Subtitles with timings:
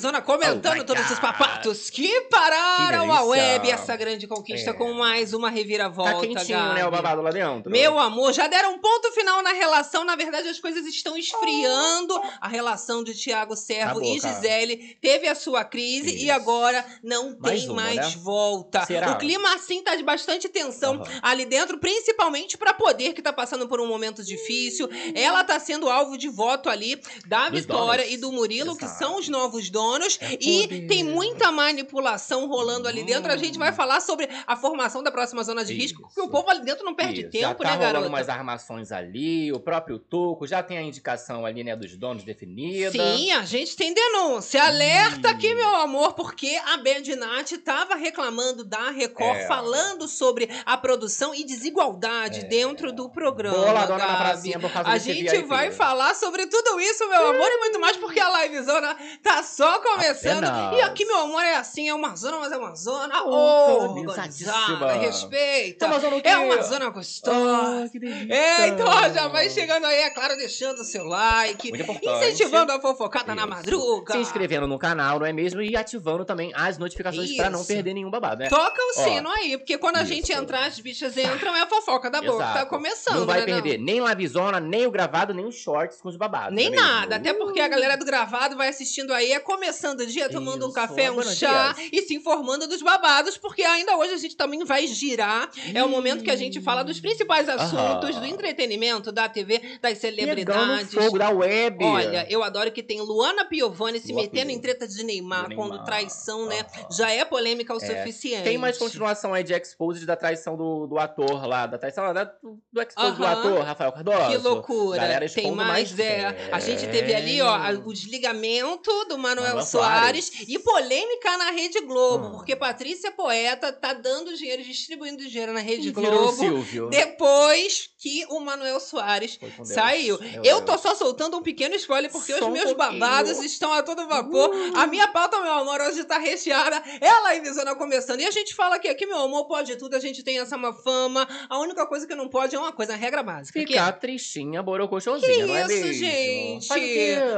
[0.00, 1.20] zona comentando Oh todos os God.
[1.20, 4.72] papatos que pararam Que a web, essa grande conquista É.
[4.72, 6.12] com mais uma reviravolta.
[6.14, 6.82] Tá quentinho, né, Gabi.
[6.88, 7.70] o babado lá dentro.
[7.70, 10.04] Meu amor, já deram um ponto final na relação.
[10.04, 12.20] Na verdade, as coisas estão esfriando.
[12.40, 14.34] A relação de Tiago Servo e cara.
[14.34, 16.32] Gisele teve a sua crise e Isso.
[16.32, 18.12] agora não Mais tem uma, mais né?
[18.22, 18.84] volta.
[18.86, 19.12] Será?
[19.12, 21.20] O clima, assim, tá de bastante tensão Aham.
[21.22, 24.88] ali dentro, principalmente pra Poder, que tá passando por um momento difícil.
[25.14, 28.14] Ela tá sendo alvo de voto ali da Dos Vitória donos.
[28.14, 28.98] e do Murilo, que Exato.
[28.98, 29.89] são os novos donos.
[30.20, 30.86] É e poder.
[30.86, 33.30] tem muita manipulação rolando ali dentro.
[33.32, 33.74] A gente vai Hum.
[33.74, 36.32] falar sobre a formação da próxima zona de risco, porque o Isso.
[36.32, 38.06] povo ali dentro não perde Isso, já tempo, tá né, garota?
[38.08, 42.90] umas armações ali, o próprio Tuco já tem a indicação ali, né, dos donos definida.
[42.92, 44.62] Sim, a gente tem denúncia.
[44.62, 45.32] Alerta Ih.
[45.32, 49.46] aqui, meu amor, porque a Berdinati estava reclamando da Record, É.
[49.46, 52.44] falando sobre a produção e desigualdade É.
[52.44, 53.56] dentro do programa.
[53.56, 54.18] Boladona na Gabi.
[54.24, 57.96] pracinha por causa A gente vai falar sobre tudo isso, meu amor, e muito mais,
[57.96, 60.44] porque a livezona tá só começando.
[60.44, 60.78] Apenas.
[60.78, 64.72] E aqui, meu amor, é assim, é uma zona, mas é uma zona Organizadíssima.
[64.72, 64.92] organizada.
[65.00, 65.86] Respeita.
[65.86, 67.84] Tá, mas eu não É uma zona gostosa.
[67.84, 68.34] Ah, que delícia.
[68.34, 71.70] É, então já vai chegando aí, é claro, deixando o seu like,
[72.02, 73.50] incentivando a fofocada na Isso.
[73.50, 74.12] madruga.
[74.12, 75.62] Se inscrevendo no canal, não é mesmo?
[75.62, 78.48] E ativando também as notificações pra não perder nenhum babado, né?
[78.48, 80.12] Toca o Ó, sino aí, porque quando a isso.
[80.12, 82.38] gente entrar, as bichas entram, é a fofoca da boca.
[82.44, 82.66] Tá Exato.
[82.70, 86.16] começando, Não vai né, perder nem livezona, nem o gravado, nem os shorts com os
[86.16, 86.54] babados.
[86.54, 89.69] Nem não é nada, até porque a galera do gravado vai assistindo aí, é começando
[89.70, 91.88] o dia, tomando um Isso, café, um chá dias.
[91.92, 95.50] e se informando dos babados, porque ainda hoje a gente também vai girar.
[95.74, 98.20] É o momento que a gente fala dos principais assuntos Aham.
[98.20, 100.92] do entretenimento, da TV, das celebridades.
[100.92, 101.84] fogo da web.
[101.84, 104.54] Olha, eu adoro que tem Luana Piovani se Lua metendo Piovani.
[104.54, 105.86] em treta de Neymar, Do quando Neymar.
[105.86, 106.60] traição, né?
[106.74, 106.86] Aham.
[106.90, 108.44] Já é polêmica o É, suficiente.
[108.44, 112.24] Tem mais continuação aí de Exposed da traição do, do ator lá, da traição da-
[112.24, 114.30] do, do Exposed do ator, Rafael Cardoso.
[114.30, 115.00] Que loucura.
[115.00, 116.48] Galera Tem mais, mais é.
[116.52, 120.48] A gente teve ali, ó, o desligamento do Manuel Manuel Soares, Soares.
[120.48, 122.30] e polêmica na Rede Globo, Hum.
[122.32, 126.36] porque Patrícia Poeta tá dando dinheiro, distribuindo dinheiro na Rede E virou Globo.
[126.36, 126.88] Silvio.
[126.90, 130.18] Depois que o Manuel Soares saiu.
[130.20, 130.80] Meu Eu tô Deus.
[130.80, 132.98] só soltando um pequeno spoiler porque Só os um meus pouquinho.
[132.98, 134.48] babados estão a todo vapor.
[134.50, 134.76] Uh.
[134.76, 136.82] A minha pauta, meu amor, hoje tá recheada.
[137.00, 138.20] Ela e Visona começando.
[138.20, 139.94] E a gente fala que aqui, meu amor, pode tudo.
[139.94, 141.28] A gente tem essa má fama.
[141.48, 143.58] A única coisa que não pode é uma coisa, a regra básica.
[143.60, 145.92] que é Ficar tristinha, borocochãozinha, que não é isso, mesmo?
[145.92, 146.68] gente?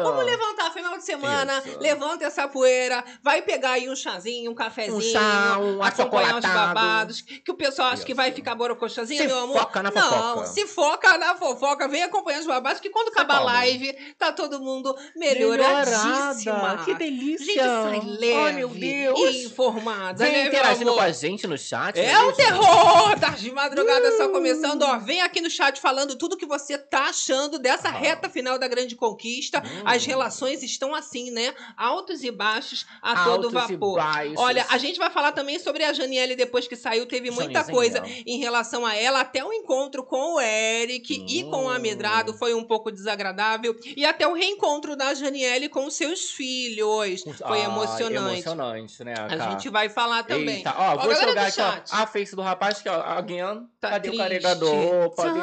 [0.02, 1.78] Vamos levantar final de semana, Isso.
[1.80, 6.44] levanta essa poeira, vai pegar aí um chazinho, um cafezinho, Um chá, um acompanhar os
[6.44, 8.36] babados, que o pessoal acha que vai Isso.
[8.36, 9.58] ficar borocochazinha, Se meu amor.
[9.58, 10.46] foca na Não, fofoca.
[10.48, 14.60] se foca na fofoca, vem acompanhando os babados, que quando acabar a live, tá todo
[14.60, 16.34] mundo melhoradíssima.
[16.52, 16.84] Melhorada.
[16.84, 17.46] Que A delícia.
[17.46, 19.18] gente sai leve Ai, meu Deus.
[19.20, 21.98] e informada, Vem né, interagindo com a gente no chat.
[21.98, 22.36] É o mesmo?
[22.36, 23.18] terror!
[23.20, 24.16] Tá de madrugada Uh!
[24.16, 24.98] só começando, ó.
[24.98, 27.92] Vem aqui no chat falando tudo que você tá achando dessa Ah.
[27.92, 29.62] reta final da grande conquista.
[29.64, 29.82] Hum.
[29.84, 31.54] As relações estão assim, né?
[32.02, 33.96] Altos e baixos a todo Altos e vapor.
[33.96, 34.34] baixos.
[34.36, 37.06] Olha, a gente vai falar também sobre a Janiele depois que saiu.
[37.06, 39.20] Teve muita coisa em relação a ela.
[39.20, 41.70] Até o encontro com o Eric e com o Hum.
[41.70, 43.76] Amedrado foi um pouco desagradável.
[43.96, 47.22] E até o reencontro da Janiele com seus filhos.
[47.22, 48.40] Foi Ai, emocionante.
[48.40, 50.56] emocionante, né, A gente vai falar também.
[50.56, 51.88] Eita, ó, vou jogar aqui, ó, chat.
[51.92, 53.42] a face do rapaz que, ó, alguém,
[53.80, 54.16] Tá cadê triste.
[54.20, 55.10] o carregador?
[55.14, 55.38] Cadê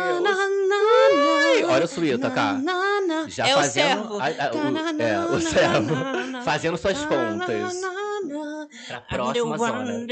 [1.70, 2.60] Olha o suíta, cara.
[3.28, 4.20] Já é fazendo, o servo.
[4.20, 5.96] a- a- o, é, o servo,
[6.50, 7.80] fazendo suas contas
[8.88, 10.06] pra próxima zona.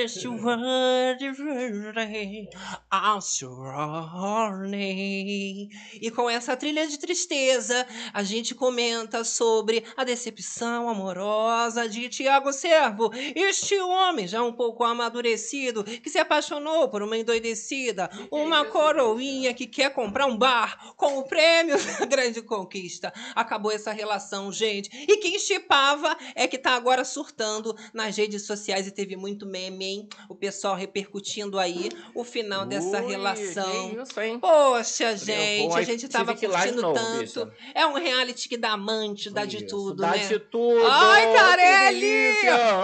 [6.01, 12.53] E com essa trilha de tristeza, a gente comenta sobre a decepção amorosa de Tiago
[12.53, 13.11] Servo.
[13.35, 19.67] Este homem, já um pouco amadurecido, que se apaixonou por uma endoidecida, uma coroinha que
[19.67, 23.13] quer comprar um bar com o prêmio da grande conquista.
[23.35, 24.89] Acabou essa relação, gente.
[25.07, 29.85] E quem chipava é que tá agora surtando nas redes sociais e teve muito meme,
[29.85, 30.09] hein?
[30.29, 33.89] O pessoal repercutindo aí o final dessa Ui, relação.
[33.91, 34.39] que isso, hein?
[34.39, 37.19] Poxa, gente, vou- a gente tava de curtindo novo, tanto.
[37.19, 37.51] bicha.
[37.73, 40.27] É um reality que dá amante, dá de Isso, tudo, dá né?
[40.27, 40.85] de tudo.
[40.85, 42.33] Ai, Carelli!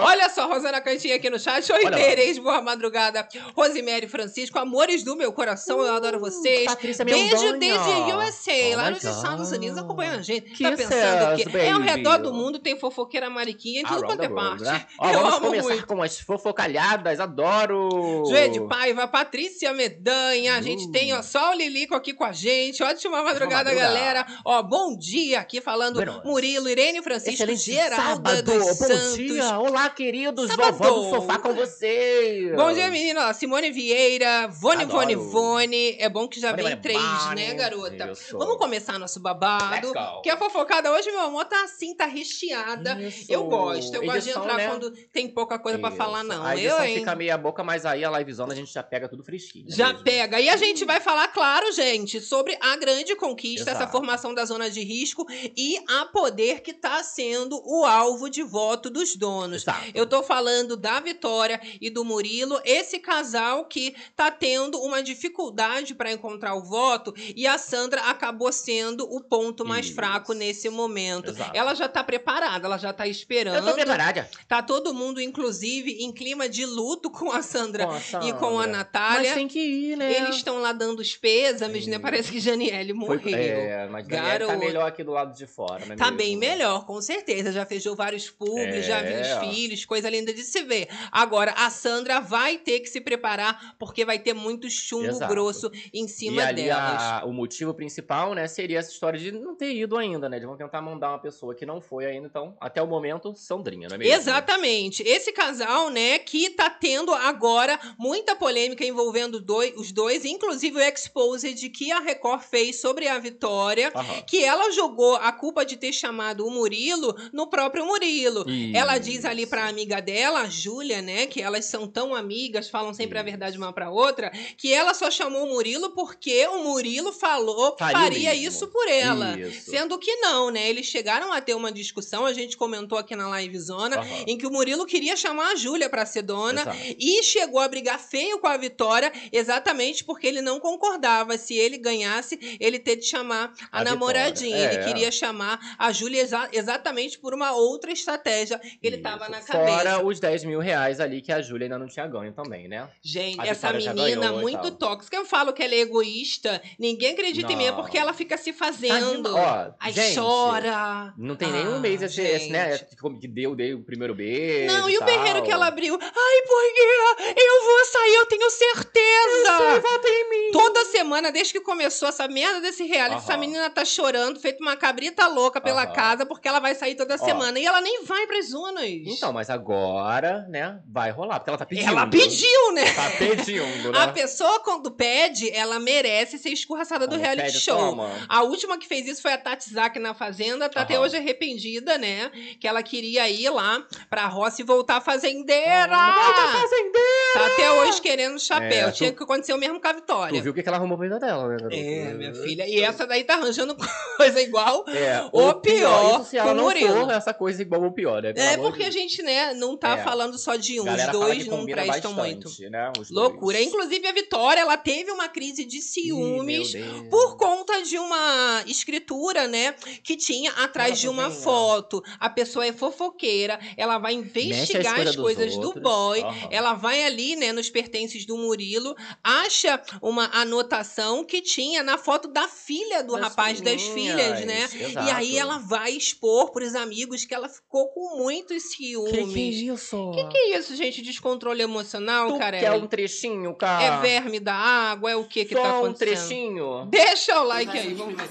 [0.02, 1.70] Olha só, Rosana Cantinha aqui no chat.
[1.72, 1.90] Oi.
[1.90, 3.26] Terez, boa madrugada.
[3.56, 6.64] Rosemary Francisco, amores do meu coração, eu adoro vocês.
[6.64, 7.78] Patrícia Beijo desde
[8.12, 9.58] USA, Oh lá nos Estados God.
[9.58, 10.50] Unidos, acompanhando a gente.
[10.50, 14.16] Que tá pensando que é ao redor do mundo, tem fofoqueira mariquinha em tudo Around
[14.16, 14.62] quanto é parte.
[14.64, 14.86] né?
[14.98, 15.86] Ó, Meu vamos começar muito.
[15.86, 18.24] com as fofocalhadas, adoro!
[18.28, 20.92] Joê Paiva, Patrícia Medanha, a gente Uh.
[20.92, 22.82] tem ó, só o Lilico aqui com a gente.
[22.82, 23.94] Ótima madrugada, madrugada.
[23.94, 24.26] galera.
[24.44, 26.22] Ó, bom dia aqui falando Buenos.
[26.24, 29.14] Murilo, Irene Francisco, Excelente Geralda sábado, dos bom Santos.
[29.16, 29.58] dia!
[29.58, 30.48] Olá, queridos!
[30.50, 30.76] Sábado.
[30.78, 32.54] Vovó do sofá com vocês!
[32.56, 33.28] Bom dia, menina.
[33.28, 34.84] Ó, Simone Vieira, Vone.
[34.84, 35.96] Vone, Vone.
[35.98, 38.12] É bom que já vem Vone, três, né, garota?
[38.32, 39.92] Vamos começar nosso babado.
[40.22, 43.00] Que a fofocada hoje, meu amor, tá assim, tá recheada.
[43.00, 43.13] Isso.
[43.28, 43.94] Eu gosto.
[43.94, 44.68] Eu gosto de Edição, entrar né?
[44.68, 45.98] quando tem pouca coisa pra Isso.
[45.98, 46.44] falar, não.
[46.44, 46.94] A Eu, edição hein?
[46.98, 49.66] fica meia boca, mas aí a livezona a gente já pega tudo fresquinho.
[49.66, 50.04] né Já mesmo?
[50.04, 50.40] pega.
[50.40, 53.92] E a gente vai falar, claro, gente, sobre a grande conquista, essa Exato.
[53.92, 55.26] formação da zona de risco
[55.56, 59.62] e a poder que está sendo o alvo de voto dos donos.
[59.62, 59.90] Exato.
[59.94, 65.94] Eu tô falando da Vitória e do Murilo, esse casal que tá tendo uma dificuldade
[65.94, 69.94] para encontrar o voto e a Sandra acabou sendo o ponto mais Isso.
[69.94, 71.30] fraco nesse momento.
[71.30, 71.50] Exato.
[71.54, 73.64] Ela já tá preparada, ela já tá Eu esperando.
[73.64, 74.28] tô preparada.
[74.48, 78.58] Tá todo mundo, inclusive, em clima de luto com a Sandra Com a e com
[78.58, 78.66] a Sandra.
[78.78, 79.20] Natália.
[79.30, 80.12] Mas tem que ir, né?
[80.12, 81.96] Eles estão lá dando os pêsames, né?
[81.96, 82.02] Sim.
[82.02, 83.38] Parece que Janiele Foi- morreu.
[83.38, 85.96] É, mas Daniel tá melhor aqui do lado de fora, né?
[85.96, 86.16] Tá mesmo?
[86.18, 87.52] bem melhor, com certeza.
[87.52, 89.20] Já fechou vários públicos, já viu É.
[89.22, 90.88] os filhos, coisa linda de se ver.
[91.10, 95.32] Agora, a Sandra vai ter que se preparar, porque vai ter muito chumbo Exato.
[95.32, 97.02] grosso em E cima ali delas.
[97.02, 100.38] a- o motivo principal, né, seria essa história de não ter ido ainda, né?
[100.38, 103.88] De vão tentar mandar uma pessoa que não foi ainda, então, até o momento, Sandrinha,
[103.88, 104.14] não é mesmo?
[104.14, 105.02] Exatamente.
[105.02, 110.80] Esse casal, né, que tá tendo agora muita polêmica envolvendo doi- os dois, inclusive o
[110.80, 114.22] exposed que a Record fez sobre a Vitória, Aham.
[114.26, 118.44] que ela jogou a culpa de ter chamado o Murilo no próprio Murilo.
[118.74, 122.92] Ela diz ali pra amiga dela, a Júlia, né, que elas são tão amigas, falam
[122.94, 123.30] sempre a Isso.
[123.30, 127.78] verdade uma pra outra, que ela só chamou o Murilo porque o Murilo falou que
[127.78, 129.38] Faria faria isso por ela.
[129.38, 129.70] Isso.
[129.70, 130.68] Sendo que não, né?
[130.68, 134.24] Eles chegaram a ter uma discussão, a gente comentou aqui na livezona, Aham.
[134.26, 136.76] em que o Murilo queria chamar a Júlia pra ser dona Exato.
[136.98, 141.36] e chegou a brigar feio com a Vitória, exatamente porque ele não concordava.
[141.38, 144.56] Se ele ganhasse, ele ter de chamar a, A namoradinha.
[144.56, 144.86] Vitória, Ele é.
[144.86, 149.30] queria chamar a Júlia exa- exatamente por uma outra estratégia que ele tava Isso.
[149.30, 149.76] na cabeça.
[149.78, 152.88] Fora os 10 mil reais ali que a Júlia ainda não tinha ganho também, né?
[153.02, 155.16] Gente, A essa menina muito tóxica.
[155.16, 156.60] Eu falo que ela é egoísta.
[156.78, 157.76] Ninguém acredita em mim, é Não.
[157.76, 159.22] porque ela fica se Tá fazendo.
[159.30, 161.12] de- Ó, Aí gente, chora.
[161.18, 162.73] Não tem Ah, nenhum mês esse, esse, né?
[163.20, 164.74] Que deu, deu o primeiro beijo.
[164.74, 165.08] Não, e o tal.
[165.08, 165.94] berreiro que ela abriu.
[166.00, 169.80] Ai, porque eu vou sair, eu tenho certeza.
[169.80, 170.52] Vota em mim.
[170.52, 173.40] Toda semana, desde que começou essa merda desse reality, essa Aham.
[173.40, 175.92] menina tá chorando, feito uma cabrita louca pela Aham.
[175.92, 177.18] casa, porque ela vai sair toda Ó.
[177.18, 177.58] semana.
[177.58, 178.84] E ela nem vai pras zonas.
[178.84, 181.88] Então, mas agora, né, vai rolar, porque ela tá pedindo.
[181.88, 182.92] ela pediu, né?
[182.92, 183.98] Tá pedindo, né?
[183.98, 187.76] A pessoa, quando pede, ela merece ser escorraçada do reality pede, show.
[187.76, 188.24] toma.
[188.28, 191.98] A última que fez isso foi a Tati Zak na Fazenda, tá até hoje arrependida,
[191.98, 192.30] né?
[192.64, 195.86] Que ela queria ir lá pra roça e voltar fazendeira.
[195.94, 197.34] Volta fazendeira!
[197.34, 198.88] Tá até hoje querendo chapéu.
[198.88, 200.38] É, tu- Tinha que acontecer o mesmo com a Vitória.
[200.38, 201.76] Tu viu o que que ela arrumou pra vida dela, né, garoto?
[201.76, 202.66] É, minha filha.
[202.66, 203.76] E essa daí tá arranjando
[204.16, 204.82] coisa igual.
[204.88, 208.22] É, O pior isso se ela com o não for essa coisa igual o pior,
[208.22, 208.32] né?
[208.32, 210.02] Pelo É porque de a gente, né, não tá É.
[210.02, 210.84] falando só de um.
[210.84, 212.70] Os Galera dois não prestam bastante, muito.
[212.70, 212.92] Né?
[212.98, 213.10] Os dois.
[213.10, 213.60] Loucura.
[213.60, 216.72] Inclusive, a Vitória, ela teve uma crise de ciúmes.
[217.10, 219.74] Por conta de uma escritura, né?
[220.02, 221.34] Que tinha atrás Ela de uma né?
[221.34, 222.02] foto.
[222.18, 226.20] A pessoa é fofoqueira, ela vai investigar coisa as coisas do boy.
[226.22, 226.48] Aham.
[226.50, 232.28] Ela vai ali, né, nos pertences do Murilo, acha uma anotação que tinha na foto
[232.28, 234.68] da filha do Das rapaz das filhas, né?
[234.68, 235.36] filhinhas, E aí exato.
[235.38, 239.10] ela vai expor pros amigos que ela ficou com muitos ciúmes.
[239.12, 240.10] Que que é isso?
[240.14, 241.02] Que que é isso, gente?
[241.02, 242.58] Descontrole emocional, tu cara?
[242.58, 243.82] quer um trechinho, cara?
[243.84, 245.10] É verme da água?
[245.10, 246.16] É o que que Só tá um acontecendo?
[246.16, 246.86] trechinho?
[246.86, 248.30] Deixa o like aí, vamos ver.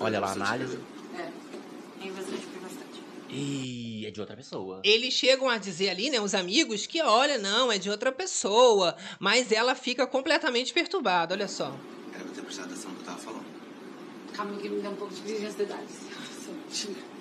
[0.00, 0.78] Olha lá análise.
[3.34, 3.36] É.
[3.36, 4.80] Ih, é de outra pessoa.
[4.84, 8.96] Eles chegam a dizer ali, né, os amigos, que olha, não, é de outra pessoa.
[9.18, 11.74] Mas ela fica completamente perturbada, olha só.
[12.14, 13.44] Era pra ter prestado atenção no que eu tava falando.
[14.32, 15.82] Calma que me dá um pouco de crise de ansiedade.
[16.48, 17.14] Mentira.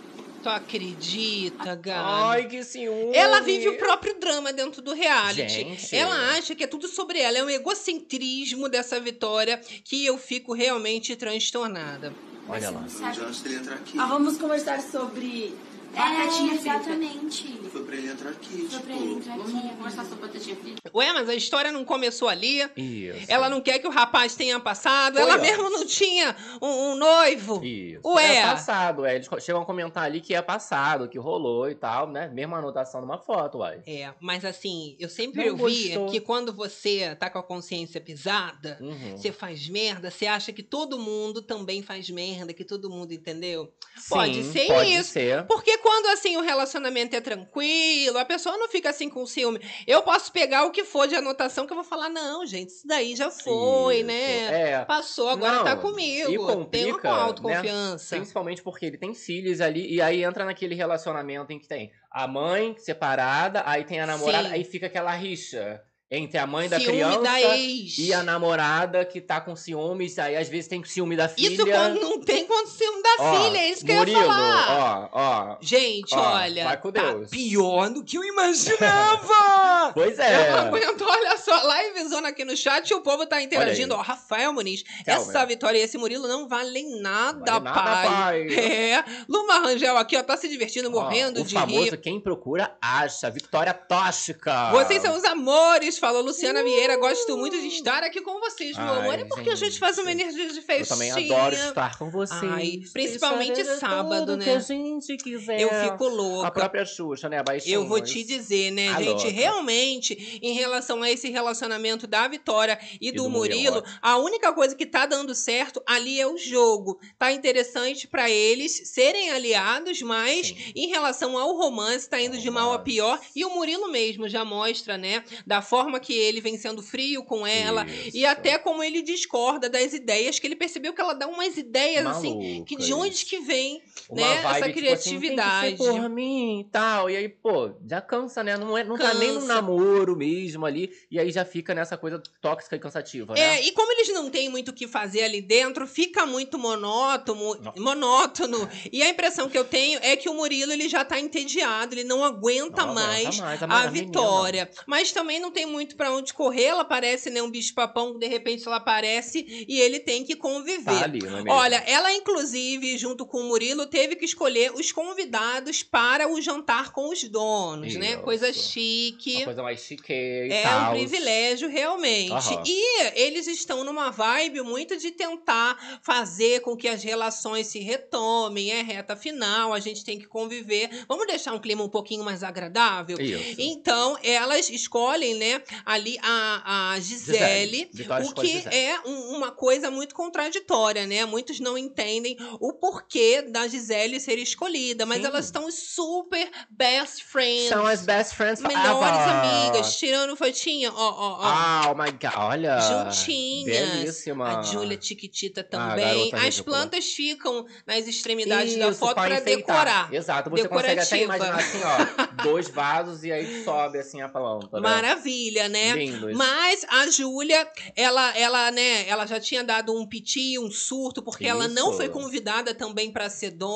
[0.43, 2.27] Tu acredita, gata?
[2.27, 3.15] Ai, que ciúme.
[3.15, 5.47] Ela vive o próprio drama dentro do reality.
[5.47, 5.95] Gente.
[5.95, 7.37] Ela acha que é tudo sobre ela.
[7.37, 12.13] É um egocentrismo dessa vitória que eu fico realmente transtornada.
[12.49, 12.83] Olha lá.
[12.89, 13.97] Foi dia antes dele entrar aqui.
[13.97, 15.55] Ah, vamos conversar sobre
[15.93, 16.69] É, batatinha frita.
[16.69, 17.59] exatamente.
[17.71, 18.49] Foi pra ele entrar aqui.
[18.57, 19.69] Foi tipo, pra ele entrar Vamos aqui.
[19.75, 20.91] conversar sobre batatinha frita?
[20.93, 22.61] Ué, mas a história não começou ali?
[22.77, 23.25] Isso.
[23.27, 25.13] Ela não quer que o rapaz tenha passado?
[25.13, 25.49] Foi ela antes.
[25.49, 27.63] mesmo não tinha um, um noivo?
[27.63, 28.01] Isso.
[28.05, 28.37] Ué.
[28.37, 29.15] É passado, é.
[29.15, 32.27] Eles chegam a comentar ali que é passado, que rolou e tal, né?
[32.29, 33.81] Mesma anotação numa foto, uai.
[33.87, 36.07] É, mas assim, eu sempre Não ouvi gostou.
[36.09, 39.17] que quando você tá com a consciência pisada, Uhum.
[39.17, 43.71] você faz merda, você acha que todo mundo também faz merda que todo mundo entendeu?
[44.09, 45.11] Pode Sim, ser pode isso.
[45.11, 45.45] ser.
[45.45, 49.59] Porque quando assim o relacionamento é tranquilo, a pessoa não fica assim com ciúme.
[49.85, 52.87] Eu posso pegar o que for de anotação que eu vou falar, não, gente, isso
[52.87, 54.71] daí já foi, Isso, né?
[54.71, 54.85] É.
[54.85, 56.47] Passou, agora Não, tá e comigo.
[56.47, 57.13] complica, Tenha com né?
[57.13, 58.15] autoconfiança.
[58.15, 62.25] Principalmente porque ele tem filhos ali, e aí entra naquele relacionamento em que tem a
[62.27, 64.53] mãe separada, aí tem a namorada, Sim.
[64.53, 65.81] aí fica aquela rixa
[66.15, 70.35] entre a mãe da Ciúme criança da e a namorada que tá com ciúmes, aí
[70.37, 71.53] às vezes tem ciúme da filha.
[71.55, 74.31] Isso quando não tem quanto ciúme da Ó, filha, é isso que Murilo, eu ia
[74.31, 75.09] falar.
[75.11, 75.19] ó,
[75.53, 75.57] ó.
[75.59, 77.29] Gente, Ó, olha, vai com tá Deus.
[77.31, 79.33] pior do que eu imaginava.
[79.93, 80.51] Pois Eu é.
[80.51, 83.93] não aguento, olha só, livezona aqui no chat e o povo tá interagindo.
[83.95, 85.21] Ó, Rafael Muniz, Thelma.
[85.21, 88.07] essa vitória e esse Murilo não valem nada, Vale nada, pai.
[88.07, 88.47] pai.
[88.93, 91.97] É, Luma Rangel aqui, ó, tá se divertindo, morrendo Ó, o de famoso rir.
[91.97, 94.71] quem procura acha, Vitória Tóxica.
[94.71, 96.97] Vocês são os amores, falou Luciana Vieira.
[96.97, 99.19] Gosto muito de estar aqui com vocês, meu Ai, amor.
[99.19, 99.79] É porque a gente gente.
[99.79, 100.85] faz uma energia de Eu festinha.
[100.85, 102.43] também adoro estar com vocês.
[102.43, 104.43] Ai, principalmente eu fazer sábado, né?
[104.43, 105.61] que a gente quiser.
[105.61, 106.51] Eu fico A louca.
[106.51, 107.41] própria Xuxa, né?
[107.41, 107.73] Baixinhos.
[107.73, 109.11] Eu vou te dizer, né, A gente?
[109.11, 109.29] louca.
[109.29, 114.51] Realmente, em relação a esse relacionamento da Vitória e, do, do Murilo, Murilo, a única
[114.51, 116.99] coisa que tá dando certo ali é o jogo.
[117.17, 120.57] Tá interessante pra eles serem aliados, mas Sim.
[120.75, 123.17] em relação ao romance, tá indo de mal a pior.
[123.33, 127.45] E o Murilo mesmo já mostra, né, da forma que ele vem sendo frio com
[127.45, 127.85] ela.
[128.13, 128.27] E Isso.
[128.27, 132.63] até como ele discorda das ideias, que ele percebeu que ela dá umas ideias assim,
[132.65, 134.73] que de onde que vem Uma né, essa vibe, tipo assim,
[135.19, 135.77] criatividade.
[135.77, 137.09] ser por mim e tal.
[137.09, 138.57] E aí, pô, já cansa, né?
[138.57, 139.47] Não, é, não tá nem no Cansa.
[139.53, 140.91] namoro mesmo ali.
[141.09, 143.39] E aí já fica nessa coisa tóxica e cansativa, né?
[143.57, 147.55] É, e como eles não têm muito o que fazer ali dentro, fica muito monótono,
[147.61, 147.73] Não.
[147.77, 148.69] monótono.
[148.91, 152.03] E a impressão que eu tenho é que o Murilo ele já tá entediado, ele
[152.03, 154.05] não aguenta Não mais aguenta mais, a, a menina.
[154.05, 154.69] vitória.
[154.85, 158.65] Mas também não tem muito pra onde correr, ela parece né, um bicho-papão, de repente
[158.67, 160.83] ela aparece e ele tem que conviver.
[160.83, 161.51] Tá ali, é?
[161.51, 166.91] Olha, ela inclusive, junto com o Murilo, teve que escolher os convidados para o jantar
[166.91, 168.13] com os donos, né?
[168.13, 168.21] Isso.
[168.23, 169.35] Coisa chique.
[169.35, 170.89] Uma coisa mais chique e É tal.
[170.89, 172.31] um privilégio, realmente.
[172.31, 172.63] Aham.
[172.65, 178.71] E eles estão numa vibe muito de tentar fazer com que as relações se retomem.
[178.71, 180.89] É reta final, a gente tem que conviver.
[181.07, 183.21] Vamos deixar um clima um pouquinho mais agradável?
[183.21, 183.55] Isso.
[183.59, 188.25] Então, elas escolhem, né, ali a, a Gisele, Gisele.
[188.27, 188.75] O que Gisele.
[188.75, 191.25] é um- uma coisa muito contraditória, né?
[191.25, 193.82] Muitos não entendem o porquê da Gisele
[194.19, 195.27] ser escolhida, mas Sim.
[195.27, 197.69] elas estão super best friends.
[197.69, 198.83] São as best friends forever.
[198.83, 201.91] Melhores amigas, tirando fotinha, ó, ó, ó.
[201.91, 202.79] Oh my god, olha.
[202.79, 203.89] Juntinhas.
[203.89, 204.59] Belíssima.
[204.59, 206.29] A Júlia Tiquitita Ah, também.
[206.29, 210.13] garota As plantas ficam nas extremidades da Isso, foto pra para decorar.
[210.13, 211.35] Exato, você consegue até Decorativa.
[211.47, 214.89] imaginar assim, ó, dois vasos e aí sobe assim a planta, né?
[214.89, 215.93] Maravilha, né?
[215.95, 216.35] Lindos.
[216.35, 221.45] Mas a Júlia, ela, ela, né, ela já tinha dado um piti, um surto, porque
[221.47, 221.97] ela não Isso.
[221.97, 223.72] foi convidada também para ser dona.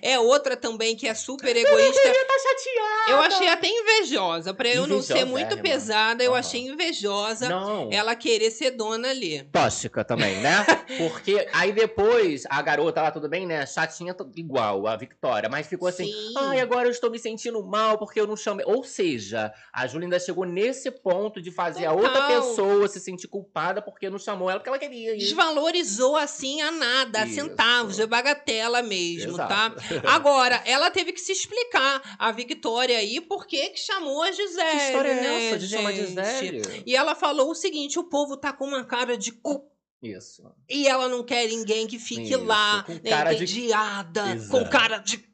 [0.00, 2.02] É outra também que é super egoísta.
[2.02, 3.10] tá chateada.
[3.10, 5.62] Eu achei até invejosa, para eu não ser muito Invejosérrima.
[5.62, 6.40] pesada, eu Aham.
[6.40, 7.88] achei invejosa Não.
[7.92, 9.42] ela querer ser dona ali.
[9.52, 10.64] Tóxica também, né?
[10.98, 13.64] Porque aí depois a garota lá, tudo bem, né?
[13.66, 16.06] Chatinha igual a Victoria, mas ficou assim.
[16.06, 16.34] Sim.
[16.36, 18.64] Ai, agora eu estou me sentindo mal porque eu não chamei.
[18.66, 22.28] Ou seja, a Júlia ainda chegou nesse ponto de fazer a outra Total.
[22.42, 25.14] pessoa se sentir culpada porque não chamou ela porque ela queria.
[25.14, 25.18] ir.
[25.18, 29.48] Desvalorizou assim a nada, a centavos, é bagatela mesmo, Exato.
[29.48, 29.74] tá?
[30.12, 34.70] Agora, ela teve que se explicar, a Victoria aí, por que que chamou a Gisele,
[34.70, 35.92] Que história é né, essa de chamar?
[35.92, 36.82] Gisele?
[36.86, 39.64] E ela falou o seguinte, o povo tá com uma cara de cu.
[40.02, 40.42] Isso.
[40.68, 44.64] E ela não quer ninguém que fique Isso, lá, com né, cara de- entediada, com
[44.68, 45.28] cara de cu.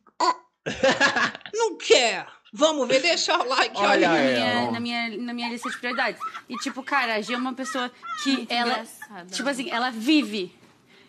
[1.54, 2.26] não quer.
[2.52, 3.88] Vamos ver, deixa o like, olha.
[3.90, 6.20] Olha na minha, É, na, minha, na minha lista de prioridades.
[6.48, 7.90] E, tipo, cara, a Gia é uma pessoa
[8.22, 8.70] que Muito ela.
[8.72, 9.26] engraçada.
[9.30, 10.54] Tipo assim, ela vive.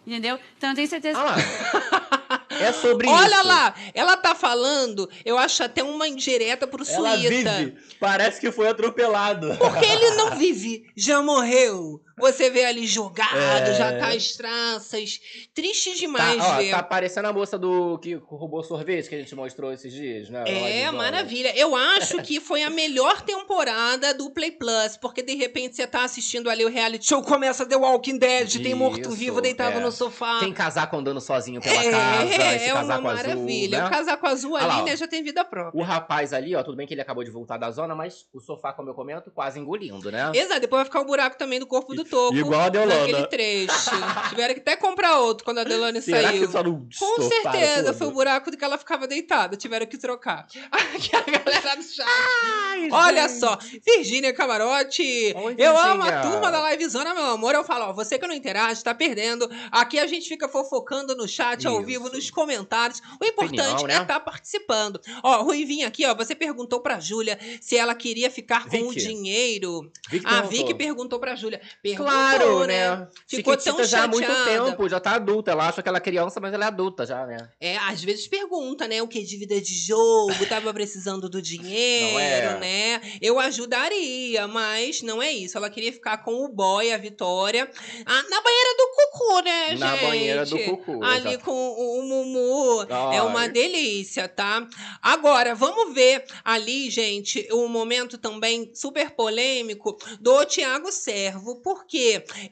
[0.05, 0.37] Entendeu?
[0.57, 1.17] Então eu tenho certeza.
[1.19, 1.35] Ah.
[2.59, 3.15] É sobre isso.
[3.15, 7.29] Olha lá, ela tá falando, eu acho até uma indireta pro Ela Suíta.
[7.57, 7.77] vive.
[7.99, 9.55] Parece que foi atropelado.
[9.57, 12.01] Porque ele não vive, já morreu.
[12.19, 13.73] Você vê ali jogado, É.
[13.75, 15.19] já tá as traças.
[15.53, 16.71] Triste Tá, demais ó, ver.
[16.71, 20.43] tá parecendo a moça do que roubou sorvete que a gente mostrou esses dias, né?
[20.47, 21.53] É, maravilha.
[21.57, 26.03] Eu acho que foi a melhor temporada do Play Plus, porque de repente você tá
[26.03, 29.79] assistindo ali o reality show, começa The Walking Dead, tem Isso, morto-vivo deitado é.
[29.81, 30.39] no sofá.
[30.39, 32.23] Tem casaco andando sozinho pela é, casa,
[32.55, 33.77] esse é uma maravilha.
[33.79, 33.89] azul, O né?
[33.89, 35.79] casaco azul ali, lá, né, já tem vida própria.
[35.79, 38.39] O rapaz ali, ó, tudo bem que ele acabou de voltar da zona, mas o
[38.39, 40.31] sofá, como eu comento, quase engolindo, né?
[40.33, 42.99] Exato, depois vai ficar o buraco também do corpo do toco Igual a Deolana.
[43.01, 43.89] naquele trecho.
[44.29, 46.45] Tiveram que até comprar outro quando a Deolane Será saiu.
[46.47, 49.55] que só não Com certeza, foi o buraco de que ela ficava deitada.
[49.55, 50.47] Tiveram que trocar.
[50.71, 52.05] Aqui a galera do chat.
[52.07, 53.39] Ai, Olha gente.
[53.39, 55.33] só, Virgínia Camarote.
[55.35, 57.53] Oi, eu amo a turma da livezona, meu amor.
[57.53, 59.49] Eu falo, ó, você que não interage, tá perdendo.
[59.71, 61.85] Aqui a gente fica fofocando no chat, ao Isso.
[61.85, 63.01] vivo, nos comentários.
[63.21, 63.95] O importante Opinião, né?
[63.97, 64.99] é estar participando.
[65.23, 69.05] Ó, Ruivinha aqui, ó, você perguntou pra Júlia se ela queria ficar com o Vicky.
[69.07, 69.91] dinheiro.
[70.09, 70.41] Vicky A.
[70.41, 71.61] Vicky perguntou pra Júlia.
[72.03, 73.07] Claro, né?
[73.27, 75.51] Ficou Chiquitita tão já há muito tempo, já tá adulta.
[75.51, 77.49] Ela acha que ela é criança, mas ela é adulta já, né?
[77.59, 79.01] É, às vezes pergunta, né?
[79.01, 79.19] O que?
[79.23, 82.59] Dívida de jogo, tava precisando do dinheiro, Não é?
[82.59, 83.01] né?
[83.21, 85.57] Eu ajudaria, mas não é isso.
[85.57, 87.69] Ela queria ficar com o boy, a Vitória,
[88.05, 90.05] ah, na banheira do cucu, né, Na gente?
[90.05, 92.83] banheira do cucu, Ali com o, o Mumu.
[92.83, 93.21] É Ai.
[93.21, 94.67] uma delícia, tá?
[95.01, 101.88] Agora, vamos ver ali, gente, o momento também super polêmico do Tiago Servo, porque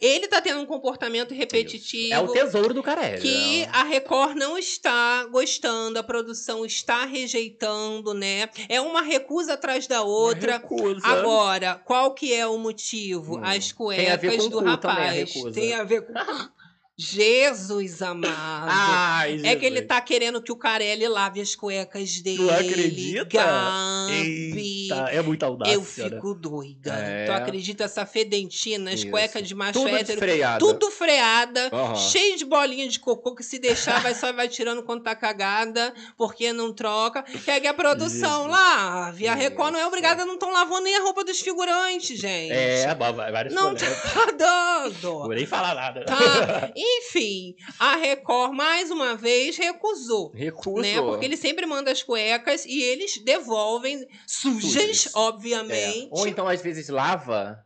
[0.01, 3.22] ele tá tendo um comportamento repetitivo É o tesouro do Carelli.
[3.22, 3.70] que né?
[3.72, 8.50] a Record não está gostando, a produção está rejeitando, né?
[8.67, 10.53] É uma recusa atrás da outra.
[10.53, 11.06] Recusa.
[11.06, 13.38] Agora, qual que é o motivo?
[13.38, 13.44] Hum.
[13.44, 15.34] As cuecas do rapaz.
[15.53, 16.13] Tem a ver com
[17.00, 18.68] Jesus amado.
[18.72, 19.88] Ai, É que ele Jesus.
[19.88, 22.50] tá querendo que o Carelli lave as cuecas dele.
[22.50, 23.25] acredita?
[23.38, 24.58] Gabi.
[24.89, 25.86] Eita, é muita audácia, Eu né?
[25.86, 26.92] fico doida.
[26.94, 27.25] É.
[27.27, 29.12] Tu acredita essa fedentina, as Isso.
[29.12, 30.58] cuecas de macho Tudo hétero, desfreada.
[30.60, 31.96] tudo freada, Aham.
[31.96, 35.94] cheio de bolinha de cocô que se deixar vai só vai tirando quando tá cagada,
[36.18, 37.24] porque não troca.
[37.46, 38.51] Pega a produção Jesus.
[38.51, 39.12] lá.
[39.12, 42.51] Via Record não é obrigada, não estão lavando nem a roupa dos figurantes, gente.
[42.51, 43.86] É, vários Não tá
[44.36, 45.12] dando.
[45.20, 46.04] Vou nem falar nada.
[46.04, 46.18] Tá?
[47.00, 50.32] Enfim, a Record mais uma vez recusou.
[50.34, 50.82] Recuso.
[50.82, 51.01] Né?
[51.01, 55.15] Porque ele sempre manda as cuecas e eles devolvem sujas, Sujas.
[55.15, 56.06] obviamente.
[56.06, 56.10] É.
[56.12, 57.58] Ou então, às vezes, lava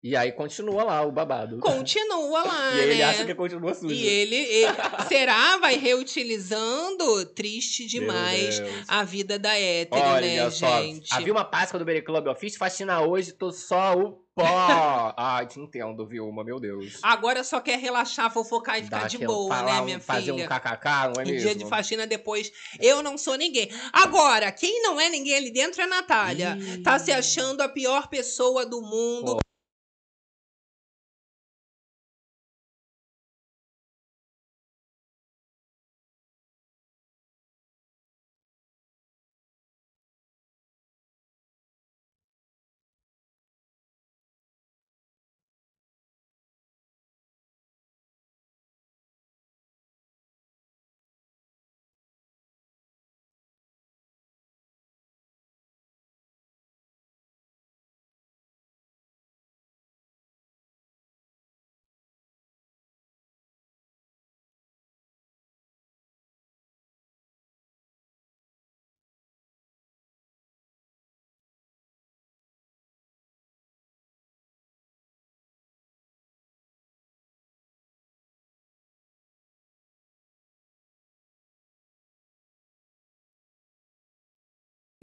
[0.00, 1.58] e aí continua lá o babado.
[1.58, 3.04] Continua lá, E aí ele né?
[3.04, 3.92] acha que continua sujo.
[3.92, 4.72] E ele, ele-
[5.08, 5.56] será?
[5.58, 7.26] Vai reutilizando?
[7.26, 11.12] Triste demais a vida da hétero, Olha né, só, gente?
[11.12, 15.14] a Vilma Páscoa do Berry Club, eu fiz faxina hoje, tô só o pó.
[15.16, 16.98] Ai, te entendo, Vilma, meu Deus.
[17.02, 20.32] Agora só quer relaxar, fofocar e ficar Dá de boa, falar né, um- minha Fazer
[20.32, 20.44] filha?
[20.44, 21.40] um kkk, não é Em mesmo?
[21.40, 23.68] dia de faxina depois, eu não sou ninguém.
[23.92, 26.56] Agora, quem não é ninguém ali dentro é a Natália.
[26.58, 26.82] Ih.
[26.82, 29.38] Tá se achando a pior pessoa do mundo.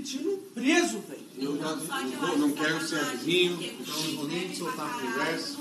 [0.05, 1.25] Sentindo preso, velho.
[1.37, 5.57] Eu já não, não quero ser vizinho, então não vou nem soltar a conversa.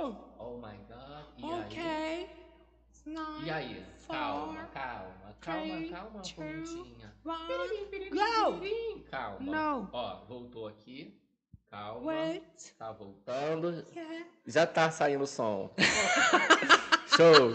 [0.00, 1.24] Oh my god.
[1.36, 1.60] E aí?
[1.60, 2.30] Ok.
[2.90, 3.84] It's nine, E aí?
[4.06, 7.14] four, Calma, calma, calma, three, calma, two, pontinha.
[7.24, 8.60] one, go!
[9.10, 9.38] Calma.
[9.40, 9.88] No.
[9.92, 11.20] Ó, voltou aqui.
[11.68, 12.06] Calma.
[12.06, 12.74] Wait.
[12.78, 13.84] Tá voltando.
[13.94, 14.26] Yeah.
[14.46, 15.70] Já tá saindo o som.
[17.16, 17.52] Show.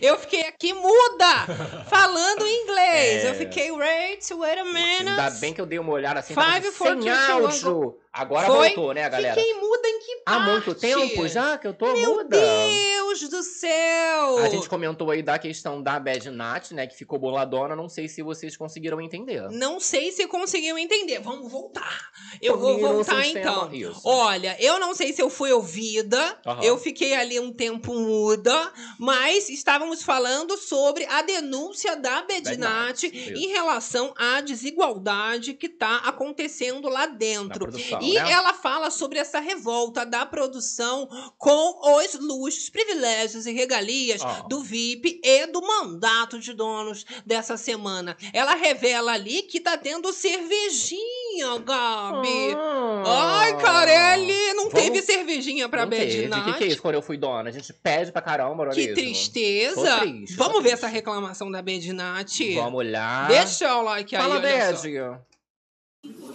[0.00, 1.46] Eu fiquei aqui muda,
[1.88, 3.24] falando inglês.
[3.24, 3.30] É.
[3.30, 5.08] Eu fiquei, wait, wait a minute.
[5.08, 7.98] Ainda bem que eu dei uma olhada assim, Five, four, sem áudio.
[8.12, 8.68] Agora Foi?
[8.68, 9.34] voltou, né, galera?
[9.34, 10.50] Fiquei muda em que Há parte?
[10.50, 12.28] muito tempo já que eu tô Meu muda.
[12.28, 14.38] Deus Deus do céu!
[14.38, 16.86] A gente comentou aí da questão da Bad Nat, né?
[16.86, 17.76] Que ficou boladona.
[17.76, 19.48] Não sei se vocês conseguiram entender.
[19.50, 21.20] Não sei se conseguiu entender.
[21.20, 22.10] Vamos voltar.
[22.42, 23.72] Eu vou voltar então.
[23.72, 24.00] isso.
[24.04, 26.62] Olha, eu não sei se eu fui ouvida, Aham.
[26.64, 33.46] eu fiquei ali um tempo muda, mas estávamos falando sobre a denúncia da Bedinat em
[33.48, 37.60] relação à desigualdade que está acontecendo lá dentro.
[37.60, 38.30] produção, E né?
[38.32, 42.68] ela fala sobre essa revolta da produção com os luxos,
[43.08, 44.48] privilégios e regalias Ó.
[44.48, 48.16] do VIP e do mandato de donos dessa semana.
[48.32, 52.54] Ela revela ali que tá tendo cervejinha, Gabi.
[52.56, 53.40] Ah.
[53.40, 55.84] Ai, Carelli, não Vamos- teve cervejinha pra.
[55.84, 56.40] Bedinat.
[56.40, 57.50] O que, que é isso quando eu fui dona?
[57.50, 58.94] A gente pede pra caramba, é Que mesmo?
[58.94, 60.00] tristeza.
[60.00, 60.72] Triste, Vamos ver triste.
[60.74, 62.54] essa reclamação da Bedinat.
[62.54, 63.28] Vamos olhar.
[63.28, 64.82] Deixa o like aí, Fala, olha só.
[64.82, 65.20] Bad.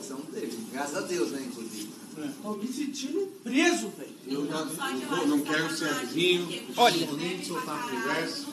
[0.04, 0.68] São dele.
[0.72, 1.90] Graças a Deus, né, inclusive.
[2.44, 4.19] Tô me sentindo preso, velho.
[4.30, 5.68] Eu não, vou- não quero.
[6.78, 6.98] Olha.
[6.98, 8.46] Não vou nem soltar a conversa.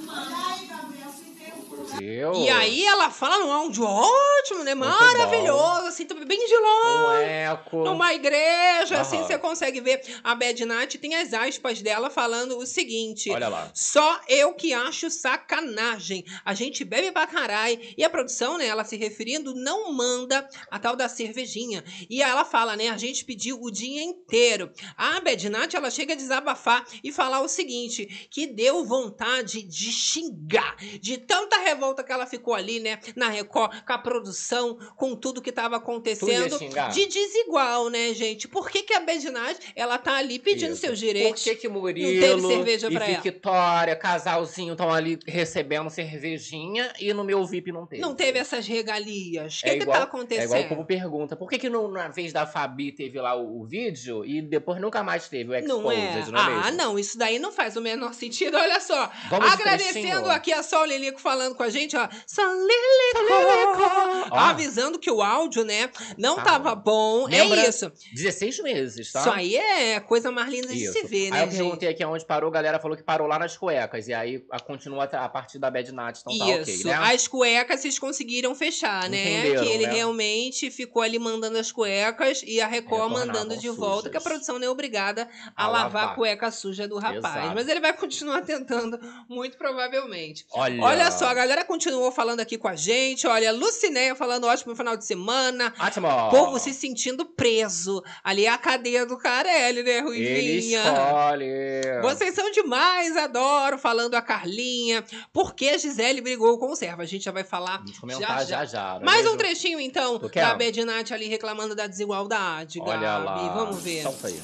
[2.01, 2.35] Eu.
[2.35, 4.75] E aí ela fala num áudio ótimo, né?
[4.75, 7.25] Muito Maravilhoso, assim, também bem de longe.
[7.53, 9.27] Um Numa igreja, assim, Aham.
[9.27, 13.31] você consegue ver a Bad Night, tem as aspas dela falando o seguinte.
[13.31, 13.71] Olha lá.
[13.75, 16.25] Só eu que acho sacanagem.
[16.45, 17.79] A gente bebe pra caralho.
[17.97, 21.85] E a produção, né, ela se referindo, não manda a tal da cervejinha.
[22.09, 24.71] E ela fala, né, a gente pediu o dia inteiro.
[24.97, 30.77] A Bedinat, ela chega a desabafar e falar o seguinte, que deu vontade de xingar.
[31.01, 35.43] De tanta revolta que ela ficou ali, né, na Record, com a produção, com tudo
[35.43, 36.59] que tava acontecendo.
[36.93, 37.56] De desigual,
[37.91, 38.47] né, gente?
[38.49, 40.81] Por que, que a Bedinat, ela tá ali pedindo Isso.
[40.83, 41.43] seus direitos?
[41.43, 43.21] Por que que teve Murilo cerveja e pra ela?
[43.23, 48.03] Victoria, casalzinho, estão ali recebendo cervejinha e no meu VIP não teve?
[48.03, 49.59] Não teve essas regalias.
[49.59, 50.43] O que, É que igual- tá acontecendo?
[50.43, 53.35] É igual o povo pergunta, por que que não, na vez da Fabi teve lá
[53.35, 56.31] o, o vídeo e depois nunca mais teve o Exposed, Não é?
[56.31, 58.57] não é ah, não, isso daí não faz o menor sentido.
[58.57, 62.09] Olha só, Vamos de agradecendo aqui a Sol Lilico falando com a gente, ó.
[62.27, 64.27] Sol Lilico!
[64.31, 64.37] Ó.
[64.39, 67.27] Avisando que o áudio, né, não Tá tava bom.
[67.27, 67.93] Lembra- É isso.
[68.15, 69.21] 16 meses, tá?
[69.21, 70.93] Isso aí é coisa mais linda de Isso.
[70.93, 71.57] se ver, Aí né, eu gente?
[71.59, 74.09] perguntei aqui aonde parou, a galera falou que parou lá nas cuecas.
[74.09, 76.95] E aí a, continua a partir da Bad Nat, então tá ok, Isso, né?
[76.95, 79.41] as cuecas vocês conseguiram fechar, né?
[79.41, 79.93] Entenderam, que ele né?
[79.95, 84.11] realmente ficou ali mandando as cuecas e a Record mandando de volta, sujas.
[84.11, 86.15] que a produção não é obrigada a, A lavar a lavar.
[86.17, 87.37] cueca suja do rapaz.
[87.37, 87.55] Exato.
[87.55, 90.45] Mas ele vai continuar tentando, muito provavelmente.
[90.53, 93.27] Olha, Olha só, a galera continuou falando aqui com a gente.
[93.27, 95.73] Olha, Lucinéia falando ótimo final de semana.
[95.79, 96.09] Ótimo!
[96.31, 98.03] Povo se sentindo preso.
[98.25, 100.83] Ali é a cadeia do Carelli, né, Ele Ruivinha?
[100.83, 102.01] escolhe.
[102.03, 103.79] Vocês são demais, adoro.
[103.79, 105.05] Falando a Carlinha.
[105.33, 107.03] Por que a Gisele brigou com o servo?
[107.03, 108.65] A gente já vai falar Vamos comentar já, já já.
[108.65, 108.89] já.
[108.95, 110.57] não é Mais um trechinho, então, Tu da quer?
[110.57, 113.25] Bedinat ali reclamando da desigualdade, Olha Gabi.
[113.27, 113.49] lá.
[113.55, 114.03] Vamos ver.
[114.03, 114.41] Solta aí.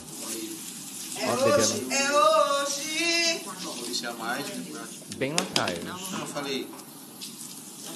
[1.21, 1.55] É Ó, bebendo.
[1.55, 4.03] hoje, é hoje.
[4.03, 4.89] Né?
[5.17, 5.85] Bem lá atrás.
[5.85, 6.69] Não, eu falei.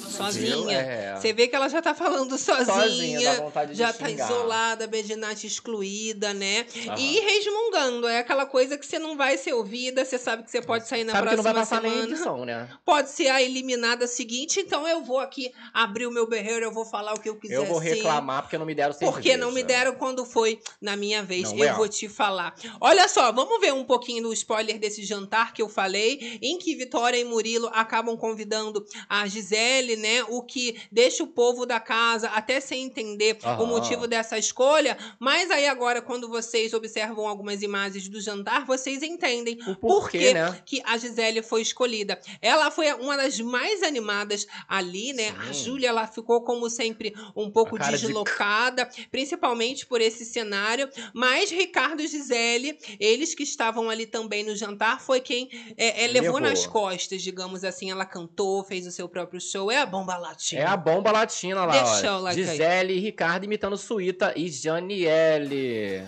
[0.07, 0.77] Sozinha.
[0.77, 1.15] É.
[1.15, 2.65] Você vê que ela já tá falando sozinha.
[2.65, 4.25] Sozinha, já tá xingar.
[4.25, 6.65] isolada, a Bedinat excluída, né?
[6.87, 6.95] Aham.
[6.97, 8.07] E resmungando.
[8.07, 11.03] É aquela coisa que você não vai ser ouvida, você sabe que você pode sair
[11.03, 12.11] na Sabe que não próxima vai passar semana.
[12.11, 12.69] edição, né?
[12.85, 16.85] Pode ser a eliminada seguinte, então eu vou aqui abrir o meu berreiro, eu vou
[16.85, 17.55] falar o que eu quiser.
[17.55, 19.11] Eu vou reclamar porque não me deram cerveja.
[19.11, 21.51] Porque não me deram quando foi na minha vez.
[21.51, 21.73] Não eu é?
[21.73, 22.55] vou te falar.
[22.79, 26.75] Olha só, vamos ver um pouquinho do spoiler desse jantar que eu falei, em que
[26.75, 30.23] Vitória e Murilo acabam convidando a Gisele, né?
[30.29, 33.65] O que deixa o povo da casa até sem entender o Aham.
[33.65, 34.97] motivo dessa escolha.
[35.19, 40.19] Mas aí agora, quando vocês observam algumas imagens do jantar, vocês entendem O por porquê,
[40.19, 40.61] quê né?
[40.65, 42.19] que a Gisele foi escolhida.
[42.41, 45.29] Ela foi uma das mais animadas ali, né?
[45.39, 45.63] A Sim.
[45.65, 50.89] Júlia, ela ficou, como sempre, um pouco A cara de- deslocada, principalmente por esse cenário.
[51.13, 56.07] Mas Ricardo e Gisele, eles que estavam ali também no jantar, foi quem é, é,
[56.07, 56.39] levou, Levou.
[56.41, 57.89] nas costas, digamos assim.
[57.91, 59.71] Ela cantou, fez o seu próprio show.
[59.71, 60.61] É a bomba latina.
[60.61, 62.17] É a bomba latina lá, Deixa olha.
[62.19, 62.45] like aí.
[62.47, 66.07] Gisele e Ricardo imitando Suíta e Janiele.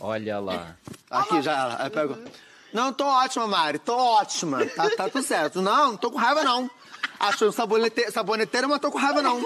[0.00, 0.76] Olha lá.
[1.10, 2.18] Aqui já, pego.
[2.72, 4.66] Não, tô ótima, Mari, tô ótima.
[4.66, 5.62] Tá, tá tudo certo.
[5.62, 6.68] Não, não tô com raiva, não.
[7.18, 9.40] Achou sabonete, saboneteira, mas tô com raiva, não.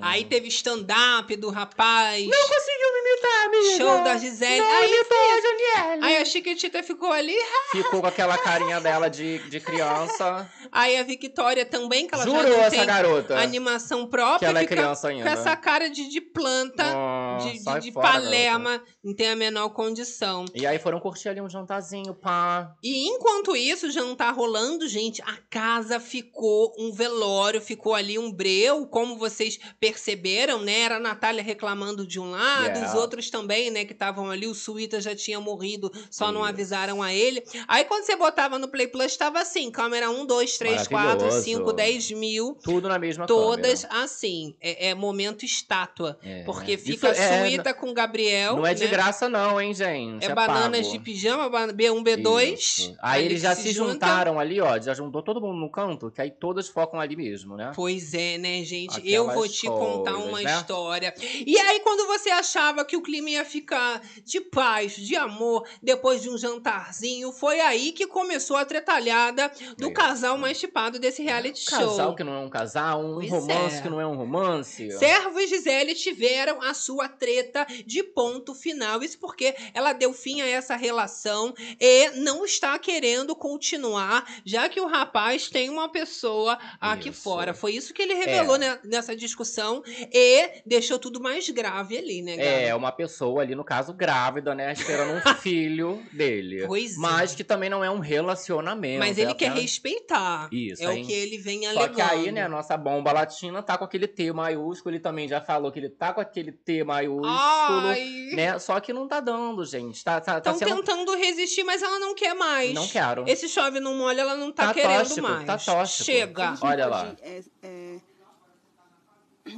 [0.00, 2.26] Aí teve stand-up do rapaz.
[2.26, 3.76] Não conseguiu me imitar, amiga.
[3.76, 4.58] Show da Gisele.
[4.60, 6.04] Não Aí, imitou a Janiele.
[6.04, 7.36] Aí a Chiquitita ficou ali.
[7.72, 10.48] Ficou com aquela carinha dela de, de criança.
[10.70, 13.38] Aí a Victoria também, que ela já Jurou não essa tem garota.
[13.38, 14.38] animação própria.
[14.38, 15.24] Que ela é criança ainda.
[15.24, 19.36] Com essa cara de, de planta, Ah, de, de, de fora, Palerma, não tem a
[19.36, 20.44] menor condição.
[20.54, 22.74] E aí foram curtir ali um jantarzinho, pá.
[22.82, 28.30] E enquanto isso, o jantar rolando, gente, a casa ficou um velório, ficou ali um
[28.32, 30.80] breu, como vocês perceberam, né?
[30.80, 32.88] Era a Natália reclamando de um lado, Yeah.
[32.88, 35.62] os outros também, né, que estavam ali, o Suíta já tinha morrido.
[35.72, 36.48] ido, só não Isso.
[36.50, 37.42] avisaram a ele.
[37.68, 41.66] Aí quando você botava no Play Plus, tava assim: câmera 1, 2, 3, 4, 5,
[41.66, 41.72] Maravilhoso.
[41.72, 42.58] 10 mil.
[42.62, 44.04] Tudo na mesma Todas câmera.
[44.04, 44.54] assim.
[44.60, 46.18] É, é momento estátua.
[46.22, 46.42] É.
[46.42, 48.56] Porque Isso fica é- suíta com o Gabriel.
[48.56, 48.90] Não é de né?
[48.90, 50.24] graça não, hein, gente?
[50.24, 50.92] É bananas pago.
[50.92, 52.52] de pijama, ba- B1, B2.
[52.54, 52.96] Isso.
[53.00, 53.92] Aí ali eles já se junta.
[53.92, 54.78] juntaram ali, ó.
[54.80, 57.72] Já juntou todo mundo no canto, que aí todas focam ali mesmo, né?
[57.74, 58.98] Pois é, né, gente?
[58.98, 60.54] Aquelas eu vou te contar coisas, uma né?
[60.54, 61.14] história.
[61.46, 66.22] E aí, quando você achava que o clima ia ficar de paz, de amor, depois
[66.22, 71.60] de um jantarzinho, foi aí que começou a tretalhada do casal mais chipado desse reality
[71.68, 71.78] show.
[71.78, 73.82] Casal que não é um casal, um Pois romance é.
[73.82, 74.90] que não é um romance.
[74.92, 79.02] Servo e Gisele tiveram a sua treta de ponto final.
[79.02, 84.80] Isso porque ela deu fim a essa relação e não está querendo continuar, já que
[84.80, 87.22] o rapaz tem uma pessoa aqui Isso.
[87.22, 87.52] fora.
[87.54, 88.78] Foi isso que ele revelou É.
[88.84, 92.78] nessa discussão e deixou tudo mais grave ali, né, É, Gabi?
[92.78, 94.72] uma pessoa ali, no caso, grávida, né?
[94.72, 96.64] Esperando um filho dele.
[96.66, 96.98] Pois é.
[96.98, 98.98] Mas que também não é um relacionamento.
[98.98, 100.48] Mas é ele quer apenas- respeitar.
[100.52, 101.02] Isso, é hein?
[101.02, 101.94] o que ele vem Só alegando.
[101.94, 104.94] que aí, né, a nossa bomba latina tá com aquele T maiúsculo.
[104.94, 107.26] Ele também já falou que ele tá com aquele T maiúsculo.
[107.28, 108.58] Ai, Né?
[108.58, 110.02] Só que não tá dando, gente.
[110.02, 110.82] Tá, tá, tá estão sendo.
[110.82, 112.72] tentando resistir, mas ela não quer mais.
[112.74, 113.24] Não quero.
[113.28, 115.44] Esse chove não molha, ela não tá, Tá querendo tóxico, mais.
[115.46, 116.04] tá tóxico.
[116.04, 116.31] Chega.
[116.60, 117.14] Olha lá.
[117.22, 117.81] é, é,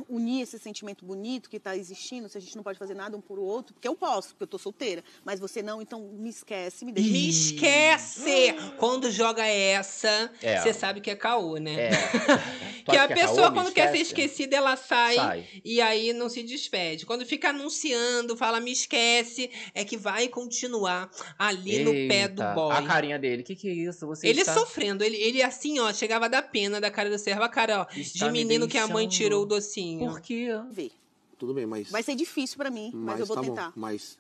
[0.09, 3.20] unir esse sentimento bonito que está existindo, se a gente não pode fazer nada um
[3.20, 6.85] por outro, porque eu posso, porque eu tô solteira, mas você não, então me esquece,
[6.85, 7.11] me deixa.
[7.11, 8.55] Me esquece!
[8.79, 10.61] Quando joga essa, É.
[10.61, 11.88] você sabe que é caô, né?
[11.88, 11.90] É.
[12.85, 15.47] Que a é pessoa, caô, quando quer ser esquecida, ela sai, Sai.
[15.64, 17.07] e aí não se despede.
[17.07, 22.53] Quando fica anunciando, fala me esquece, é que vai continuar ali no pé do Eita,
[22.55, 22.77] boy.
[22.77, 23.40] A carinha dele.
[23.40, 24.07] O que, que é isso?
[24.07, 24.53] Você Ele está...
[24.53, 27.81] sofrendo, ele, ele assim, ó, chegava a dar pena da cara do servo, a cara,
[27.81, 30.10] ó, Está de me menino que a mãe tirou o docinho.
[30.10, 30.48] Por quê?
[30.70, 30.92] ver.
[31.38, 31.90] Tudo bem, mas.
[31.90, 33.66] Vai ser difícil para mim, mas, eu vou tá tentar.
[33.70, 34.18] Bom, mas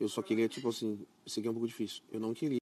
[0.00, 2.02] eu só queria, tipo assim, isso aqui é um pouco difícil.
[2.12, 2.58] Eu não queria.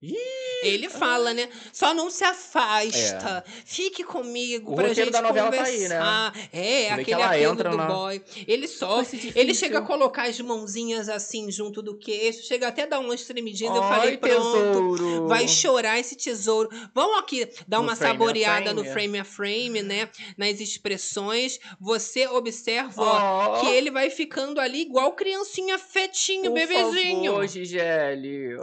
[0.62, 1.50] Ele fala, né?
[1.74, 3.44] Só não se afasta.
[3.66, 4.72] Fique comigo É.
[4.72, 5.98] O pra gente da novela tá aí, né?
[5.98, 6.33] conversar.
[6.50, 8.22] É, Como é que aquele apelo entra do na- boy.
[8.48, 9.31] Ele sofre.
[9.37, 12.46] Ele chega a colocar as mãozinhas assim junto do queixo.
[12.46, 13.77] Chega até a dar umas tremidinhas.
[13.77, 14.35] eu falei, pronto.
[14.38, 15.29] tesouro.
[15.29, 16.70] Vai chorar esse tesouro.
[16.94, 18.94] Vamos aqui dar No uma frame saboreada no frame.
[18.94, 20.09] frame a frame, né?
[20.38, 21.59] Nas expressões.
[21.79, 23.61] Você observa ó, Oh.
[23.61, 27.33] que ele vai ficando ali igual criancinha fetinho, Por bebezinho.
[27.33, 28.53] favor, Gisele.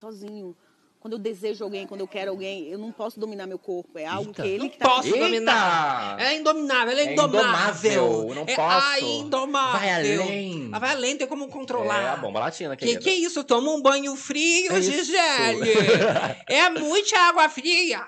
[0.00, 0.56] Sozinho.
[0.98, 3.98] Quando eu desejo alguém, quando eu quero alguém, eu não posso dominar meu corpo.
[3.98, 4.42] É algo Eita.
[4.42, 6.18] que ele Não que tá posso dominar.
[6.20, 6.30] Eita!
[6.30, 7.90] É indominável, ela é, É indomável.
[7.92, 8.86] indomável, não é, posso.
[8.86, 9.80] Ai, indomável.
[9.80, 10.66] Vai além.
[10.68, 12.02] Ela vai além, tem como controlar.
[12.02, 13.00] É a bomba latina, Que querida.
[13.02, 13.42] que é isso?
[13.44, 14.82] Toma um banho frio, É.
[14.82, 15.70] Gisele.
[16.46, 18.06] é muita água fria.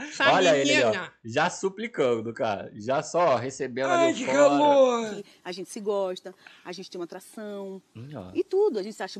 [0.00, 0.86] Essa Olha ele, ó.
[0.88, 1.12] menina.
[1.24, 2.70] Já suplicando, cara.
[2.74, 4.36] Já só recebendo Ai, ali que fora.
[4.36, 5.14] calor.
[5.14, 8.78] que a gente se gosta, a gente tem uma atração Hum, e tudo.
[8.78, 9.18] A gente acha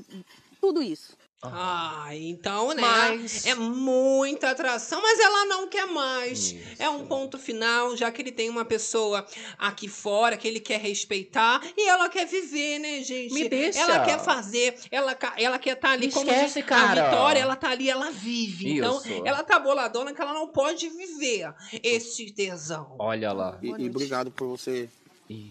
[0.64, 1.12] tudo isso.
[1.42, 2.80] Ai, então, né?
[2.80, 6.52] Mas- É muita atração, mas ela não quer mais.
[6.52, 6.82] Isso.
[6.82, 9.26] É um ponto final, já que ele tem uma pessoa
[9.58, 13.34] aqui fora que ele quer respeitar e ela quer viver, né, gente?
[13.34, 13.78] Me deixa.
[13.78, 17.02] Ela quer fazer, ela, ela quer estar ali Me como esquece, diz, cara.
[17.02, 18.78] a Vitória, ela tá ali, ela vive.
[18.78, 19.22] Então, Isso.
[19.26, 22.96] ela tá boladona que ela não pode viver esse tesão.
[22.98, 23.58] Olha lá.
[23.62, 24.88] E, e obrigado por você.
[25.28, 25.50] E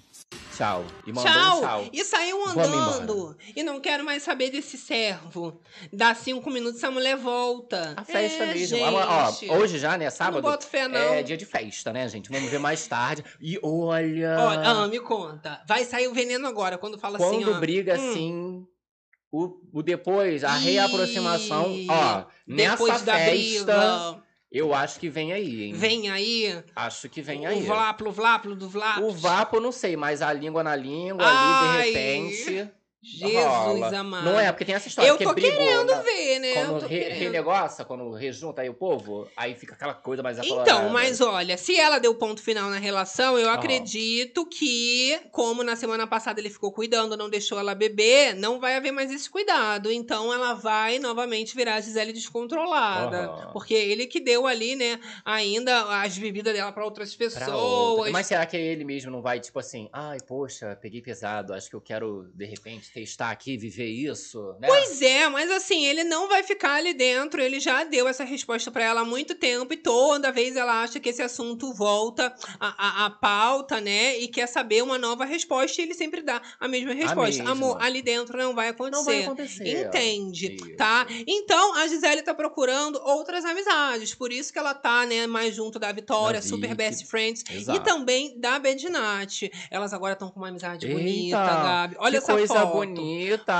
[0.56, 0.86] tchau.
[1.06, 1.58] E mandou Tchau.
[1.58, 1.90] um tchau.
[1.92, 3.36] E saiu andando.
[3.56, 5.60] E não quero mais saber desse servo.
[5.92, 7.94] Dá cinco minutos, essa mulher volta.
[7.98, 8.78] A festa É, mesmo.
[8.78, 9.50] Gente.
[9.50, 10.10] Ó, hoje já, né?
[10.12, 10.44] Sábado.
[10.44, 11.00] boto fé, não.
[11.00, 12.30] É dia de festa, né, gente?
[12.30, 13.24] Vamos ver mais tarde.
[13.42, 14.38] E olha.
[14.40, 15.60] Olha, ah, me conta.
[15.68, 17.60] Vai sair o veneno agora, quando fala quando assim, ó.
[17.60, 18.68] briga hum, assim.
[19.32, 24.23] O, o depois, a reaproximação, ó, Depois nessa da festa, briga.
[24.54, 25.74] Eu acho que vem aí, hein?
[25.74, 26.64] Vem aí.
[26.76, 27.64] Acho que vem o aí.
[27.64, 29.08] vláplo, vláplo do vláplo.
[29.08, 32.72] O vapo, não sei, mas a língua na língua Ai, ali, de repente.
[33.04, 33.98] Jesus rola.
[34.00, 34.26] amado.
[34.26, 36.02] Não é, porque tem essa história Eu que tô brigou, querendo né?
[36.04, 36.54] ver, né?
[36.54, 37.20] Quando re, querendo.
[37.20, 40.72] renegocia, quando rejunta aí o povo, aí fica aquela coisa mais aflorada.
[40.72, 43.56] Então, mas olha, se ela deu ponto final na relação, eu Aham.
[43.58, 48.76] acredito que, como na semana passada ele ficou cuidando, não deixou ela beber, não vai
[48.76, 49.92] haver mais esse cuidado.
[49.92, 53.26] Então ela vai novamente virar a Gisele descontrolada.
[53.26, 53.50] Aham.
[53.52, 57.52] Porque ele que deu ali, né, ainda as bebidas dela pra outras Pra pessoas.
[57.52, 58.12] outra.
[58.12, 61.76] Mas será que ele mesmo não vai, tipo assim, ai, poxa, peguei pesado, acho que
[61.76, 64.68] eu quero, de repente, testar aqui, viver isso, né?
[64.68, 68.70] Pois é, mas assim, ele não vai ficar ali dentro, ele já deu essa resposta
[68.70, 73.04] pra ela há muito tempo e toda vez ela acha que esse assunto volta à,
[73.04, 74.20] à, à pauta, né?
[74.20, 77.38] E quer saber uma nova resposta e ele sempre dá a mesma resposta.
[77.38, 77.52] mesma.
[77.52, 78.96] Amor, ali dentro não vai acontecer.
[78.96, 79.88] Não vai acontecer.
[79.88, 80.76] Entende, Isso.
[80.76, 81.08] tá?
[81.26, 85.80] Então, a Gisele tá procurando outras amizades, por isso que ela tá, né, mais junto
[85.80, 87.80] da Vitória, Da super best friends, Exato.
[87.80, 89.52] e também da Bedinati.
[89.72, 91.96] Elas agora estão com uma amizade Eita, bonita, Gabi.
[91.98, 92.83] Olha que essa coisa foto.
[92.88, 93.54] Bonita!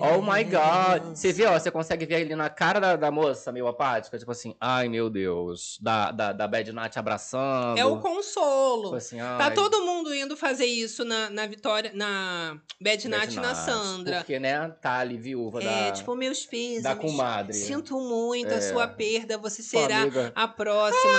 [0.00, 1.16] Oh my god!
[1.16, 4.30] Você vê, ó, você consegue ver ali na cara da, da moça, meio apática, tipo
[4.30, 7.78] assim, ai meu Deus, da, da, da Bad Nat abraçando.
[7.78, 8.82] É o consolo.
[8.84, 13.32] Tipo assim, Tá ai, todo mundo indo fazer isso na, na Vitória, na Bad Nat
[13.32, 14.16] e na Sandra.
[14.18, 16.82] Porque, né, tá ali viúva É, da, tipo, meus pesos.
[16.82, 17.54] da comadre.
[17.54, 18.60] Sinto muito a É.
[18.60, 19.38] sua perda.
[19.38, 20.32] Você será amiga.
[20.34, 21.12] a próxima.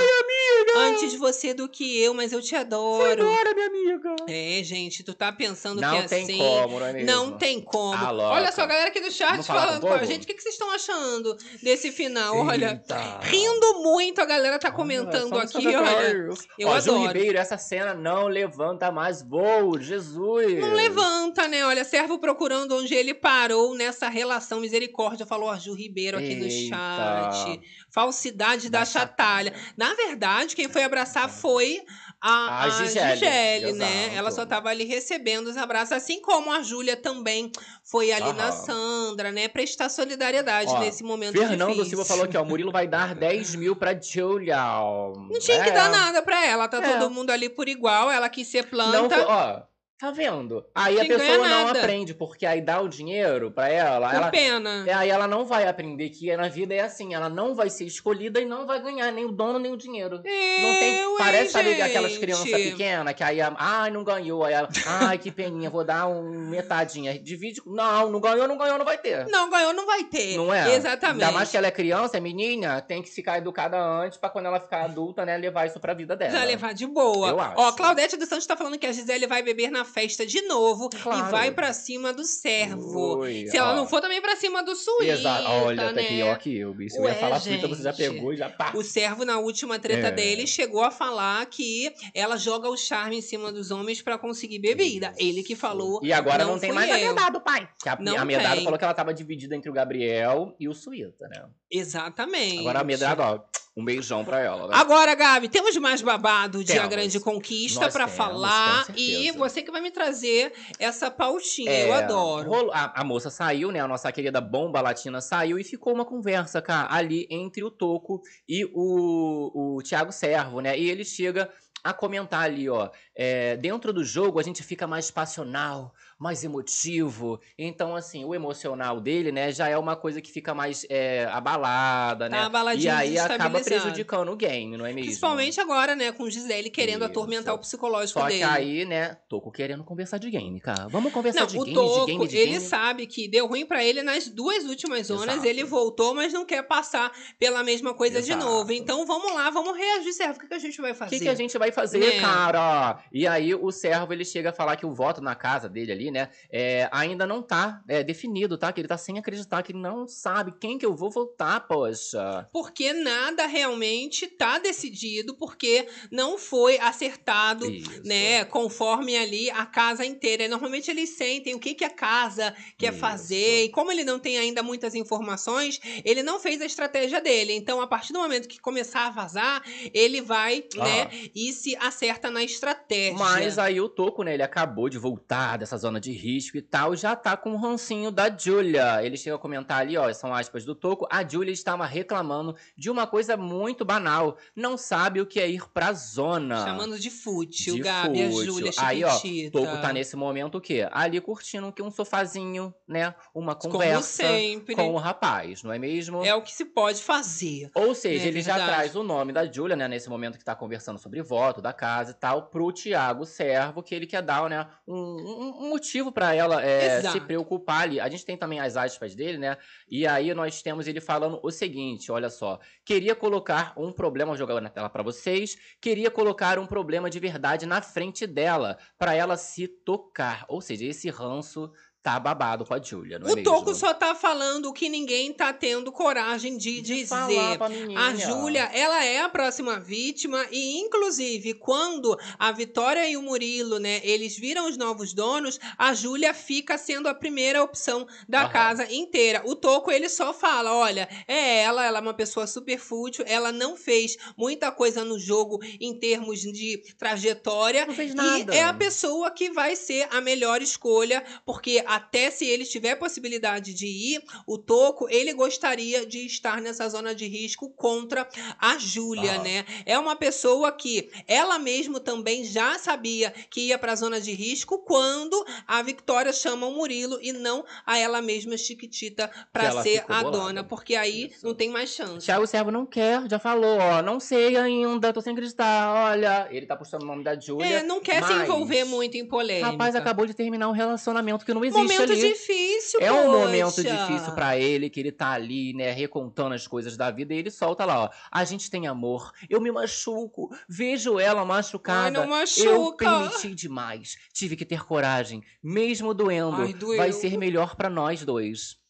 [0.76, 3.22] Antes você do que eu, mas eu te adoro.
[3.24, 4.16] Agora, minha amiga!
[4.28, 6.38] É, gente, tu tá pensando Não que é tem assim.
[6.38, 7.08] como, não é mesmo?
[7.08, 7.94] Não tem como.
[7.94, 8.34] Ah, louca.
[8.36, 10.24] Olha só, a galera aqui do chat Vamos falando com a gente.
[10.24, 12.38] O que, que vocês estão achando desse final?
[12.38, 13.20] Olha, Eita.
[13.22, 16.14] rindo muito, a galera tá comentando Olha, aqui, olha.
[16.58, 17.08] Eu Ó, Ju adoro.
[17.14, 20.60] Ribeiro, essa cena não levanta mais voo, Jesus!
[20.60, 21.66] Não levanta, né?
[21.66, 24.60] Olha, servo procurando onde ele parou nessa relação.
[24.60, 26.76] Misericórdia, falou a Ju Ribeiro aqui no Eita.
[26.76, 27.62] chat.
[27.94, 29.54] Falsidade da, Da chatalha.
[29.78, 31.82] Na verdade, quem foi abraçar foi
[32.20, 34.16] a, A a Gisele, né?
[34.16, 37.52] Ela só tava ali recebendo os abraços, assim como a Júlia também
[37.84, 38.66] foi ali na Aham.
[38.66, 39.48] Sandra, né?
[39.48, 41.86] Prestar solidariedade Ó, nesse momento Fernando difícil.
[41.90, 44.58] Silva falou aqui, ó, Murilo vai dar 10 mil pra Julia.
[44.58, 46.98] Não tinha que dar nada pra ela, tá É.
[46.98, 49.16] todo mundo ali por igual, ela quis ser Não, planta.
[49.16, 49.62] foi- ó,
[50.04, 50.66] tá vendo?
[50.76, 54.30] Aí a Quem pessoa não aprende, porque aí dá o dinheiro pra ela, por ela...
[54.30, 54.84] pena.
[54.86, 57.86] é, Aí ela não vai aprender que na vida é assim, ela não vai ser
[57.86, 60.18] escolhida e não vai ganhar nem o dono nem o dinheiro.
[60.18, 60.98] Não tem.
[60.98, 64.44] Eu, Parece, aquelas crianças pequenas que aí, ai, não ganhou.
[64.44, 64.54] Aí
[64.86, 67.18] ai, que peninha, vou dar um metadinha.
[67.18, 67.62] Divide.
[67.66, 69.26] Não, não ganhou, não ganhou, não vai ter.
[69.28, 70.36] Não, ganhou, não vai ter.
[70.36, 70.76] Não é?
[70.76, 71.24] Exatamente.
[71.24, 74.48] Ainda mais que ela é criança, é menina, tem que ficar educada antes pra quando
[74.48, 76.32] ela ficar adulta, né, levar isso pra vida dela.
[76.32, 77.30] Já levar de boa.
[77.30, 77.54] Eu acho.
[77.56, 80.90] Ó, Claudete dos Santos tá falando que a Gisele vai beber na festa de novo
[80.90, 81.28] Claro.
[81.28, 83.20] e vai pra cima do servo.
[83.20, 83.76] Ui, Se ela ó.
[83.76, 85.48] não for também pra cima do suíta, Exato.
[85.50, 86.02] Olha, né?
[86.02, 86.96] até pior que eu, bicho.
[86.98, 88.14] Eu Ué, ia falar suíta, você já gente.
[88.16, 88.72] pegou e já pá.
[88.76, 90.12] O servo, na última treta É.
[90.12, 94.60] dele, chegou a falar que ela joga o charme em cima dos homens pra conseguir
[94.60, 95.14] bebida.
[95.18, 96.00] Ele que falou.
[96.04, 97.10] E agora não, tem fui mais a eu.
[97.14, 97.68] medado, pai.
[97.82, 98.64] Que a, Não a medado tem.
[98.64, 101.44] falou que ela tava dividida entre o Gabriel e o Suíta, né?
[101.72, 102.60] Exatamente.
[102.60, 103.40] Agora a medado, ó,
[103.76, 104.74] um beijão pra ela, né?
[104.76, 106.90] Agora, Gabi, temos mais babado de A Temos.
[106.90, 108.86] Grande Conquista temos, falar.
[108.96, 111.70] E você que vai me trazer essa pautinha.
[111.72, 112.50] É, Eu adoro.
[112.50, 113.82] rolo- A, a moça saiu, né?
[113.82, 118.22] A nossa querida bomba latina saiu e ficou uma conversa, cara, ali entre o Toco
[118.48, 120.78] e o, o Thiago Servo, né?
[120.80, 121.50] E ele chega
[121.84, 122.90] a comentar ali, ó.
[123.14, 127.40] é, dentro do jogo a gente fica mais passional, mais emotivo.
[127.58, 132.30] Então, assim, o emocional dele, né, já é uma coisa que fica mais é, abalada,
[132.30, 132.44] Tá né?
[132.44, 135.06] abaladinho, e aí acaba prejudicando o game, não é mesmo?
[135.08, 137.12] Principalmente agora, né, com Gisele querendo Isso.
[137.12, 138.40] atormentar o psicológico Só dele.
[138.40, 140.88] que aí, né, Toco querendo conversar de game, cara.
[140.88, 142.66] Vamos conversar Não, de o game, Toco, de game, de ele game.
[142.66, 145.36] sabe que deu ruim pra ele nas duas últimas zonas.
[145.36, 145.48] Exato.
[145.48, 148.46] Ele voltou, mas não quer passar pela mesma coisa de Exato.
[148.46, 148.72] novo.
[148.72, 150.38] Então vamos lá, vamos reagir, servo.
[150.38, 151.18] O que, que a gente vai O fazer?
[151.18, 152.20] que, que a gente vai fazer, Né?
[152.22, 153.00] cara?
[153.12, 156.03] E aí o servo ele chega a falar que o voto na casa dele ali,
[156.12, 158.72] né, é, ainda não tá é, definido, tá?
[158.72, 162.48] Que ele tá sem acreditar, que ele não sabe quem que eu vou votar, poxa.
[162.52, 168.02] Porque nada realmente tá decidido, porque não foi acertado, Isso.
[168.04, 170.44] né, conforme ali a casa inteira.
[170.44, 173.00] E Normalmente eles sentem o que, que a casa quer Isso.
[173.00, 177.54] fazer, e como ele não tem ainda muitas informações, ele não fez a estratégia dele.
[177.54, 179.64] Então, a partir do momento que começar a vazar,
[179.94, 180.84] ele vai, Ah.
[180.84, 183.18] né, e se acerta na estratégia.
[183.18, 186.96] Mas aí o Toco, né, ele acabou de voltar dessa zona de risco e tal,
[186.96, 189.04] já tá com o rancinho da Julia.
[189.04, 192.90] Ele chega a comentar ali, ó, são aspas do Toco, a Julia estava reclamando de
[192.90, 196.64] uma coisa muito banal, não sabe o que é ir pra zona.
[196.66, 198.46] Chamando de fútil, De Gabi, a fútil.
[198.54, 199.12] Júlia Aí, ó.
[199.52, 200.88] Toco tá nesse momento o quê?
[200.92, 203.14] Ali curtindo que um sofazinho, né?
[203.34, 204.76] Uma Como conversa sempre.
[204.76, 206.24] com o rapaz, não é mesmo?
[206.26, 207.70] É o que se pode fazer.
[207.76, 210.56] Ou seja, É ele já traz o nome da Júlia, né, nesse momento que tá
[210.56, 214.68] conversando sobre voto da casa e tal, pro Tiago Servo, que ele quer dar, né,
[214.88, 218.00] um, um- um motivo pra ela é, se preocupar ali.
[218.00, 219.58] A gente tem também as aspas dele, né,
[219.90, 224.38] e aí nós temos ele falando o seguinte, olha só, queria colocar um problema, vou
[224.38, 229.14] jogar na tela pra vocês, queria colocar um problema de verdade na frente dela, pra
[229.14, 230.46] ela se tocar.
[230.48, 231.70] Ou seja, esse ranço
[232.04, 233.50] tá babado com a Júlia, não é O mesmo?
[233.50, 237.08] Toco só tá falando o que ninguém tá tendo coragem de dizer.
[237.08, 238.08] Falar pra menina.
[238.08, 243.80] A Júlia, ela é a próxima vítima e, inclusive, quando a Vitória e o Murilo,
[243.80, 248.50] né, eles viram os novos donos, a Júlia fica sendo a primeira opção da Aham.
[248.50, 249.42] casa inteira.
[249.46, 253.54] O Toco, ele só fala, olha, é ela, ela é uma pessoa super fútil, ela
[253.54, 258.54] não fez muita coisa no jogo em termos de trajetória Não fez e nada.
[258.54, 263.74] é a pessoa que vai ser a melhor escolha, porque até se ele tiver possibilidade
[263.74, 268.28] de ir, o Toco, ele gostaria de estar nessa zona de risco contra
[268.60, 269.44] a Júlia, Ah.
[269.44, 269.66] né?
[269.86, 274.32] É uma pessoa que ela mesmo também já sabia que ia para a zona de
[274.34, 280.04] risco quando a Victoria chama o Murilo e não a ela mesma Chiquitita para ser
[280.08, 280.32] a bolada.
[280.32, 281.46] dona, porque aí Isso.
[281.46, 282.26] não tem mais chance.
[282.26, 286.48] Thiago Servo não quer, já falou, ó, não sei ainda, tô sem acreditar, olha.
[286.52, 287.66] Ele tá postando o nome da Júlia.
[287.80, 289.72] É, não quer se mas envolver muito em polêmica.
[289.72, 292.22] Rapaz, acabou de terminar um relacionamento que não existe Momento ali.
[292.34, 293.38] difícil, É um poxa.
[293.38, 297.38] momento difícil pra ele, que ele tá ali, né, recontando as coisas da vida, e
[297.38, 298.10] ele solta lá, ó.
[298.32, 302.04] A gente tem amor, eu me machuco, vejo ela machucada.
[302.06, 303.06] Ai, não Eu machuca.
[303.06, 304.18] permiti demais.
[304.34, 306.62] Tive que ter coragem, mesmo doendo.
[306.62, 308.82] Ai, vai ser melhor pra nós dois.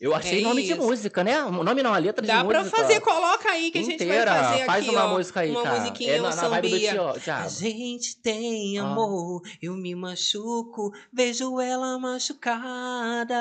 [0.00, 0.80] Eu achei É nome de isso.
[0.80, 1.42] música, né?
[1.44, 2.76] O nome não, a letra Dá de pra música.
[2.76, 4.30] fazer, coloca aí que a gente inteira.
[4.32, 5.80] vai fazer Faz aqui, uma ó, música aí, uma cara.
[5.80, 6.78] musiquinha, é na, na vibe do.
[6.78, 8.84] Tio- A gente tem Ah.
[8.84, 13.34] amor, eu me machuco, vejo ela machucada.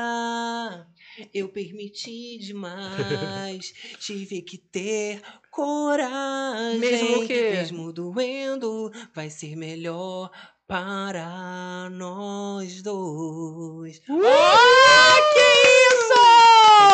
[1.33, 6.79] Eu permiti demais, tive que ter coragem.
[6.79, 10.31] Mesmo que- Mesmo doendo, vai ser melhor
[10.67, 14.01] para nós dois.
[14.09, 15.39] Ah, que
[15.95, 16.06] isso!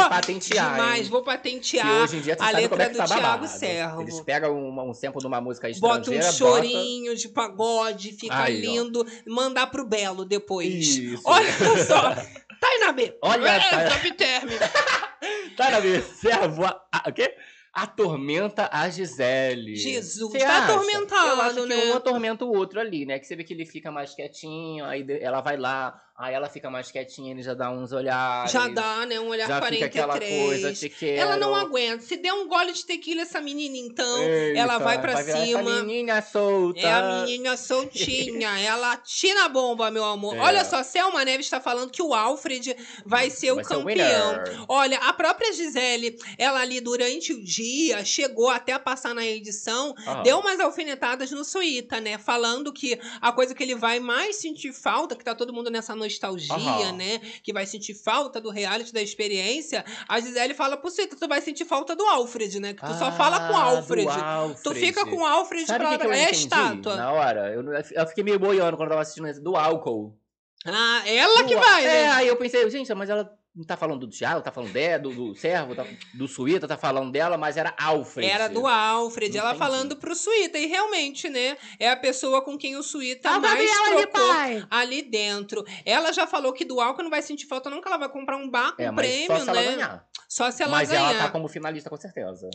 [0.03, 1.09] Que patentear, Demais, hein?
[1.11, 3.47] vou Que patentear hoje em dia tu a como letra é do tá Thiago.
[3.47, 4.01] Servo.
[4.01, 8.43] Eles pegam uma- um sample de uma música Bota um estrangeira, chorinho de pagode, fica
[8.43, 8.59] Aí, ó.
[8.83, 9.05] lindo.
[9.27, 10.73] Mandar pro Belo depois.
[10.97, 11.21] Isso.
[11.25, 11.51] Olha
[11.85, 12.13] só.
[12.15, 13.17] Tá aí na B.
[13.21, 14.49] Olha, é, tá- top term.
[15.55, 16.65] Tá na minha servo.
[16.65, 17.33] A, a, o quê?
[17.73, 19.75] Atormenta a Gisele.
[19.75, 20.73] Jesus, Você tá acha?
[20.73, 21.75] atormentado, Eu acho que né?
[21.91, 23.17] um atormenta o outro ali, né?
[23.19, 26.69] Que você vê que ele fica mais quietinho, aí ela vai lá, aí ela fica
[26.69, 28.51] mais quietinha, ele já dá uns olhares.
[28.51, 29.19] Já dá, né?
[29.19, 29.91] Um olhar Já 43.
[29.91, 31.19] fica aquela coisa, te quero.
[31.21, 32.03] Ela não aguenta.
[32.03, 35.61] Se der um gole de tequila, essa menina, então, Eita, ela vai pra essa cima.
[35.63, 36.79] menina solta.
[36.79, 40.35] É a menina soltinha, ela tira a bomba, meu amor.
[40.35, 40.39] É.
[40.39, 44.43] Olha só, Selma Neves está falando que o Alfred vai ser o Vai ser campeão.
[44.67, 49.93] Olha, a própria Gisele, ela ali durante o dia, chegou até a passar na edição,
[50.05, 50.21] Ah.
[50.21, 52.17] deu umas alfinetadas no Suíta, né?
[52.17, 55.95] Falando que a coisa que ele vai mais sentir falta, que tá todo mundo nessa
[56.03, 56.91] nostalgia, Aham.
[56.93, 57.19] né?
[57.41, 59.83] Que vai sentir falta do reality, da experiência.
[60.07, 62.73] A Gisele fala pro Suíta, tu vai sentir falta do Alfred, né?
[62.73, 64.07] Que tu só fala com o Ah, do Alfred.
[64.07, 64.79] Tu Alfred.
[64.79, 66.95] fica com o Alfred Sabe pra que, que eu é entendi estátua.
[66.95, 67.53] na hora?
[67.53, 70.17] Eu, eu fiquei meio boiando quando eu tava assistindo esse do álcool.
[70.65, 72.01] Ah, ela que Do- vai, né?
[72.03, 74.97] É, aí eu pensei, gente, mas ela não tá falando do Thiago, tá falando dela,
[75.03, 78.27] do, do Servo, tá- do Suíta, tá falando dela, mas era Alfred.
[78.27, 79.59] Era do Alfred, ela Entendi.
[79.59, 80.57] falando pro Suíta.
[80.57, 81.55] E realmente, né?
[81.79, 84.65] É a pessoa com quem o Suíta Ah, mais ali, trocou pai.
[84.71, 85.63] ali dentro.
[85.85, 88.37] Ela já falou que do álcool não vai sentir falta, não, que ela vai comprar
[88.37, 89.51] um bar com É, mas prêmio, só se né?
[89.51, 90.07] ela ganhar.
[90.35, 91.11] Só se ela mas ganhar.
[91.13, 92.49] ela tá como finalista, com certeza.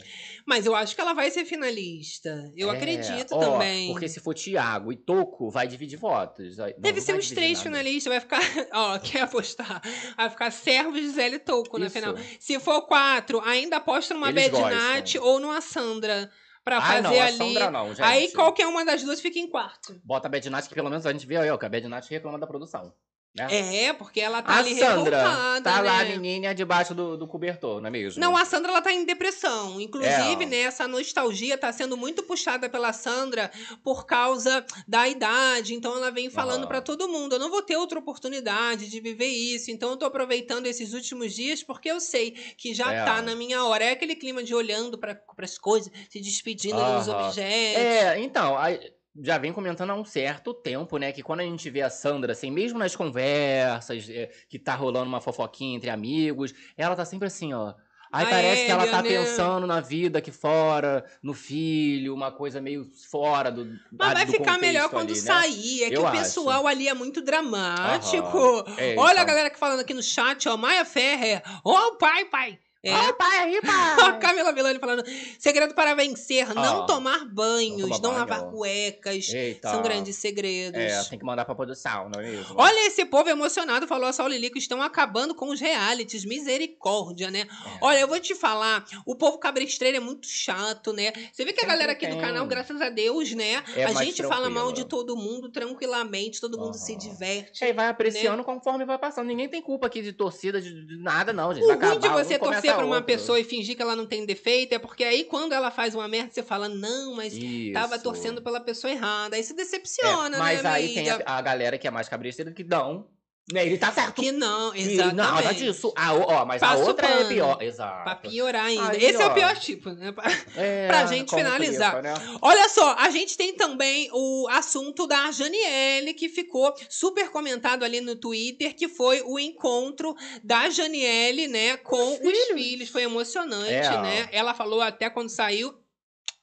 [0.45, 2.53] Mas eu acho que ela vai ser finalista.
[2.57, 3.93] Eu É, acredito ó, também.
[3.93, 6.57] Porque se for Thiago e Toco, vai dividir votos.
[6.57, 7.63] Não, Deve não ser os três nada.
[7.71, 8.41] finalistas, vai ficar.
[8.75, 9.81] Ó, quer apostar?
[10.17, 12.15] Vai ficar Servo, Gisele e Touco na final.
[12.41, 14.51] Se for quatro, ainda aposta numa Eles.
[14.51, 16.29] Nath ou numa Sandra.
[16.65, 17.37] Pra Ah, fazer não, a ali.
[17.39, 18.03] Sandra não, gente.
[18.03, 19.99] Aí qualquer uma das duas fica em quarto.
[20.05, 21.87] Bota a Bad Nath, que pelo menos a gente vê aí, ó, que a Bad
[21.89, 22.93] Nath reclama da produção.
[23.35, 23.85] Né?
[23.87, 26.17] É, porque ela tá a ali Sandra revoltada, tá lá, a né?
[26.17, 28.21] menina, debaixo do, do cobertor, não é mesmo?
[28.21, 29.81] Não, a Sandra ela tá em depressão.
[29.81, 30.47] Inclusive, É.
[30.47, 33.51] né, essa nostalgia tá sendo muito puxada pela Sandra
[33.85, 35.75] por causa da idade.
[35.75, 36.69] Então ela vem falando Aham.
[36.69, 39.71] pra todo mundo: eu não vou ter outra oportunidade de viver isso.
[39.71, 43.05] Então eu tô aproveitando esses últimos dias porque eu sei que já É.
[43.05, 43.85] tá na minha hora.
[43.85, 47.39] É aquele clima de olhando para as coisas, se despedindo dos objetos.
[47.39, 48.81] É, então, aí
[49.23, 51.13] já vem comentando há um certo tempo, né?
[51.13, 55.09] Que quando a gente vê a Sandra, assim, mesmo nas conversas, é, que tá rolando
[55.09, 57.75] uma fofoquinha entre amigos, ela tá sempre assim, ó.
[58.11, 62.33] Aí A parece que ela Hélia, tá pensando na vida aqui fora, no filho, uma
[62.33, 63.67] coisa meio fora do.
[63.93, 65.27] Mas vai do ficar melhor quando ali, né?
[65.27, 65.85] sair.
[65.85, 66.19] É que Eu o acho.
[66.19, 68.39] pessoal ali é muito dramático.
[68.39, 68.75] Aham.
[68.79, 70.57] É, Olha a galera que falando aqui no chat, ó.
[70.57, 71.43] Maia Ferrer.
[71.63, 72.59] Ó, pai, pai.
[72.89, 72.95] É.
[72.95, 74.19] Ó, pai aí, A pai!
[74.19, 75.05] Camila Vilani falando.
[75.39, 79.29] Segredo para vencer: não Ó, tomar banhos, não não, lavar cuecas.
[79.29, 79.71] Eita.
[79.71, 80.81] São grandes segredos.
[80.81, 82.55] É, tem que mandar pra produção, não é mesmo?
[82.57, 87.41] Olha esse povo emocionado, falou a Saul Lilico, estão acabando com os realities, misericórdia, né?
[87.41, 87.79] É.
[87.81, 91.13] Olha, eu vou te falar, o povo cabrestreiro é muito chato, né?
[91.33, 92.21] Você vê que a Sempre galera aqui do tem.
[92.21, 93.63] canal, graças a Deus, né?
[93.77, 96.99] É a gente fala mal de todo mundo tranquilamente, todo mundo se Aham.
[96.99, 97.65] diverte.
[97.65, 97.91] Aí vai né?
[97.91, 99.27] apreciando conforme vai passando.
[99.27, 101.65] Ninguém tem culpa aqui de torcida, de, de nada, não, gente.
[101.65, 103.07] O Vai ruim de você torcer pra uma outro.
[103.07, 106.09] pessoa e fingir que ela não tem defeito é porque aí quando ela faz uma
[106.09, 107.35] merda, você fala, não, mas
[107.73, 108.05] tava Isso.
[108.05, 109.37] torcendo pela pessoa errada.
[109.37, 111.25] Aí se É, decepciona, mas né, aí tem amiga?
[111.27, 113.07] a, a galera que é mais cabresteira que não.
[113.51, 114.21] Né, Ele tá certo.
[114.21, 115.15] Que não, exatamente.
[115.17, 115.91] Nada disso.
[115.97, 117.29] A, o- ó, mas a Passa o outra é pano.
[117.29, 117.63] pior.
[117.63, 118.05] Exato.
[118.05, 118.91] Pra piorar ainda.
[118.91, 119.31] Aí, Esse é ó.
[119.31, 120.13] o pior tipo, né?
[120.13, 120.25] Pra,
[120.55, 122.03] É, pra gente finalizar.
[122.03, 122.13] né?
[122.43, 128.03] Olha só, a gente tem também o assunto da Janiele, que ficou super comentado ali
[128.03, 132.91] no Twitter, que foi o encontro da Janiele, né, com os filhos.
[132.91, 134.03] Foi emocionante, É.
[134.03, 134.29] né?
[134.31, 135.73] Ela falou até quando saiu.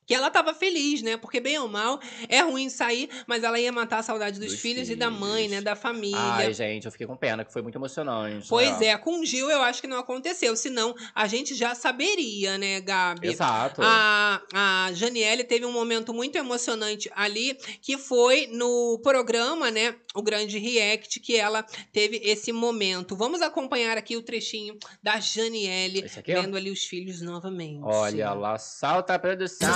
[0.05, 1.17] Que ela tava feliz, né?
[1.17, 1.99] Porque bem ou mal,
[2.29, 5.43] é ruim sair, mas ela ia matar a saudade dos, Dos filhos, e da mãe,
[5.43, 5.51] filhos.
[5.51, 5.61] né?
[5.61, 6.17] Da família.
[6.19, 8.47] Ai, gente, eu fiquei com pena, que foi muito emocionante.
[8.47, 8.87] Pois né?
[8.87, 12.81] é, com o Gil eu acho que não aconteceu, senão a gente já saberia, né,
[12.81, 13.29] Gabi?
[13.29, 13.81] Exato.
[13.83, 19.95] A, a Janiele teve um momento muito emocionante ali, que foi no programa, né?
[20.13, 23.15] O Grande React, que ela teve esse momento.
[23.15, 27.81] Vamos acompanhar aqui o trechinho da Janiele, vendo ali os filhos novamente.
[27.83, 29.67] Olha lá, salta a produção.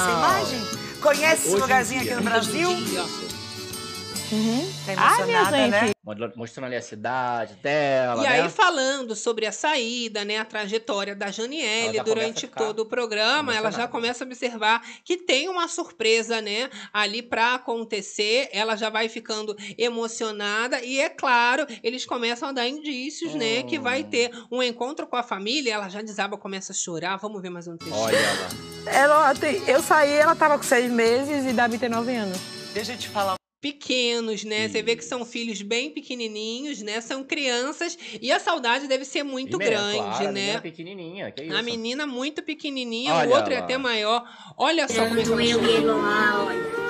[1.01, 2.69] Conhece esse lugarzinho aqui no Brasil?
[4.85, 5.91] Tá Ai, minha né?
[6.35, 8.49] Mostrando ali a cidade dela, E aí, né?
[8.49, 13.69] falando sobre a saída, né, a trajetória da Ela Janiele durante todo o programa, ela
[13.71, 18.49] já começa a observar que tem uma surpresa, né, ali pra acontecer.
[18.51, 23.77] Ela já vai ficando emocionada e é claro, eles começam a dar indícios, né, que
[23.77, 24.09] vai Hum.
[24.09, 25.73] ter um encontro com a família.
[25.73, 27.17] Ela já desaba, começa a chorar.
[27.17, 27.95] Vamos ver mais um trecho.
[27.95, 28.91] Olha lá.
[28.91, 32.37] Ela tem- eu saí, ela tava com seis meses e Davi tem nove anos.
[32.73, 33.38] Deixa eu te falar.
[33.61, 34.67] Pequenos, né?
[34.67, 37.01] Você vê que são filhos bem pequenininhos, né?
[37.01, 40.59] São crianças e a saudade deve ser muito mesmo, grande, claro, a menina né?
[40.61, 41.55] pequenininha, que isso?
[41.55, 43.63] A menina muito pequenininha, Olha o outro é lá.
[43.63, 44.23] até maior.
[44.57, 46.88] Olha só como é que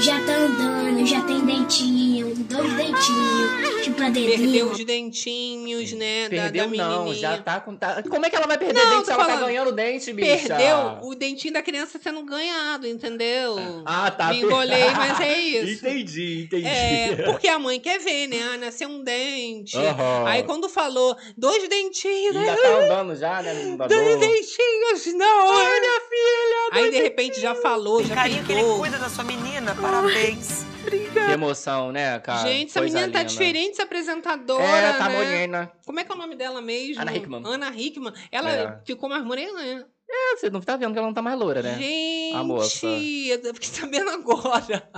[0.00, 6.24] Já tá andando, já tem dentinho, dois dentinhos, tipo a Perdeu os dentinhos, né?
[6.24, 7.14] da- Perdeu da, não, menininha.
[7.20, 7.76] já tá com...
[7.76, 8.02] Tá...
[8.02, 10.54] Como é que ela vai perder Não, dente se ela tá ganhando dente, bicha?
[10.56, 13.56] Perdeu o dentinho da criança sendo ganhado, entendeu?
[13.84, 14.28] Ah, tá.
[14.30, 15.86] Me engolei, mas é isso.
[15.86, 16.66] Entendi, entendi.
[16.66, 18.38] É, porque a mãe quer ver, né?
[18.54, 19.76] Ah, nasceu um dente.
[19.76, 20.24] Aham.
[20.26, 23.52] Aí quando falou dois dentinhos, já tá andando já, né?
[23.64, 25.50] Não dá dois dentinhos, não.
[25.52, 26.70] Ai, minha filha.
[26.72, 30.64] Aí de repente já falou, já Carinho que ele cuida da sua menina, parabéns.
[31.12, 32.48] Que emoção, né, cara?
[32.48, 33.30] Gente, essa Coisa menina tá linda.
[33.30, 35.16] diferente, essa apresentadora, É, tá né?
[35.16, 35.72] morena.
[35.84, 37.02] Como é que é o nome dela mesmo?
[37.02, 37.42] Ana Hickman.
[37.44, 38.12] Ana Hickman.
[38.32, 38.80] Ela É.
[38.84, 39.84] ficou mais morena, né?
[40.12, 41.78] É, você não tá vendo que ela não tá mais loura, né?
[41.78, 42.86] Gente, A moça.
[42.86, 44.90] eu fiquei sabendo agora.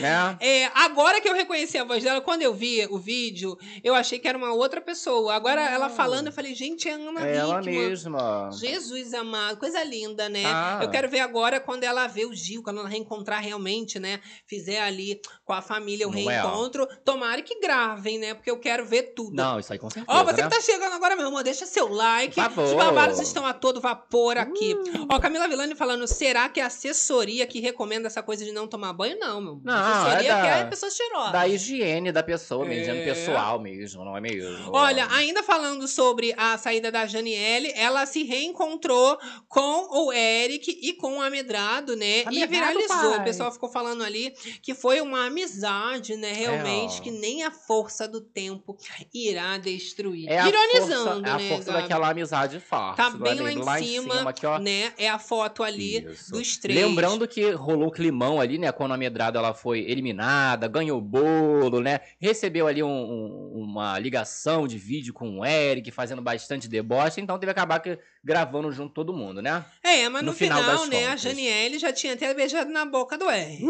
[0.00, 0.36] Né?
[0.40, 4.18] É, agora que eu reconheci a voz dela, quando eu vi o vídeo, eu achei
[4.18, 5.34] que era uma outra pessoa.
[5.34, 8.50] Agora ela falando, eu falei, gente, é a Ana É ela mesma.
[8.52, 10.44] Jesus amado, coisa linda, né?
[10.46, 10.78] Ah.
[10.82, 14.20] Eu quero ver agora quando ela vê o Gil, quando ela reencontrar realmente, né?
[14.46, 16.86] Fizer ali com a família o Não é, reencontro.
[17.04, 18.34] Tomara que gravem, né?
[18.34, 19.34] Porque eu quero ver tudo.
[19.34, 20.48] Não, isso aí com certeza, Ó, você né?
[20.48, 22.36] que tá chegando agora, meu amor, deixa seu like.
[22.36, 22.64] Por favor.
[22.64, 24.59] Os babados estão a todo vapor aqui.
[24.60, 25.06] Uh.
[25.10, 28.66] Ó, Camila Villani falando, será que é a assessoria que recomenda essa coisa de não
[28.68, 29.18] tomar banho?
[29.18, 29.60] Não, meu.
[29.64, 31.32] Não, assessoria é da- quer a pessoa cheirosa.
[31.32, 33.04] Da higiene da pessoa mesmo, higiene É.
[33.04, 34.70] pessoal mesmo, não é mesmo?
[34.72, 40.92] Olha, ainda falando sobre a saída da Janiele, ela se reencontrou com o Eric e
[40.94, 42.20] com o Amedrado, né?
[42.30, 43.10] e Amedrado, viralizou.
[43.10, 43.18] pai.
[43.20, 44.30] O pessoal ficou falando ali
[44.62, 46.32] que foi uma amizade, né?
[46.32, 47.02] Realmente, ó.
[47.02, 48.76] que nem a força do tempo
[49.12, 50.28] irá destruir.
[50.28, 51.48] É a Ironizando, força, é a né?
[51.48, 51.82] força Gabi?
[51.82, 52.96] daquela amizade forte.
[52.96, 53.70] Tá bem é lá mesmo?
[53.78, 54.58] em cima, aqui, ó.
[54.58, 54.92] né?
[54.98, 56.32] É a foto ali Isso.
[56.32, 56.78] dos três.
[56.80, 58.70] Lembrando que rolou o climão ali, né?
[58.72, 62.00] Quando a Medrado ela foi eliminada, ganhou bolo, né?
[62.20, 67.38] Recebeu ali um- um- uma ligação de vídeo com o Eric, fazendo bastante deboche, então
[67.38, 69.64] teve que acabar que- gravando junto todo mundo, né?
[69.82, 71.16] É, mas no, No final final, né, a.
[71.16, 73.64] Janiele já tinha até beijado na boca do R.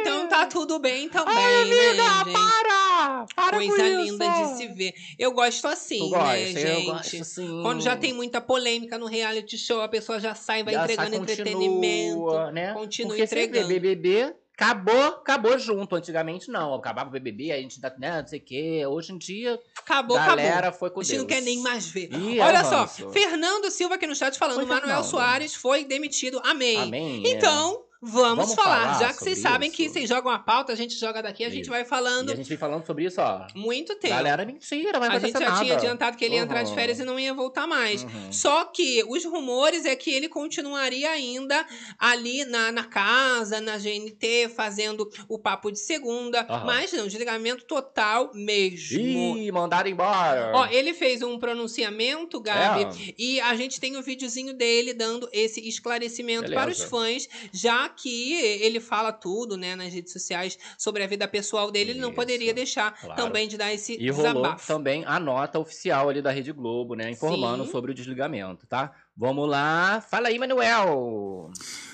[0.00, 2.32] Então tá tudo bem também, Ai, amiga, né, gente?
[2.32, 3.26] para!
[3.34, 4.00] Para Coisa isso!
[4.12, 4.94] linda de se ver.
[5.18, 6.42] Eu gosto assim, né?
[6.42, 6.86] Eu gente?
[6.86, 7.62] gosto sim.
[7.62, 11.10] Quando já tem muita polêmica no reality show, a pessoa já sai, vai Já entregando
[11.10, 12.16] sai, entretenimento.
[12.18, 12.72] continua, né?
[12.74, 13.68] Continua Porque entregando.
[13.68, 15.96] BBB acabou, acabou junto.
[15.96, 18.84] Antigamente não, acabava o BBB, a gente dá, né, não sei o quê.
[18.86, 20.78] Hoje em dia, Acabou, galera acabou.
[20.78, 21.38] foi com A gente não Deus.
[21.38, 22.10] quer nem mais ver.
[22.40, 22.86] Olha um só.
[23.10, 25.04] Fernando Silva aqui no chat falando, Foi, Manuel Fernando.
[25.04, 26.40] Soares foi demitido.
[26.44, 26.76] Amém.
[26.76, 27.22] Amém.
[27.26, 27.89] é.
[28.02, 28.94] Vamos, Vamos falar.
[28.94, 29.76] falar Já que vocês sabem isso.
[29.76, 31.70] que vocês jogam a pauta, a gente joga daqui, a gente Isso.
[31.70, 33.46] vai falando E a gente vem falando sobre isso, ó.
[33.54, 34.14] muito tempo.
[34.14, 35.60] Galera, mentira, vai a gente já nada.
[35.62, 36.74] tinha adiantado que ele ia entrar de Uhum.
[36.76, 38.02] férias e não ia voltar mais.
[38.04, 38.32] Uhum.
[38.32, 41.66] Só que os rumores é que ele continuaria ainda
[41.98, 46.40] ali na, na casa, na GNT, fazendo o papo de segunda.
[46.48, 46.64] Aham.
[46.64, 49.36] Mas não, desligamento total mesmo.
[49.36, 50.52] Ih, mandaram embora.
[50.54, 53.14] Ó, ele fez um pronunciamento, Gabi, É.
[53.18, 56.60] e a gente tem o videozinho dele dando esse esclarecimento Beleza.
[56.62, 61.26] para os fãs, já que ele fala tudo, né, nas redes sociais sobre a vida
[61.28, 63.20] pessoal dele, ele não Isso, poderia deixar claro.
[63.20, 64.66] também de dar esse E rolou desabafo.
[64.66, 67.10] também a nota oficial ali da Rede Globo, né?
[67.10, 67.70] Informando Sim.
[67.70, 68.92] sobre o desligamento, tá?
[69.16, 70.00] Vamos lá.
[70.10, 71.50] Fala aí, Manuel.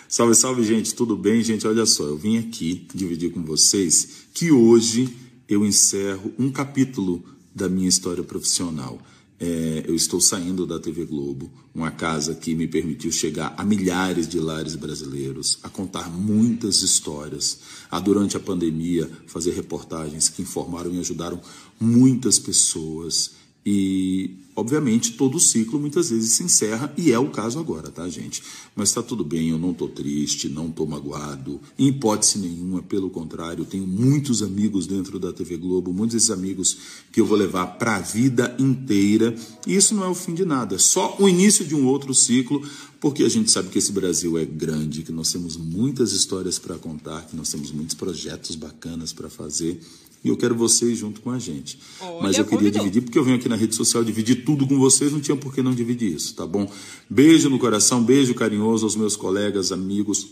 [0.09, 0.95] Salve, salve, gente.
[0.95, 1.67] Tudo bem, gente?
[1.67, 5.17] Olha só, eu vim aqui dividir com vocês que hoje
[5.49, 7.25] eu encerro um capítulo
[7.55, 8.99] da minha história profissional.
[9.39, 14.26] É, eu estou saindo da TV Globo, uma casa que me permitiu chegar a milhares
[14.26, 17.61] de lares brasileiros, a contar muitas histórias,
[17.91, 21.39] a durante a pandemia fazer reportagens que informaram e ajudaram
[21.78, 23.32] muitas pessoas.
[23.69, 28.09] E, obviamente, todo o ciclo muitas vezes se encerra, e é o caso agora, tá,
[28.09, 28.41] gente?
[28.77, 33.11] Mas está tudo bem, eu não estou triste, não estou magoado, em hipótese nenhuma, pelo
[33.11, 36.79] contrário, tenho muitos amigos dentro da TV Globo, muitos desses amigos
[37.11, 39.35] que eu vou levar para a vida inteira,
[39.67, 42.14] e isso não é o fim de nada, é só o início de um outro
[42.14, 42.62] ciclo,
[43.01, 46.79] porque a gente sabe que esse Brasil é grande, que nós temos muitas histórias para
[46.79, 49.81] contar, que nós temos muitos projetos bacanas para fazer
[50.27, 51.79] e eu quero vocês junto com a gente.
[52.01, 52.81] Olha, Mas eu queria convidou.
[52.81, 55.55] dividir, porque eu venho aqui na rede social dividir tudo com vocês, não tinha por
[55.55, 56.70] que não dividir isso, tá bom?
[57.09, 60.27] Beijo no coração, beijo carinhoso aos meus colegas, amigos.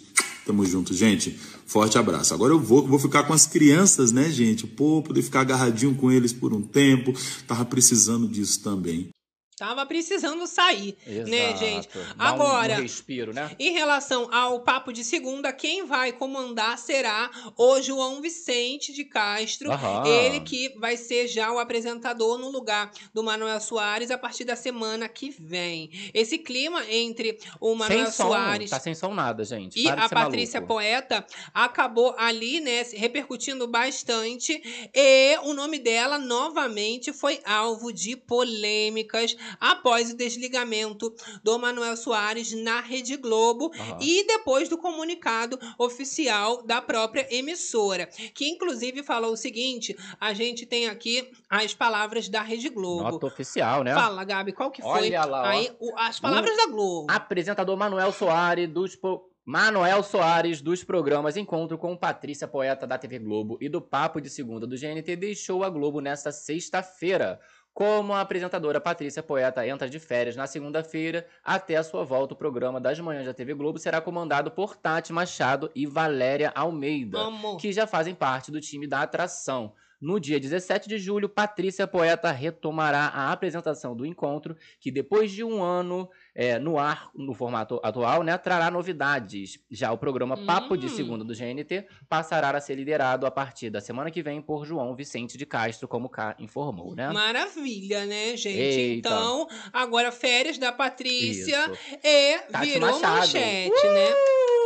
[0.45, 1.39] Tamo junto, gente.
[1.65, 2.35] Forte abraço.
[2.35, 4.67] Agora eu vou, vou ficar com as crianças, né, gente?
[4.67, 7.15] Pô, poder ficar agarradinho com eles por um tempo.
[7.47, 9.09] Tava precisando disso também.
[9.57, 11.59] Tava precisando sair, né, Exato.
[11.59, 11.89] gente?
[12.17, 13.51] Dá Agora, Um, respiro, né?
[13.59, 19.71] Em relação ao papo de segunda, quem vai comandar será o João Vicente de Castro.
[19.71, 20.05] Aham.
[20.07, 24.57] Ele que vai ser já o apresentador no lugar do Manuel Soares a partir da
[24.57, 25.89] semana que vem.
[26.13, 29.79] Esse clima entre o Manuel sem som, Soares Tá sem som nada, gente.
[29.79, 30.75] e a Patrícia maluco.
[30.75, 34.61] Poeta acabou ali, né, se repercutindo bastante.
[34.93, 42.53] E o nome dela novamente foi alvo de polêmicas após o desligamento do Manuel Soares
[42.53, 43.99] na Rede Globo Aham.
[44.01, 50.67] e depois do comunicado oficial da própria emissora, que inclusive falou o seguinte: a gente
[50.67, 53.03] tem aqui as palavras da Rede Globo.
[53.05, 53.95] Nota oficial, né?
[53.95, 57.11] Fala, Gabi, qual que foi Olha lá, aí o- as palavras O da Globo?
[57.11, 58.99] Apresentador Manuel Soares dos
[59.47, 64.31] Manuel Soares dos programas Encontro com Patrícia Poeta da TV Globo e do Papo de
[64.31, 67.39] Segunda do GNT deixou a Globo nesta sexta-feira.
[67.75, 72.37] Como a apresentadora Patrícia Poeta entra de férias na segunda-feira, até a sua volta, o
[72.37, 77.19] programa das manhãs da TV Globo será comandado por Tati Machado e Valéria Almeida,
[77.61, 79.73] que já fazem parte do time da atração.
[80.01, 85.43] No dia 17 de julho, Patrícia Poeta retomará a apresentação do encontro, que depois de
[85.43, 89.59] um ano é, no ar, no formato atual, né, trará novidades.
[89.71, 90.97] Já o programa Papo de Hum.
[90.97, 94.95] Segunda do GNT passará a ser liderado a partir da semana que vem por João
[94.95, 97.11] Vicente de Castro, como cá informou, né?
[97.13, 98.59] Maravilha, né, gente?
[98.59, 99.09] Eita.
[99.09, 101.99] Então, agora férias da Patrícia Isso.
[102.03, 103.17] e Tati virou Machado.
[103.19, 104.11] manchete, né?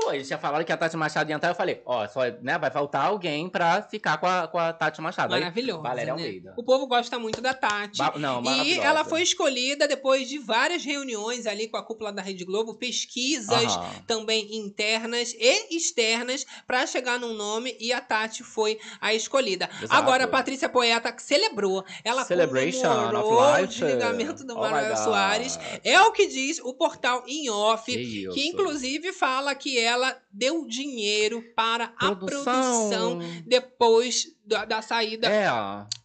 [0.06, 2.56] Uh, Eles já falaram que a Tati Machado ia entrar, eu falei, ó, só, né,
[2.58, 5.34] vai faltar alguém pra ficar com a, com a Tati Machado.
[5.34, 6.22] Aí, Maravilhosa, Valéria né?
[6.22, 6.54] Almeida.
[6.56, 7.98] O povo gosta muito da Tati.
[7.98, 12.22] Ba- não, e ela foi escolhida depois de várias reuniões ali com a cúpula da
[12.22, 14.02] Rede Globo, pesquisas Aham.
[14.06, 19.68] também internas e externas para chegar num nome e a Tati foi a escolhida.
[19.82, 19.92] Exato.
[19.94, 24.96] Agora a Patrícia Poeta celebrou, ela Celebration comemorou of o desligamento do Oh Manuel.
[24.98, 25.58] Soares.
[25.82, 30.66] É o que diz o portal em off, Que que, inclusive fala que ela deu
[30.66, 32.42] dinheiro para a Produção.
[32.44, 35.48] produção depois da, da saída É,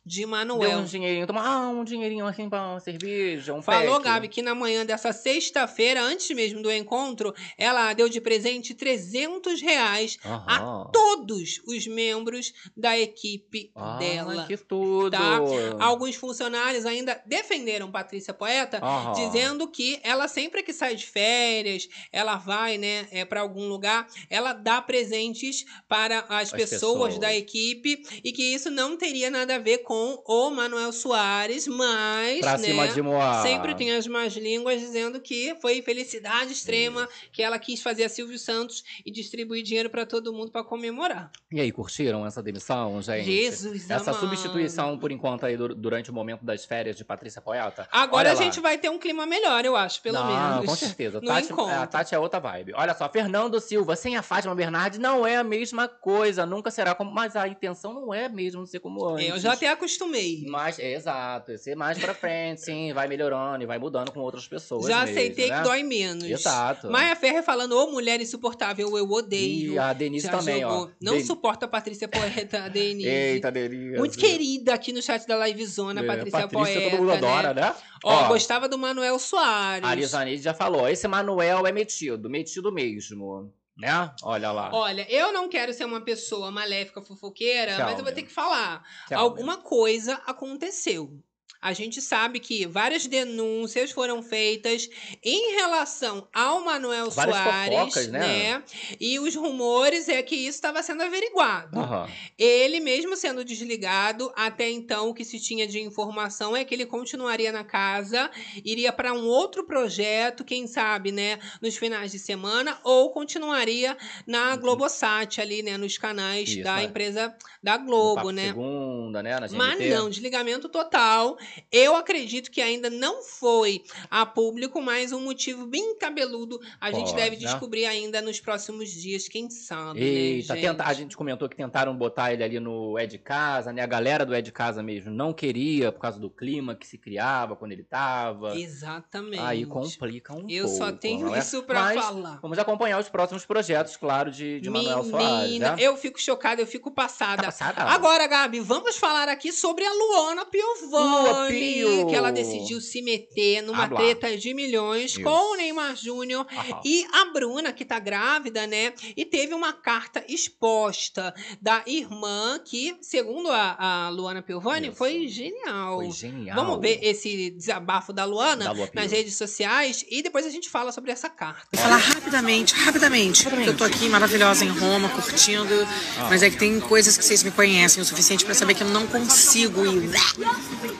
[0.06, 0.80] de Deu Manuel.
[0.80, 4.04] um dinheirinho, toma ah, um dinheirinho assim pra uma cerveja, um Falou, pack.
[4.06, 9.62] Gabi, que na manhã dessa sexta-feira, antes mesmo do encontro, ela deu de presente 300
[9.62, 14.46] reais a todos os membros da equipe Ai, dela.
[14.46, 15.12] que tudo.
[15.12, 15.40] Tá?
[15.80, 18.82] Alguns funcionários ainda defenderam Patrícia Poeta,
[19.16, 24.08] dizendo que ela sempre que sai de férias, ela vai, né, é, para algum lugar,
[24.30, 27.18] ela dá presentes para as, As pessoas, pessoas.
[27.20, 29.93] da equipe e que isso não teria nada a ver com
[30.26, 33.42] o Manuel Soares, mas, Pra né, cima de Moá.
[33.44, 38.10] sempre tem as más línguas dizendo que foi felicidade extrema, que ela quis fazer a
[38.10, 41.32] Silvio Santos e distribuir dinheiro para todo mundo para comemorar.
[41.52, 43.26] E aí, curtiram essa demissão, gente?
[43.26, 44.20] Jesus Essa amado.
[44.20, 47.88] substituição, por enquanto, aí, dur- durante o momento das férias de Patrícia Poeta.
[47.92, 50.28] Agora a gente vai ter um clima melhor, eu acho, pelo Não,
[50.58, 50.66] menos.
[50.66, 51.20] com certeza.
[51.22, 51.74] No Tati, encontro.
[51.76, 52.74] a Tati é outra vibe.
[52.76, 56.46] Olha só, Fernando Silva sem a Fátima Bernardes não é a mesma coisa.
[56.46, 57.12] Nunca será como.
[57.12, 59.28] Mas a intenção não é mesmo ser como antes.
[59.30, 60.44] Eu já até acostumei.
[60.48, 61.52] Mas, é, exato.
[61.52, 62.94] é Ser mais pra frente, sim.
[62.94, 64.86] Vai melhorando e vai mudando com outras pessoas.
[64.88, 65.58] Já mesmo, aceitei né?
[65.58, 66.24] que dói menos.
[66.24, 66.90] Exato.
[66.90, 69.74] Maia Ferrer falando, ô mulher insuportável, eu odeio.
[69.74, 70.86] E a Denise Já também, jogou.
[70.86, 70.90] ó.
[71.02, 73.08] Não Den- suporta a Patrícia Poeta, a Denise.
[73.08, 73.98] Eita, Denise.
[73.98, 76.90] Muito querida aqui no chat da Livezona, É, Patrícia, Patrícia, Poeta.
[76.92, 77.76] todo mundo adora, né?
[78.04, 78.28] Ó, Ó.
[78.30, 79.84] gostava do Manuel Soares.
[79.88, 80.88] A Arizanide já falou.
[80.90, 82.30] Esse Manuel é metido.
[82.30, 83.52] Metido mesmo.
[83.76, 84.14] Né?
[84.22, 84.70] Olha lá.
[84.74, 88.84] Olha, eu não quero ser uma pessoa maléfica, fofoqueira, mas eu vou ter que falar.
[89.12, 91.20] Alguma coisa aconteceu.
[91.64, 94.90] A gente sabe que várias denúncias foram feitas
[95.24, 98.20] em relação ao Manuel Várias Soares, fofocas, né?
[98.20, 98.64] né?
[99.00, 101.80] E os rumores é que isso estava sendo averiguado.
[101.80, 102.08] Aham.
[102.38, 106.86] Ele mesmo sendo desligado, até então o que se tinha de informação é que ele
[106.86, 108.30] continuaria na casa,
[108.64, 113.98] iria para um outro projeto, quem sabe, né, nos finais de semana, ou continuaria
[114.28, 116.56] na Globosat ali, né, nos canais Uhum.
[116.56, 116.84] Isso, da né?
[116.84, 118.48] empresa da Globo, né?
[118.48, 119.40] Segunda, né?
[119.52, 121.38] Mas não, desligamento total.
[121.72, 127.12] Eu acredito que ainda não foi a público, mas um motivo bem cabeludo a gente
[127.12, 127.42] Pode, deve né?
[127.44, 131.04] descobrir ainda nos próximos dias, quem sabe, Eita, né, tenta- a gente?
[131.04, 133.82] gente comentou que tentaram botar ele ali no É de Casa, né?
[133.82, 136.98] A galera do É de Casa mesmo não queria por causa do clima que se
[136.98, 138.58] criava quando ele tava.
[138.58, 139.40] Exatamente.
[139.40, 140.78] Aí complica um Eu pouco.
[140.78, 141.40] só tenho é?
[141.40, 142.40] isso pra Mas falar.
[142.42, 145.78] Vamos acompanhar os próximos projetos, claro, de, de Manuel Soares, Menina, né?
[145.80, 147.38] eu fico chocada, eu fico passada.
[147.38, 147.82] Tá passada?
[147.84, 150.46] Agora, Gabi, vamos falar aqui sobre a Luana
[150.90, 154.00] Lua Que ela decidiu se meter numa Habla.
[154.00, 155.22] treta de milhões Isso.
[155.24, 156.46] com o Neymar Júnior
[156.84, 158.94] e a Bruna, que tá grávida, né?
[159.16, 164.98] E teve uma carta exposta da irmã, que, segundo a, a Luana Piovani, Isso.
[164.98, 165.98] foi genial.
[165.98, 166.56] Foi genial.
[166.56, 170.92] Vamos ver esse desabafo da Luana Da nas redes sociais e depois a gente fala
[170.92, 171.76] sobre essa carta.
[171.78, 175.74] Falar rapidamente, rapidamente, porque eu tô aqui maravilhosa em Roma, curtindo,
[176.18, 176.28] Ah.
[176.30, 178.90] mas é que tem coisas que vocês me conhecem o suficiente pra saber que eu
[178.90, 180.10] não consigo ir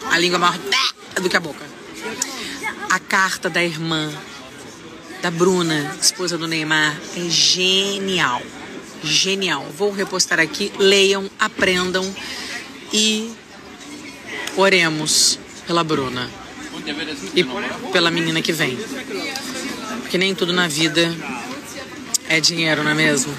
[0.10, 0.58] a língua maior
[1.22, 1.66] do que a boca.
[2.90, 4.12] A carta da irmã
[5.22, 8.42] da Bruna, esposa do Neymar, é genial.
[9.04, 9.66] Genial.
[9.78, 12.14] Vou repostar aqui, leiam, aprendam
[12.92, 13.32] e
[14.58, 16.30] oremos pela Bruna
[17.34, 17.44] e
[17.92, 18.78] pela menina que vem.
[20.02, 21.16] Porque nem tudo na vida
[22.28, 23.34] é dinheiro, não é mesmo?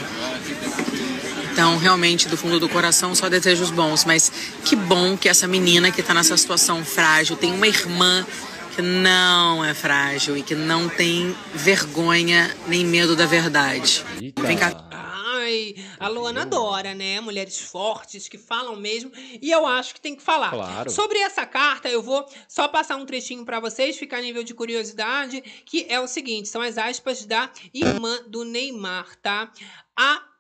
[1.55, 4.05] Então, realmente, do fundo do coração, só desejos bons.
[4.05, 4.29] Mas
[4.65, 8.27] que bom que essa menina que tá nessa situação frágil tem uma irmã
[8.75, 14.05] que não é frágil e que não tem vergonha nem medo da verdade.
[14.37, 14.85] Vem cá.
[14.91, 17.21] Ai, a Luana adora, né?
[17.21, 19.13] Mulheres fortes que falam mesmo.
[19.41, 20.51] E eu acho que tem que falar.
[20.51, 20.91] Claro.
[20.91, 24.55] Sobre essa carta, eu vou só passar um trechinho pra vocês, ficar a nível de
[24.55, 29.53] curiosidade, que é o seguinte: são as aspas da irmã do Neymar, tá?
[29.97, 30.34] A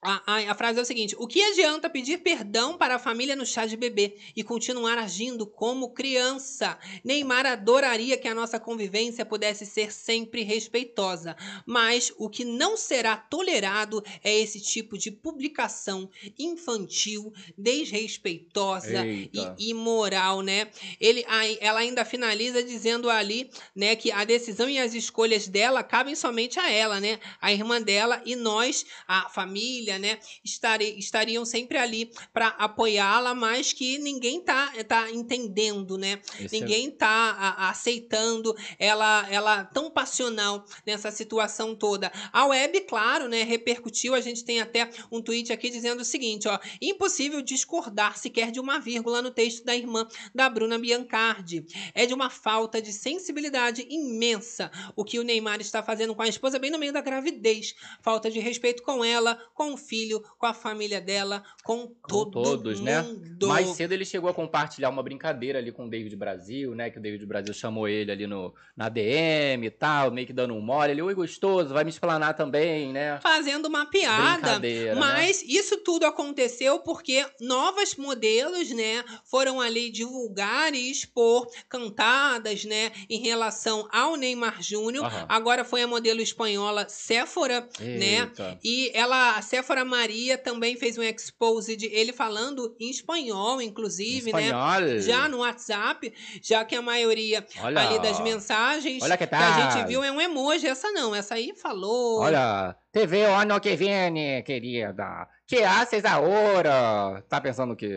[0.00, 3.34] a, a- a frase é o seguinte: O que adianta pedir perdão para a família
[3.34, 6.78] no chá de bebê e continuar agindo como criança?
[7.02, 11.36] Neymar adoraria que a nossa convivência pudesse ser sempre respeitosa,
[11.66, 19.56] mas o que não será tolerado é esse tipo de publicação infantil, desrespeitosa Eita.
[19.58, 20.68] e imoral, né?
[21.00, 25.82] Ele, ai- ela ainda finaliza dizendo ali, né, que a decisão e as escolhas dela
[25.82, 27.18] cabem somente a ela, né?
[27.40, 33.72] A irmã dela e nós, a família, né, estare, estariam sempre ali para apoiá-la, mas
[33.72, 36.20] que ninguém tá, tá entendendo, né?
[36.40, 42.10] Esse é- ninguém tá a- aceitando ela, ela tão passional nessa situação toda.
[42.32, 44.14] A web, claro, né, repercutiu.
[44.16, 48.58] A gente tem até um tweet aqui dizendo o seguinte, ó: impossível discordar sequer de
[48.58, 51.64] uma vírgula no texto da irmã da Bruna Biancardi.
[51.94, 56.28] É de uma falta de sensibilidade imensa o que o Neymar está fazendo com a
[56.28, 57.74] esposa bem no meio da gravidez.
[58.02, 62.42] Falta de respeito com ela, com o filho, com a família dela, com Com todo
[62.42, 63.02] todos, né?
[63.02, 63.46] mundo.
[63.48, 66.90] Mais cedo ele chegou a compartilhar uma brincadeira ali com o David Brasil, né?
[66.90, 70.54] Que o David Brasil chamou ele ali no, na DM e tal, meio que dando
[70.54, 70.92] um mole.
[70.92, 73.18] Ele, oi, gostoso, vai me explanar também, né?
[73.22, 74.58] fazendo uma piada.
[74.58, 74.94] Né?
[74.94, 82.90] Mas isso tudo aconteceu porque novas modelos, né, foram ali divulgar e expor cantadas, né,
[83.08, 85.06] em relação ao Neymar Júnior.
[85.28, 88.20] Agora foi a modelo espanhola Séfora, né?
[88.20, 88.58] Eita.
[88.64, 94.32] E ela, a Séfora Maria também fez um expose de ele falando em espanhol, inclusive,
[94.32, 94.46] né?
[94.46, 94.98] Espanhol.
[95.00, 96.10] Já no WhatsApp,
[96.42, 97.80] já que a maioria Olha.
[97.82, 100.66] ali das mensagens Olha que que a gente viu é um emoji.
[100.66, 102.20] Essa não, essa aí falou.
[102.20, 105.28] Olha, TV ano que vem, querida.
[105.46, 107.22] Que haces agora?
[107.28, 107.94] Tá pensando o quê?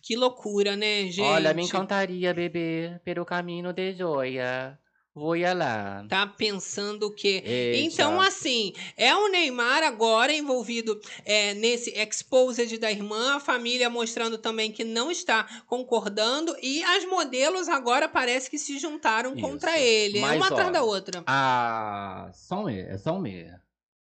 [0.00, 1.20] Que loucura, né, gente?
[1.22, 4.78] Olha, me encantaria, bebê, pelo caminho de joia.
[5.18, 6.04] Vou ir lá.
[6.08, 7.42] Tá pensando o quê?
[7.44, 7.78] Eita.
[7.78, 14.38] Então, assim, é o Neymar agora envolvido é, nesse exposed da irmã, a família mostrando
[14.38, 20.18] também que não está concordando, e as modelos agora parece que se juntaram contra ele.
[20.18, 21.24] é Mas, uma ó, atrás da outra.
[21.26, 22.30] A.
[22.32, 23.50] Some, é some.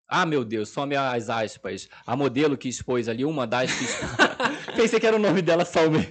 [0.07, 1.89] Ah, meu Deus, some as aspas.
[2.07, 4.11] A modelo que expôs ali, uma das que expôs.
[4.77, 6.07] Pensei que era o nome dela, some.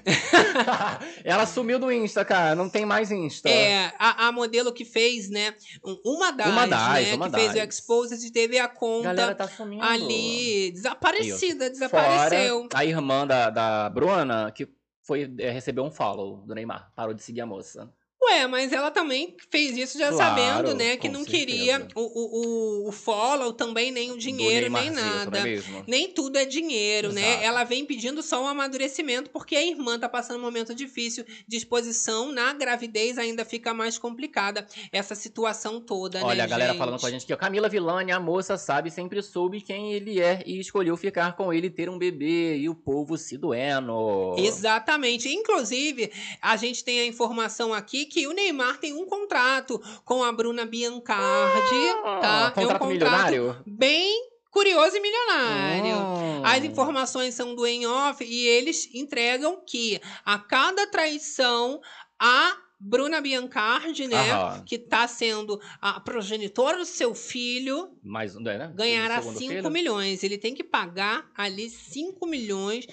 [1.24, 2.56] Ela sumiu do Insta, cara.
[2.56, 3.50] Não tem mais Insta.
[3.50, 5.54] É, a, a modelo que fez, né?
[5.86, 7.14] um- Uma das, Uma das, né?
[7.16, 7.70] uma que fez o das.
[7.70, 9.84] Exposed teve a conta Galera tá sumindo.
[9.84, 11.74] ali desaparecida, Isso.
[11.74, 12.62] desapareceu.
[12.64, 14.68] Fora a irmã da, da Bruna, que
[15.06, 16.91] foi é, recebeu um follow do Neymar.
[16.96, 17.91] Parou de seguir a moça.
[18.30, 21.45] Ué, mas ela também fez isso já Claro, sabendo, né, que não certeza.
[21.45, 25.43] queria o, o, o, follow também, nem o dinheiro, nem é nada.
[25.88, 27.32] Nem tudo é dinheiro, né?
[27.32, 27.43] Exato.
[27.43, 31.57] Ela vem pedindo só um amadurecimento, porque a irmã tá passando um momento difícil de
[31.57, 32.32] exposição.
[32.32, 36.80] Na gravidez ainda fica mais complicada essa situação toda, né, Olha, a galera gente?
[36.80, 40.21] falando com a gente que a Camila Villani, a moça sabe, sempre soube quem ele
[40.21, 42.57] é e escolheu ficar com ele e ter um bebê.
[42.57, 44.36] E o povo se doendo.
[44.38, 45.28] Exatamente.
[45.30, 46.11] Inclusive,
[46.41, 50.66] a gente tem a informação aqui que o Neymar tem um contrato com a Bruna
[50.66, 52.47] Biancardi, tá?
[52.47, 53.64] Ah, contrato é um contrato milionário?
[53.66, 55.95] bem curioso e milionário.
[55.97, 56.45] Hum.
[56.45, 61.82] As informações são do em off e eles entregam que a cada traição
[62.20, 64.64] a Bruna Biancardi, né, Aham.
[64.66, 68.72] que tá sendo a progenitora do seu filho, Mais um, né?
[68.76, 69.72] ganhará Segundo 5 filho.
[69.72, 70.22] milhões.
[70.24, 72.86] Ele tem que pagar ali 5 milhões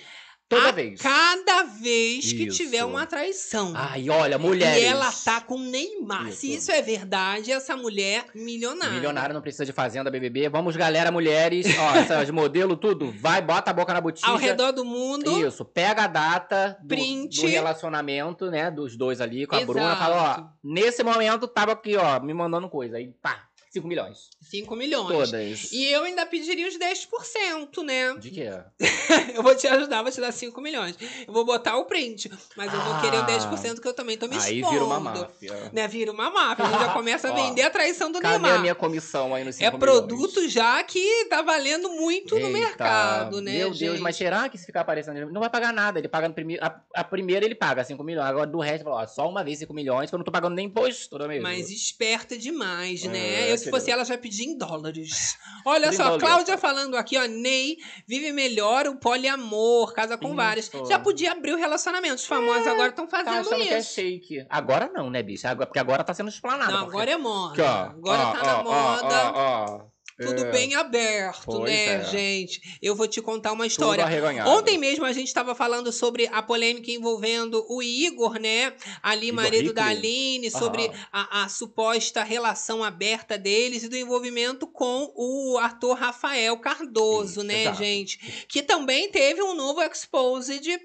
[0.51, 1.01] Toda a vez.
[1.01, 2.57] cada vez que Isso.
[2.57, 3.73] tiver uma traição.
[3.73, 4.83] Ai, olha, mulheres.
[4.83, 6.29] E ela tá com Neymar.
[6.29, 6.41] Isso.
[6.41, 8.95] Se isso é verdade, essa mulher milionária.
[8.95, 10.49] Milionário não precisa de fazenda BBB.
[10.49, 11.67] Vamos, galera, mulheres.
[11.79, 13.15] Ó, essas modelo, tudo.
[13.21, 14.27] Vai, bota a boca na botija.
[14.27, 15.47] Ao redor do mundo.
[15.47, 19.73] Isso, pega a data do, do relacionamento, né, dos dois ali com a Exato.
[19.73, 19.95] Bruna.
[19.95, 22.97] Fala, ó, nesse momento tava aqui, ó, me mandando coisa.
[22.97, 24.31] Aí, pá, 5 milhões.
[24.43, 25.31] 5 milhões.
[25.31, 25.73] Todas.
[25.73, 28.15] E eu ainda pediria os 10%, né?
[28.19, 28.51] De quê?
[29.35, 30.97] eu vou te ajudar, vou te dar 5 milhões.
[31.27, 33.01] Eu vou botar o print, mas eu vou Ah.
[33.01, 34.73] querer o 10% que eu também tô me Aí expondo.
[34.73, 35.71] vira uma máfia.
[35.73, 35.87] Né?
[35.87, 36.65] Vira uma máfia.
[36.67, 38.59] A gente já começa a Ó, vender a traição do Cadê Neymar.
[38.59, 43.41] a minha comissão aí nos 5 É produto já que tá valendo muito no mercado,
[43.41, 44.01] né, Meu Deus, gente?
[44.01, 45.99] mas será que se ficar aparecendo, não vai pagar nada.
[46.01, 46.65] Ele paga no primeiro.
[46.65, 48.27] A, a primeira ele paga 5 milhões.
[48.27, 50.55] Agora do resto, fala, ó, só uma vez 5 milhões, que eu não tô pagando
[50.57, 51.43] nem imposto, não é mesmo?
[51.45, 53.49] Mas esperta demais, né?
[53.49, 55.37] É, eu, se fosse ela, já pedia em dólares.
[55.65, 56.19] Olha só, dólar.
[56.19, 57.27] Cláudia falando aqui, ó.
[57.27, 60.37] Ney vive melhor o poliamor, casa com Isso.
[60.37, 60.71] várias.
[60.89, 62.15] Já podia abrir o relacionamento.
[62.17, 63.95] Os famosos agora estão Tá fazendo achando que é isso.
[63.95, 64.47] shake.
[64.49, 65.47] Agora não, né, bicho?
[65.47, 66.71] Agora, porque agora tá sendo explanado.
[66.73, 67.63] Não, porque- agora é moda.
[67.63, 67.91] Ó.
[67.91, 69.33] Agora Ó, tá na ó, ó, moda.
[69.33, 69.91] ó, ó.
[70.27, 70.51] Tudo É.
[70.51, 72.05] bem aberto, Pois né, é.
[72.05, 72.79] gente?
[72.83, 74.05] Eu vou te contar uma história.
[74.47, 78.75] Ontem mesmo a gente estava falando sobre a polêmica envolvendo o Igor, né?
[79.03, 79.99] Ali, Igor marido da Hickley?
[79.99, 86.57] Aline, sobre a, a suposta relação aberta deles e do envolvimento com o ator Rafael
[86.59, 87.79] Cardoso, né, exato.
[87.79, 88.45] gente?
[88.49, 90.81] Que também teve um novo exposed.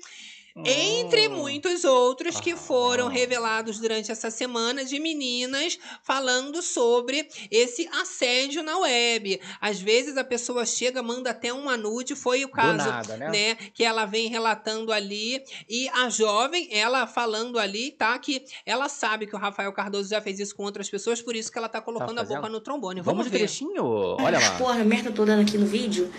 [0.63, 1.35] Entre Hum.
[1.35, 8.77] muitos outros que foram revelados durante essa semana de meninas falando sobre esse assédio na
[8.79, 9.41] web.
[9.59, 13.55] Às vezes a pessoa chega, manda até uma nude, foi o caso, nada, né?
[13.73, 19.27] que ela vem relatando ali e a jovem, ela falando ali, tá, que ela sabe
[19.27, 21.81] que o Rafael Cardoso já fez isso com outras pessoas, por isso que ela tá
[21.81, 22.37] colocando a fazendo?
[22.37, 23.01] boca no trombone.
[23.01, 23.39] Vamos Vamos, de ver.
[23.39, 23.83] trechinho?
[23.83, 24.57] Olha lá.
[24.57, 26.09] Porra, a merda toda aqui no vídeo,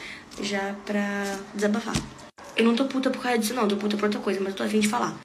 [0.42, 1.94] já pra desabafar.
[2.56, 3.68] Eu não tô puta por causa disso, não.
[3.68, 5.18] Tô puta por outra coisa, mas eu tô afim de falar.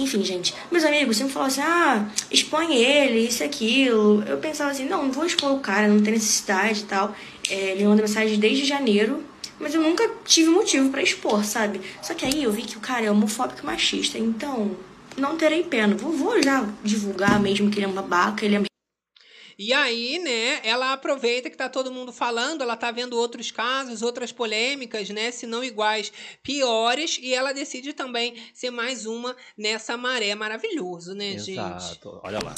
[0.00, 4.24] Enfim, gente, meus amigos sempre falavam assim: ah, expõe ele, isso e aquilo.
[4.26, 7.14] Eu pensava assim: não, não vou expor o cara, não tem necessidade e tal.
[7.48, 9.22] É, ele manda mensagem desde janeiro,
[9.60, 11.80] mas eu nunca tive motivo pra expor, sabe?
[12.02, 14.76] Só que aí eu vi que o cara é homofóbico e machista, então
[15.16, 15.94] não terei pena.
[15.94, 18.71] Vou, vou já divulgar mesmo que ele é um babaca, ele é
[19.58, 24.02] E aí, né, ela aproveita que tá todo mundo falando, ela tá vendo outros casos,
[24.02, 29.96] outras polêmicas, né, se não iguais, piores, e ela decide também ser mais uma nessa
[29.96, 31.52] maré maravilhoso, né, gente?
[31.52, 32.20] Exato.
[32.22, 32.54] Olha lá.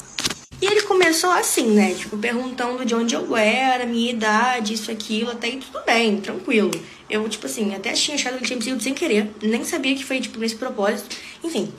[0.61, 1.93] E ele começou assim, né?
[1.93, 6.71] Tipo, perguntando de onde eu era, minha idade, isso, aquilo, até aí tudo bem, tranquilo.
[7.09, 9.31] Eu, tipo assim, até tinha achado que ele tinha me seguido sem querer.
[9.41, 11.15] Nem sabia que foi, tipo, nesse propósito.
[11.43, 11.71] Enfim.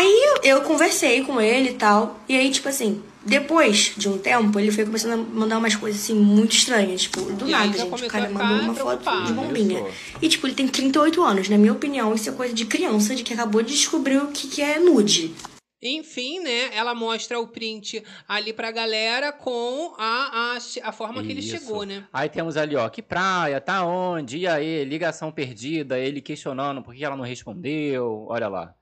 [0.00, 2.18] Aí eu, conversei com ele e tal.
[2.26, 6.00] E aí, tipo assim, depois de um tempo, ele foi começando a mandar umas coisas
[6.00, 7.02] assim muito estranhas.
[7.02, 8.04] Tipo, do E nada, gente.
[8.04, 9.84] O cara mandou uma foto de bombinha.
[10.22, 11.50] E, tipo, ele tem 38 anos.
[11.50, 14.48] Na minha opinião, isso é coisa de criança, de que acabou de descobrir o que,
[14.48, 15.34] que é nude.
[15.82, 21.30] Enfim, né, ela mostra o print ali pra galera com a, a, a forma que
[21.30, 21.58] ele Isso.
[21.58, 22.04] chegou, né?
[22.12, 24.38] Aí temos ali, ó, que praia, tá onde?
[24.38, 28.26] E aí, ligação perdida, ele questionando por que ela não respondeu.
[28.28, 28.74] Olha lá.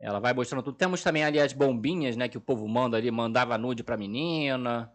[0.00, 0.76] Ela vai mostrando tudo.
[0.76, 4.90] Temos também ali as bombinhas, né, que o povo manda ali, mandava nude pra menina.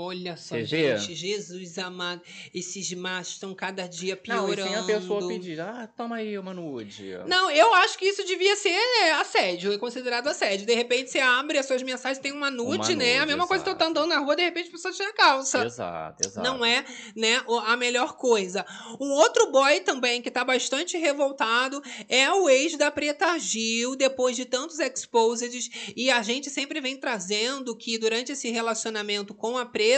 [0.00, 2.22] Olha só, gente, Jesus amado,
[2.54, 4.70] esses machos estão cada dia Não, e piorando.
[4.70, 7.18] sem a pessoa pedir, ah, toma aí uma nude.
[7.26, 8.78] Não, eu acho que isso devia ser
[9.20, 10.64] assédio, é considerado assédio.
[10.64, 13.16] De repente você abre as suas mensagens, tem uma nude, Uma né?
[13.16, 15.10] a nude, mesma coisa que eu tô andando na rua, de repente a pessoa tira
[15.10, 15.66] a calça.
[15.66, 16.48] Exato, exato.
[16.48, 16.82] Não é,
[17.14, 18.64] né, a melhor coisa.
[18.98, 24.34] Um outro boy também que tá bastante revoltado é o ex da Preta Gil, depois
[24.34, 29.66] de tantos exposeds, e a gente sempre vem trazendo que durante esse relacionamento com a
[29.66, 29.89] Preta,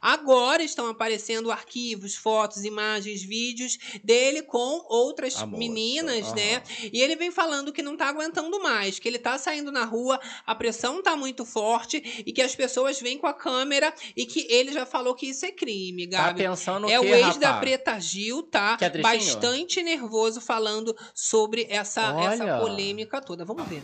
[0.00, 6.62] agora estão aparecendo arquivos, fotos, imagens, vídeos dele com outras meninas, né?
[6.92, 10.20] E ele vem falando que não tá aguentando mais, que ele tá saindo na rua,
[10.46, 14.46] a pressão tá muito forte e que as pessoas vêm com a câmera e que
[14.48, 16.42] ele já falou que isso é crime, Tá Gabi.
[16.42, 17.60] pensando o é quê, o ex da rapaz?
[17.60, 18.76] Preta Gil, tá?
[18.76, 19.18] Quer trechinho?
[19.18, 23.44] Bastante nervoso falando sobre essa, essa polêmica toda.
[23.44, 23.82] Vamos ver.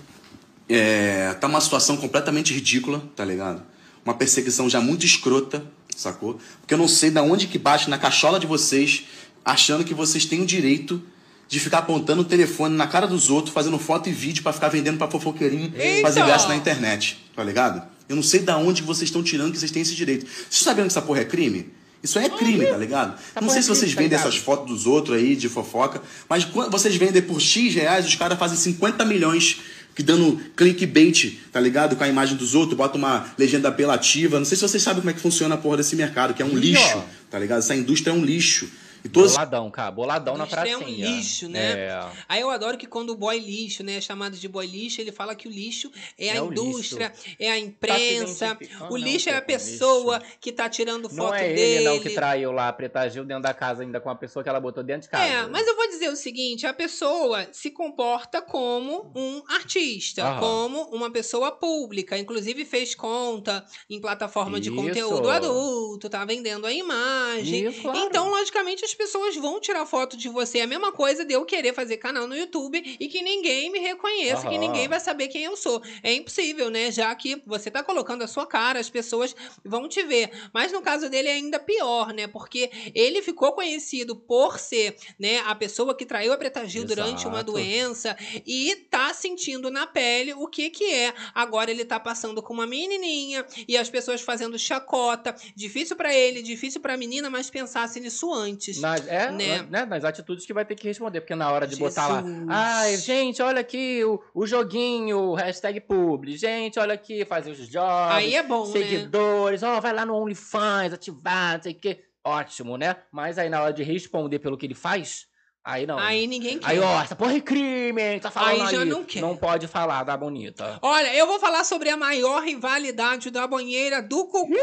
[0.69, 3.65] É, tá uma situação completamente ridícula, tá ligado?
[4.05, 5.65] Uma perseguição já muito escrota,
[5.97, 6.39] sacou?
[6.61, 9.05] Porque eu não sei da onde que bate na cachola de vocês,
[9.45, 11.03] achando que vocês têm o direito
[11.49, 14.69] de ficar apontando o telefone na cara dos outros, fazendo foto e vídeo pra ficar
[14.69, 16.03] vendendo pra fofoqueirinho, Eita!
[16.03, 17.83] fazer graça na internet, tá ligado?
[18.09, 20.27] Eu não sei da onde vocês estão tirando que vocês têm esse direito.
[20.27, 21.73] Vocês sabendo que essa porra é crime?
[22.03, 23.19] Isso aí é crime, tá ligado?
[23.37, 26.03] não porra sei é se vocês tá vendem essas fotos dos outros aí de fofoca,
[26.29, 29.61] mas quando vocês vendem por X reais, os caras fazem 50 milhões
[29.95, 31.97] que dando clickbait, tá ligado?
[31.97, 34.39] Com a imagem dos outros, bota uma legenda apelativa.
[34.39, 36.45] Não sei se vocês sabem como é que funciona a porra desse mercado, que é
[36.45, 37.61] um lixo, tá ligado?
[37.61, 38.69] Essa indústria é um lixo.
[39.05, 39.91] E todas Boladão, cara.
[39.91, 41.07] Boladão na Indústria é pracinha.
[41.09, 41.73] um lixo, né?
[41.73, 42.07] É.
[42.27, 45.13] Aí eu adoro que quando o boy lixo, né, é chamado de boy lixo, ele
[45.13, 48.99] fala que o lixo é, a É o indústria, é a Tá imprensa, identificando, o
[48.99, 51.61] não, lixo é a com pessoa que tá tirando foto Não é dele.
[51.61, 54.43] ele, não, que traiu lá a Preta Gil dentro da casa ainda com a pessoa
[54.43, 55.25] que ela botou dentro de casa.
[55.25, 60.41] É, mas eu vou dizer o seguinte: a pessoa se comporta como um artista, Aham.
[60.41, 62.17] como uma pessoa pública.
[62.17, 64.77] Inclusive fez conta em plataforma de Isso.
[64.77, 67.67] conteúdo adulto, tá vendendo a imagem.
[67.67, 67.99] Isso, claro.
[67.99, 70.59] Então, logicamente, as pessoas vão tirar foto de você.
[70.59, 73.79] É a mesma coisa de eu querer fazer canal no YouTube e que ninguém me
[73.79, 74.59] reconheça, que Aham.
[74.59, 75.83] ninguém vai saber quem eu sou.
[76.03, 76.91] É impossível, né?
[76.91, 79.35] Já que você tá colocando a sua cara, as pessoas
[79.65, 80.31] vão te ver.
[80.53, 82.27] Mas no caso dele é ainda pior, né?
[82.27, 87.27] Porque ele ficou conhecido por ser, né, a pessoa que traiu a Preta Gil durante
[87.27, 87.53] uma Exato.
[87.53, 88.17] doença
[88.47, 91.15] e tá sentindo na pele o que que é.
[91.35, 95.35] Agora ele tá passando com uma menininha e as pessoas fazendo chacota.
[95.55, 98.81] Difícil pra ele, difícil pra menina, mas pensasse nisso antes.
[98.85, 99.67] Nas, é, né?
[99.71, 102.47] né, nas atitudes que vai ter que responder, porque na hora de botar lá, Jesus.
[102.49, 108.15] ai, gente, olha aqui o, o joguinho, hashtag publi, gente, olha aqui, fazer os jobs,
[108.15, 108.73] Aí é bom, né?
[108.73, 112.97] seguidores, ó, vai lá no OnlyFans, ativar, não sei o que, ótimo, né?
[113.11, 115.27] Mas aí na hora de responder pelo que ele faz,
[115.65, 115.99] aí não.
[115.99, 116.71] Aí ninguém quer.
[116.71, 118.21] Aí, ó, essa porra é crime, hein?
[118.21, 118.89] Tá falando Aí já aí.
[118.89, 119.21] não quer.
[119.21, 120.79] Não pode falar da bonita.
[120.83, 124.55] Olha, eu vou falar sobre a maior rivalidade da banheira do Cucu.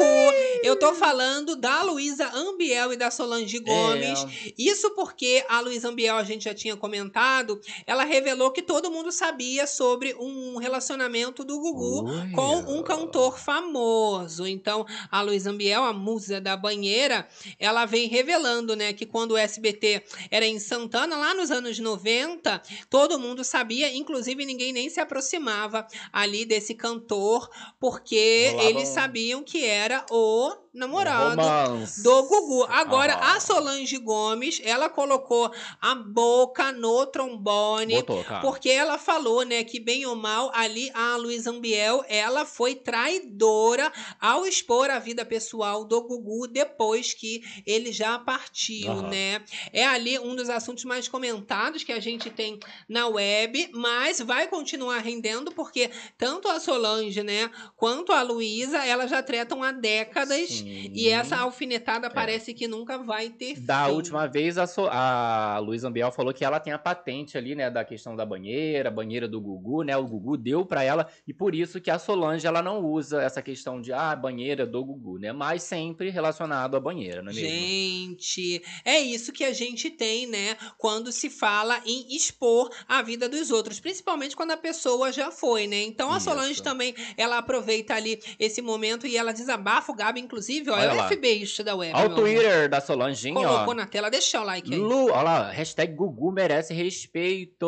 [0.64, 4.24] Eu tô falando da Luísa Ambiel e da Solange Gomes.
[4.24, 4.54] É.
[4.58, 9.12] Isso porque a Luísa Ambiel, a gente já tinha comentado, ela revelou que todo mundo
[9.12, 12.32] sabia sobre um relacionamento do Gugu Olha.
[12.32, 14.46] com um cantor famoso.
[14.46, 17.28] Então, a Luísa Ambiel, a musa da banheira,
[17.60, 20.60] ela vem revelando, né, que quando o SBT era em
[20.92, 26.76] Santana, lá nos anos 90, todo mundo sabia, inclusive ninguém nem se aproximava ali desse
[26.76, 32.02] cantor, porque Rolava eles um- sabiam que era o namorado romance.
[32.02, 32.64] do Gugu.
[32.70, 33.36] Agora, Aham.
[33.36, 35.52] a Solange Gomes, ela colocou
[35.82, 41.18] a boca no trombone, Botou, porque ela falou, né, que bem ou mal, ali a
[41.18, 47.92] Luísa Ambiel, ela foi traidora ao expor a vida pessoal do Gugu depois que ele
[47.92, 49.44] já partiu, né?
[49.74, 54.48] É ali um dos assuntos mais comentados que a gente tem na web, mas vai
[54.48, 60.61] continuar rendendo porque tanto a Solange, né, quanto a Luísa, elas já tretam há décadas
[60.62, 63.60] e essa alfinetada parece que nunca vai ter É.
[63.60, 63.92] Da fim.
[63.92, 67.70] última vez, a, so a Luísa Ambiel falou que ela tem a patente ali, né,
[67.70, 71.54] da questão da banheira, banheira do Gugu, né, o Gugu deu pra ela, e por
[71.56, 75.32] isso que a Solange, ela não usa essa questão de, ah, banheira do Gugu, né,
[75.32, 77.50] mas sempre relacionado à banheira, não é mesmo?
[77.50, 80.56] Gente, é isso que a gente tem, né?
[80.78, 85.68] Quando se fala em expor a vida dos outros, principalmente quando a pessoa já foi,
[85.68, 85.82] né?
[85.84, 86.26] Então a Isso.
[86.30, 90.84] Solange também, ela aproveita ali esse momento e ela desabafa o Gabi, inclusive, ó, Olha
[90.84, 91.08] é o lá.
[91.08, 91.94] FBI isso da web.
[91.96, 92.16] Olha o.
[92.16, 93.44] Twitter da Solanginha, ó.
[93.44, 94.80] Colocou na tela, deixa o like aí.
[94.80, 97.68] Lu, olha lá, hashtag Gugu merece respeito.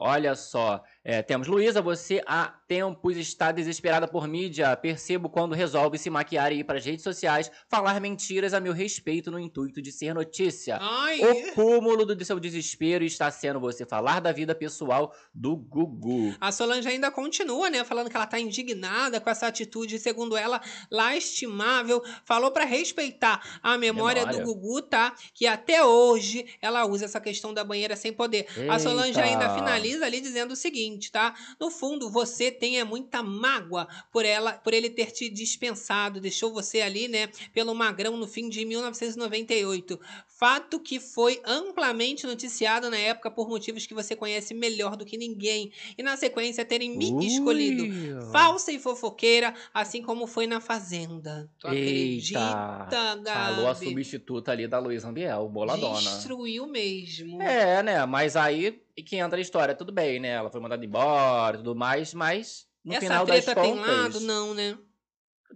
[0.00, 0.82] Olha só.
[1.04, 4.76] É, temos Luísa, você há tempos está desesperada por mídia.
[4.76, 8.72] Percebo quando resolve se maquiar e ir para as redes sociais falar mentiras a meu
[8.72, 10.78] respeito no intuito de ser notícia.
[10.80, 11.20] Ai.
[11.20, 16.34] O cúmulo do seu desespero está sendo você falar da vida pessoal do Gugu.
[16.40, 20.60] A Solange ainda continua, né, falando que ela tá indignada com essa atitude, segundo ela,
[20.90, 22.02] lastimável.
[22.24, 24.44] Falou pra respeitar a memória, Memória.
[24.44, 25.14] do Gugu, tá?
[25.34, 28.46] Que até hoje ela usa essa questão da banheira sem poder.
[28.70, 29.22] A Solange Eita.
[29.22, 31.34] ainda finaliza ali dizendo o seguinte, tá?
[31.60, 36.80] No fundo, você é muita mágoa por ela, por ele ter te dispensado, deixou você
[36.80, 39.98] ali, né, pelo magrão no fim de 1998.
[40.26, 45.16] Fato que foi amplamente noticiado na época por motivos que você conhece melhor do que
[45.16, 45.70] ninguém.
[45.96, 47.24] E na sequência terem me Ui.
[47.24, 47.84] escolhido
[48.32, 51.48] falsa e fofoqueira, assim como foi na Fazenda.
[51.58, 53.54] Tu Eita, acredita, Gabi?
[53.54, 56.00] falou a substituta ali da Luísa Ambiel, boladona.
[56.00, 57.40] Destruiu mesmo.
[57.40, 58.04] É, né?
[58.04, 60.28] Mas aí que entra a história, tudo bem, né?
[60.28, 63.96] Ela foi mandada embora e tudo mais, mas no Essa final das treta tem contas.
[63.96, 64.20] lado?
[64.20, 64.76] Não, né?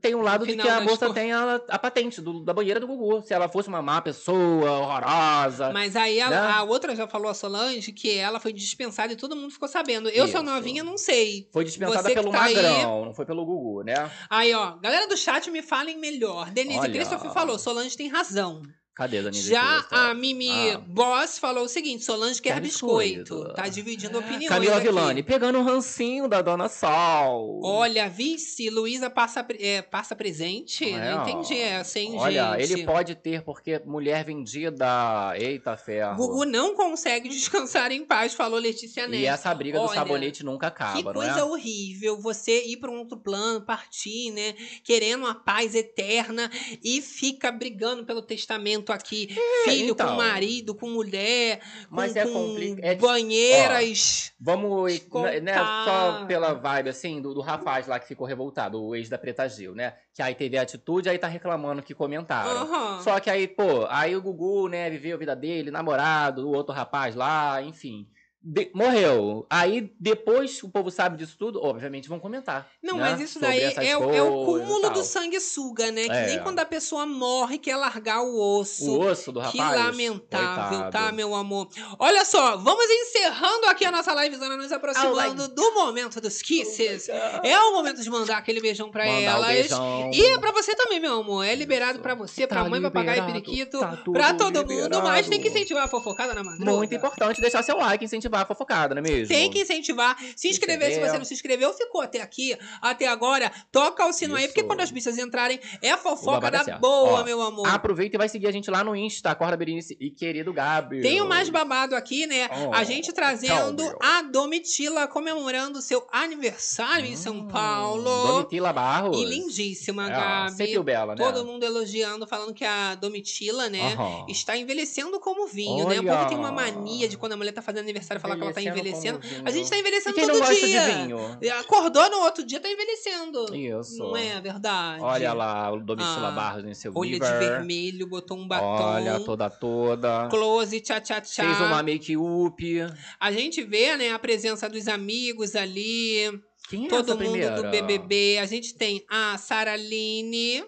[0.00, 1.14] Tem um lado de que a das moça contas.
[1.22, 3.20] tem a, a patente do- da banheira do Gugu.
[3.22, 5.72] Se ela fosse uma má pessoa, horrorosa.
[5.72, 6.36] Mas aí a, né?
[6.36, 10.08] a outra já falou, a Solange, que ela foi dispensada e todo mundo ficou sabendo.
[10.08, 10.50] Eu sou Isso.
[10.52, 11.48] novinha, não sei.
[11.52, 14.08] Foi dispensada Você pelo tá aí- Magrão, não foi pelo Gugu, né?
[14.30, 16.48] Aí, ó, galera do chat, me falem melhor.
[16.52, 16.92] Denise Olha.
[16.92, 18.62] Christopher falou, Solange tem razão.
[18.98, 19.44] Cadê, Danilo?
[19.44, 20.78] Já a Mimi Ah.
[20.84, 23.20] Boss falou o seguinte: Solange quer Quer biscoito.
[23.36, 23.54] biscoito.
[23.54, 24.48] Tá dividindo opiniões.
[24.48, 24.86] Camila aqui.
[24.88, 27.60] Villani, pegando o rancinho da Dona Sol.
[27.62, 30.84] Olha, vice, Luísa passa, é, passa presente?
[30.90, 32.72] É, não entendi essa, hein, Olha, gente?
[32.72, 35.32] ele pode ter, porque mulher vendida.
[35.38, 36.16] Eita ferro.
[36.16, 39.20] Gugu não consegue descansar em paz, falou Letícia Neto.
[39.20, 41.44] E essa briga do Olha, sabonete nunca acaba, Que não coisa é?
[41.44, 44.54] horrível você ir para um outro plano, partir, né?
[44.82, 46.50] Querendo uma paz eterna
[46.82, 49.36] e fica brigando pelo testamento aqui.
[49.64, 50.08] Filho então.
[50.08, 52.84] com marido, com mulher, com, Mas é com complicado.
[52.84, 54.32] É, banheiras.
[54.40, 55.40] ó, vamos, contar.
[55.40, 59.18] né, só pela vibe, assim, do, do rapaz lá que ficou revoltado, o ex da
[59.18, 59.94] Preta Gil, né?
[60.12, 62.62] Que aí teve a atitude, aí tá reclamando que comentaram.
[62.62, 63.02] Aham.
[63.02, 66.74] Só que aí, pô, aí o Gugu, né, viveu a vida dele, namorado, o outro
[66.74, 68.06] rapaz lá, enfim.
[68.40, 69.44] De- morreu.
[69.50, 72.68] Aí, depois o povo sabe disso tudo, obviamente vão comentar.
[72.82, 76.04] Não, né, mas isso daí é, o- é o cúmulo do sanguessuga, né?
[76.04, 76.26] Que É.
[76.26, 78.90] nem quando a pessoa morre quer largar o osso.
[78.92, 80.92] O osso do Que rapaz, lamentável, coitado.
[80.92, 81.68] tá, meu amor?
[81.98, 87.08] Olha só, vamos encerrando aqui a nossa livezona, nos aproximando do momento dos kisses.
[87.08, 89.46] É o momento de mandar aquele beijão pra Mandar elas.
[89.48, 90.10] beijão.
[90.14, 91.44] E é pra você também, meu amor.
[91.44, 94.70] É liberado pra você, pra Tá mãe, papagaio e liberado, periquito, tá pra todo mundo.
[94.72, 95.02] liberado.
[95.02, 96.70] Mas tem que incentivar a fofocada na madruga.
[96.72, 99.28] Muito importante deixar seu like e incentivar a fofocada, não é mesmo?
[99.28, 100.16] Tem que incentivar.
[100.36, 101.10] Se inscrever se inscrever.
[101.10, 103.50] você não se inscreveu, ficou até aqui, até agora.
[103.72, 107.24] Toca o sino aí, porque quando as bichas entrarem, é fofoca é da boa, Ó,
[107.24, 107.66] meu amor.
[107.68, 111.00] Aproveita e vai seguir a gente lá no Insta, Acorda Berenice e querido Gabi.
[111.00, 112.48] Tem o mais babado aqui, né?
[112.68, 114.18] Oh, a gente trazendo calma.
[114.18, 118.26] a Domitila comemorando seu aniversário em São Paulo.
[118.26, 119.16] Domitila Barros.
[119.18, 120.52] E lindíssima, É, Gabi.
[120.52, 121.24] sempre o bela, né?
[121.24, 123.96] Todo mundo elogiando, falando que a Domitila, né,
[124.28, 125.96] está envelhecendo como vinho, né?
[125.96, 126.16] O Olha.
[126.16, 128.62] povo tem uma mania de quando a mulher tá fazendo aniversário falar que ela tá
[128.62, 129.20] Envelhecendo.
[129.44, 130.84] A gente tá envelhecendo E quem todo não gosta de dia.
[130.84, 131.18] vinho?
[131.60, 133.54] Acordou no outro dia, tá envelhecendo.
[133.54, 133.98] Isso.
[133.98, 135.02] Não é verdade?
[135.02, 137.38] Olha lá, o Domitila Ah, Barros em seu Olha de Beaver.
[137.38, 138.64] vermelho, botou um batom.
[138.64, 140.28] Olha, toda toda.
[140.28, 141.44] Close, tchá, tchá, tchá.
[141.44, 142.86] Fez uma make-up.
[143.20, 146.24] A gente vê, né, a presença dos amigos ali.
[146.68, 147.62] Quem é todo essa mundo primeira?
[147.62, 148.38] do BBB.
[148.42, 150.64] A gente tem a Saraline,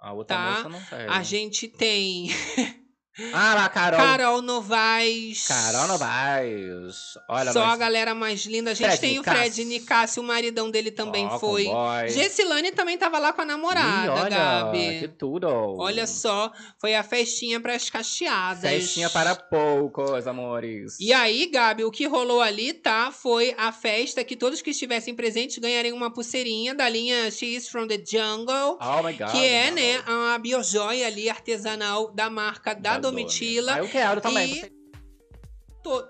[0.00, 0.50] A outra tá?
[0.50, 1.06] moça não sei.
[1.08, 2.28] A gente tem
[3.34, 3.98] Ah lá, Carol.
[4.00, 5.46] Carol Novaes.
[5.46, 7.18] Carol Novaes.
[7.28, 8.70] Olha, Só nós- a galera mais linda.
[8.70, 9.22] A gente Fred tem o.
[9.22, 11.66] Fred Nicásio, o maridão dele também Ó, foi.
[12.08, 15.00] Gessilane também tava lá com a namorada, Ih, olha, Gabi.
[15.00, 15.46] que tudo.
[15.46, 16.50] Olha só,
[16.80, 18.62] foi a festinha pras cacheadas.
[18.70, 20.96] Festinha para poucos, amores.
[20.98, 23.10] E aí, Gabi, o que rolou ali, tá?
[23.12, 27.86] Foi a festa que todos que estivessem presentes ganhariam uma pulseirinha da linha She's from
[27.86, 28.78] the Jungle.
[28.80, 29.30] Oh my God.
[29.32, 33.74] Que é, né, a biojoia ali artesanal da marca da, Domitila.
[33.74, 34.54] Ah, eu quero também.
[34.56, 34.72] E
[35.82, 36.08] to-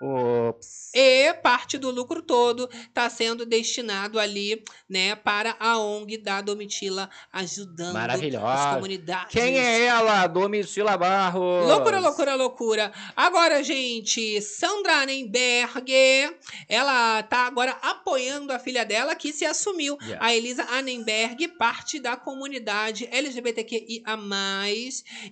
[0.00, 0.83] Ops.
[0.94, 7.10] E parte do lucro todo está sendo destinado ali, né, para a ONG da Domitila,
[7.32, 9.32] ajudando as comunidades.
[9.32, 10.26] Quem é ela?
[10.28, 11.66] Domitila Barros.
[11.66, 12.92] Loucura, loucura, loucura.
[13.16, 15.92] Agora, gente, Sandra Annenberg,
[16.68, 19.98] ela tá agora apoiando a filha dela que se assumiu.
[20.02, 20.24] Yeah.
[20.24, 24.16] A Elisa Annenberg, parte da comunidade LGBTQIA+.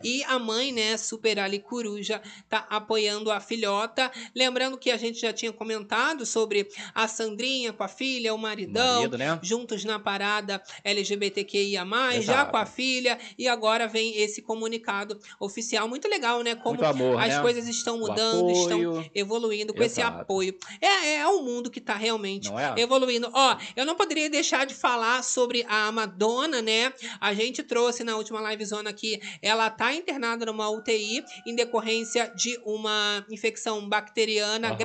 [0.03, 4.11] E a mãe, né, Super Ali Coruja, tá apoiando a filhota.
[4.35, 8.97] Lembrando que a gente já tinha comentado sobre a Sandrinha com a filha, o maridão,
[8.97, 9.39] Marido, né?
[9.43, 11.85] juntos na parada LGBTQIA+,
[12.21, 15.89] já com a filha, e agora vem esse comunicado oficial.
[15.89, 16.55] Muito legal, né?
[16.55, 17.41] Como amor, as né?
[17.41, 20.21] coisas estão mudando, estão evoluindo com esse Exato.
[20.21, 20.57] apoio.
[20.81, 22.81] É, é o mundo que tá realmente é?
[22.81, 23.31] evoluindo.
[23.33, 26.93] Ó, eu não poderia deixar de falar sobre a Madonna, né?
[27.21, 32.59] A gente trouxe na última livezona aqui, ela tá internada numa UTI em decorrência de
[32.65, 34.77] uma infecção bacteriana Mariana, Aham.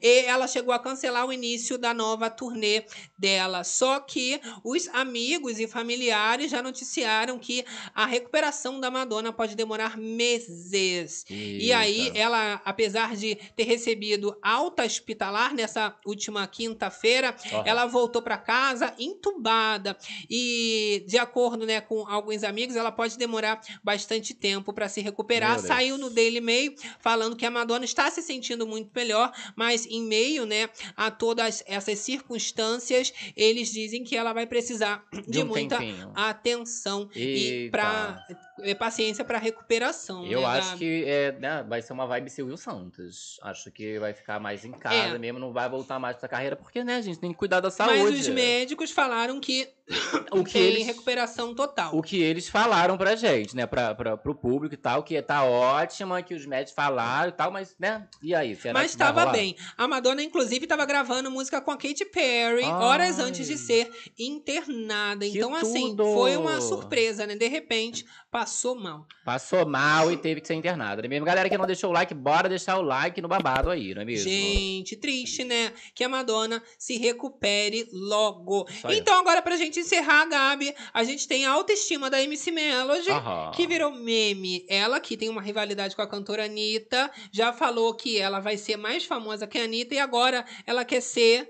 [0.00, 2.84] E ela chegou a cancelar o início da nova turnê
[3.18, 3.64] dela.
[3.64, 7.64] Só que os amigos e familiares já noticiaram que
[7.94, 11.24] a recuperação da Madonna pode demorar meses.
[11.28, 12.18] E aí, Eita.
[12.18, 19.96] ela, apesar de ter recebido alta hospitalar nessa última quinta-feira, ela voltou para casa entubada.
[20.30, 25.58] E, de acordo né, com alguns amigos, ela pode demorar bastante tempo para se recuperar.
[25.58, 29.17] Saiu no Daily Mail falando que a Madonna está se sentindo muito melhor,
[29.56, 35.42] mas em meio né, a todas essas circunstâncias, eles dizem que ela vai precisar de,
[35.42, 36.12] um muita tempinho.
[36.14, 37.70] atenção e Eita.
[37.70, 38.34] pra, é,
[38.78, 40.26] paciência para recuperação.
[40.26, 40.78] Eu né, acho Gabi?
[40.78, 43.38] que é, né, vai ser uma vibe Silvio Santos.
[43.42, 45.18] Acho que vai ficar mais em casa É.
[45.18, 47.98] mesmo, não vai voltar mais pra carreira, porque, né, gente, tem que cuidar da saúde.
[47.98, 49.68] Mas os médicos falaram que
[50.32, 51.96] o que tem eles, recuperação total.
[51.96, 55.44] o que eles falaram pra gente, né, pra, pra, pro público e tal, que tá
[55.44, 58.54] ótima, que os médicos falaram e tal, mas, né, e aí?
[58.54, 59.32] Será Mas que rolar?
[59.32, 59.56] bem.
[59.76, 65.24] A Madonna, inclusive, estava gravando música com a Katy Perry horas antes de ser internada.
[65.24, 66.04] Então, assim, tudo!
[66.14, 67.34] foi uma surpresa, né?
[67.34, 69.06] De repente, passou mal.
[69.24, 71.02] Passou mal e teve que ser internada.
[71.02, 71.26] Não é mesmo?
[71.26, 74.04] Galera que não deixou o like, bora deixar o like no babado aí, não é
[74.04, 74.28] mesmo?
[74.30, 75.72] Gente, triste, né?
[75.94, 78.66] Que a Madonna se recupere logo.
[78.84, 78.98] Aí.
[78.98, 83.52] Então, agora, pra gente encerrar, Gabi, a gente tem a autoestima da MC Melody, Aham.
[83.54, 84.64] que virou meme.
[84.68, 88.76] Ela, que tem uma rivalidade com a cantora Anitta, já falou que ela vai ser
[88.76, 91.48] mais famosa que a Anitta e agora ela quer ser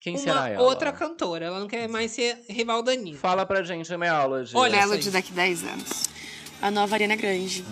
[0.00, 0.62] Quem uma será ela?
[0.62, 1.46] outra cantora.
[1.46, 3.18] Ela não quer mais ser rival da Anitta.
[3.18, 4.50] Fala pra gente, Melody.
[4.56, 5.12] Olha Melody aí.
[5.12, 6.13] daqui 10 anos.
[6.64, 7.62] A nova Ariana Grande.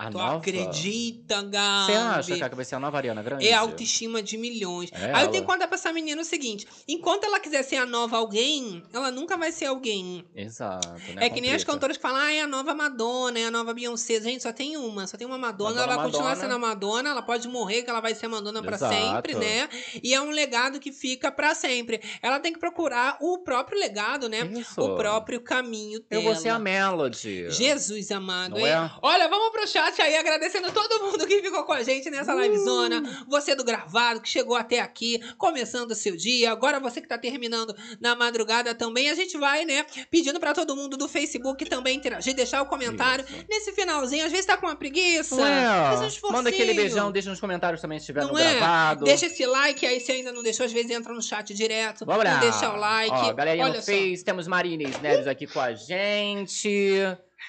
[0.00, 0.36] A Tu nova?
[0.36, 1.92] acredita, Gabi?
[2.22, 3.48] Você acha que vai ser a nova Ariana Grande?
[3.48, 4.90] É autoestima de milhões.
[4.92, 5.28] É Aí eu ela.
[5.28, 8.80] tenho que contar pra essa menina o seguinte: enquanto ela quiser ser a nova alguém,
[8.92, 10.24] ela nunca vai ser alguém.
[10.36, 11.26] Exato, né?
[11.26, 11.72] É que nem as Complica.
[11.72, 14.20] cantoras que falam, ah, é a nova Madonna, é a nova Beyoncé.
[14.20, 15.70] Gente, só tem uma, só tem uma Madonna.
[15.70, 18.28] Madonna, ela vai continuar sendo a Madonna, ela pode morrer, que ela vai ser a
[18.28, 18.94] Madonna pra Exato.
[18.94, 19.68] sempre, né?
[20.00, 22.00] E é um legado que fica pra sempre.
[22.22, 24.46] Ela tem que procurar o próprio legado, né?
[24.54, 24.80] Isso.
[24.80, 26.22] O próprio caminho Eu dela.
[26.22, 27.50] vou ser a Melody.
[27.50, 28.66] Jesus amado, Não hein?
[28.68, 28.90] é?
[29.02, 32.40] Olha, vamos pro chat aí, agradecendo todo mundo que ficou com a gente nessa Uh!
[32.40, 33.02] livezona.
[33.28, 36.50] Você do gravado, que chegou até aqui, começando o seu dia.
[36.52, 39.10] Agora você que tá terminando na madrugada também.
[39.10, 43.24] A gente vai, né, pedindo pra todo mundo do Facebook também interagir, deixar o comentário.
[43.48, 45.34] Nesse finalzinho, às vezes tá com uma preguiça.
[45.40, 45.96] É?
[45.96, 46.32] faz um.
[46.32, 48.56] Manda aquele beijão, deixa nos comentários também se estiver Não no é?
[48.56, 49.04] gravado.
[49.04, 52.04] Deixa esse like aí, se ainda não deixou, às vezes entra no chat direto.
[52.04, 52.36] Vamos lá.
[52.38, 53.10] Deixa o like.
[53.10, 53.82] Ó, galerinha Olha no.
[53.82, 57.00] Face, temos Marina Neves aqui com a gente.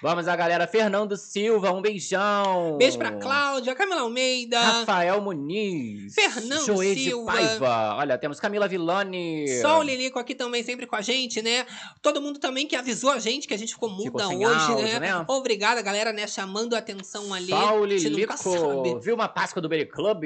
[0.02, 0.66] Vamos a galera.
[0.68, 2.78] Fernando Silva, um beijão.
[2.78, 4.60] Beijo pra Cláudia, Camila Almeida.
[4.60, 6.14] Rafael Muniz.
[6.14, 7.32] Fernando Joê de Silva.
[7.32, 7.96] Paiva.
[7.98, 9.48] Olha, temos Camila Villani.
[9.62, 11.66] Sol Lilico aqui também, sempre com a gente, né?
[12.02, 14.86] Todo mundo também que avisou a gente que a gente ficou muda sem hoje, áudio,
[14.86, 15.00] né?
[15.00, 15.26] né?
[15.28, 16.26] Obrigada, galera, né?
[16.28, 17.50] Chamando a atenção ali.
[17.50, 18.00] Sol sabe.
[18.00, 19.00] Lilico.
[19.00, 20.24] Viu uma Páscoa do Berry Club?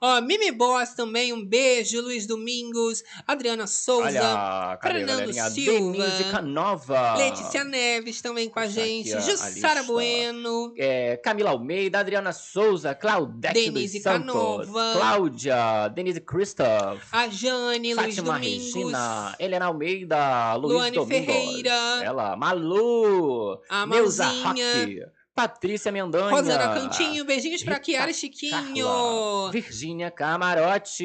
[0.00, 2.00] Ó, Mimi Boss também, um beijo.
[2.00, 5.32] Luiz Domingos, Adriana Souza, Olha, Fernando?
[5.32, 7.16] Silva, Denise Canova.
[7.16, 9.82] Letícia Neves também com a gente, a Jussara.
[9.82, 10.72] Bueno.
[10.76, 14.92] É, Camila Almeida, Adriana Souza, Claudete Denise dos Santos, Canova.
[14.96, 18.74] Cláudia, Denise Christoph, A Jane, Luiz Domingos.
[18.74, 22.00] Regina, Helena Almeida, Luiz Luane Domingos, Ferreira.
[22.04, 25.12] ela, Malu, A Neuza Maluzinha.
[25.40, 28.86] Patrícia Mendanha, Rosana Cantinho, beijinhos pra Rita Kiara e Chiquinho.
[28.86, 31.04] Carla, Virgínia Camarote.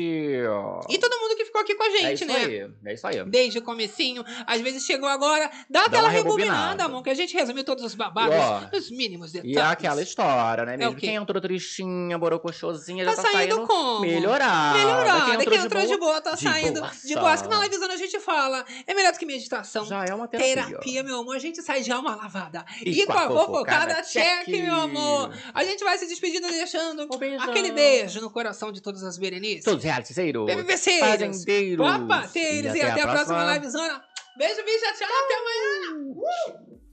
[0.89, 2.35] E todo mundo que ficou aqui com a é gente, isso né?
[2.35, 3.23] aí, é isso aí.
[3.25, 7.33] Desde o comecinho, às vezes chegou agora, dá aquela uma rebobinada, amor, que a gente
[7.33, 9.55] resumiu todos os babados, ó, os mínimos detalhes.
[9.55, 10.73] E é aquela história, né?
[10.75, 11.07] É Mesmo quê?
[11.07, 14.01] quem entrou tristinha, borocochosinha, Tá já tá saindo como?
[14.01, 14.77] melhorada.
[14.77, 15.37] Melhorada.
[15.37, 17.07] Quem Quem entrou de boa tá de saindo boaça.
[17.07, 17.29] de boa.
[17.31, 18.65] Acho que na livezona a gente fala.
[18.87, 19.85] É melhor do que meditação.
[19.85, 21.03] Já é uma terapia.
[21.03, 21.35] meu amor.
[21.35, 22.65] A gente sai de alma lavada.
[22.83, 24.63] E E, com a fofocada, fofocada, check, check.
[24.63, 25.33] meu amor.
[25.53, 27.49] A gente vai se despedindo deixando beijão.
[27.49, 29.63] aquele beijo no coração de todas as Berenices.
[29.63, 31.85] Todos realiticeiros, BBBceiros, fazendeiros.
[31.85, 32.75] papateiros.
[32.75, 34.03] E, até a próxima livezona.
[34.37, 34.93] Beijo, bicha.
[34.97, 35.07] Tchau.
[35.07, 36.11] Até amanhã.
[36.11, 36.84] Uh!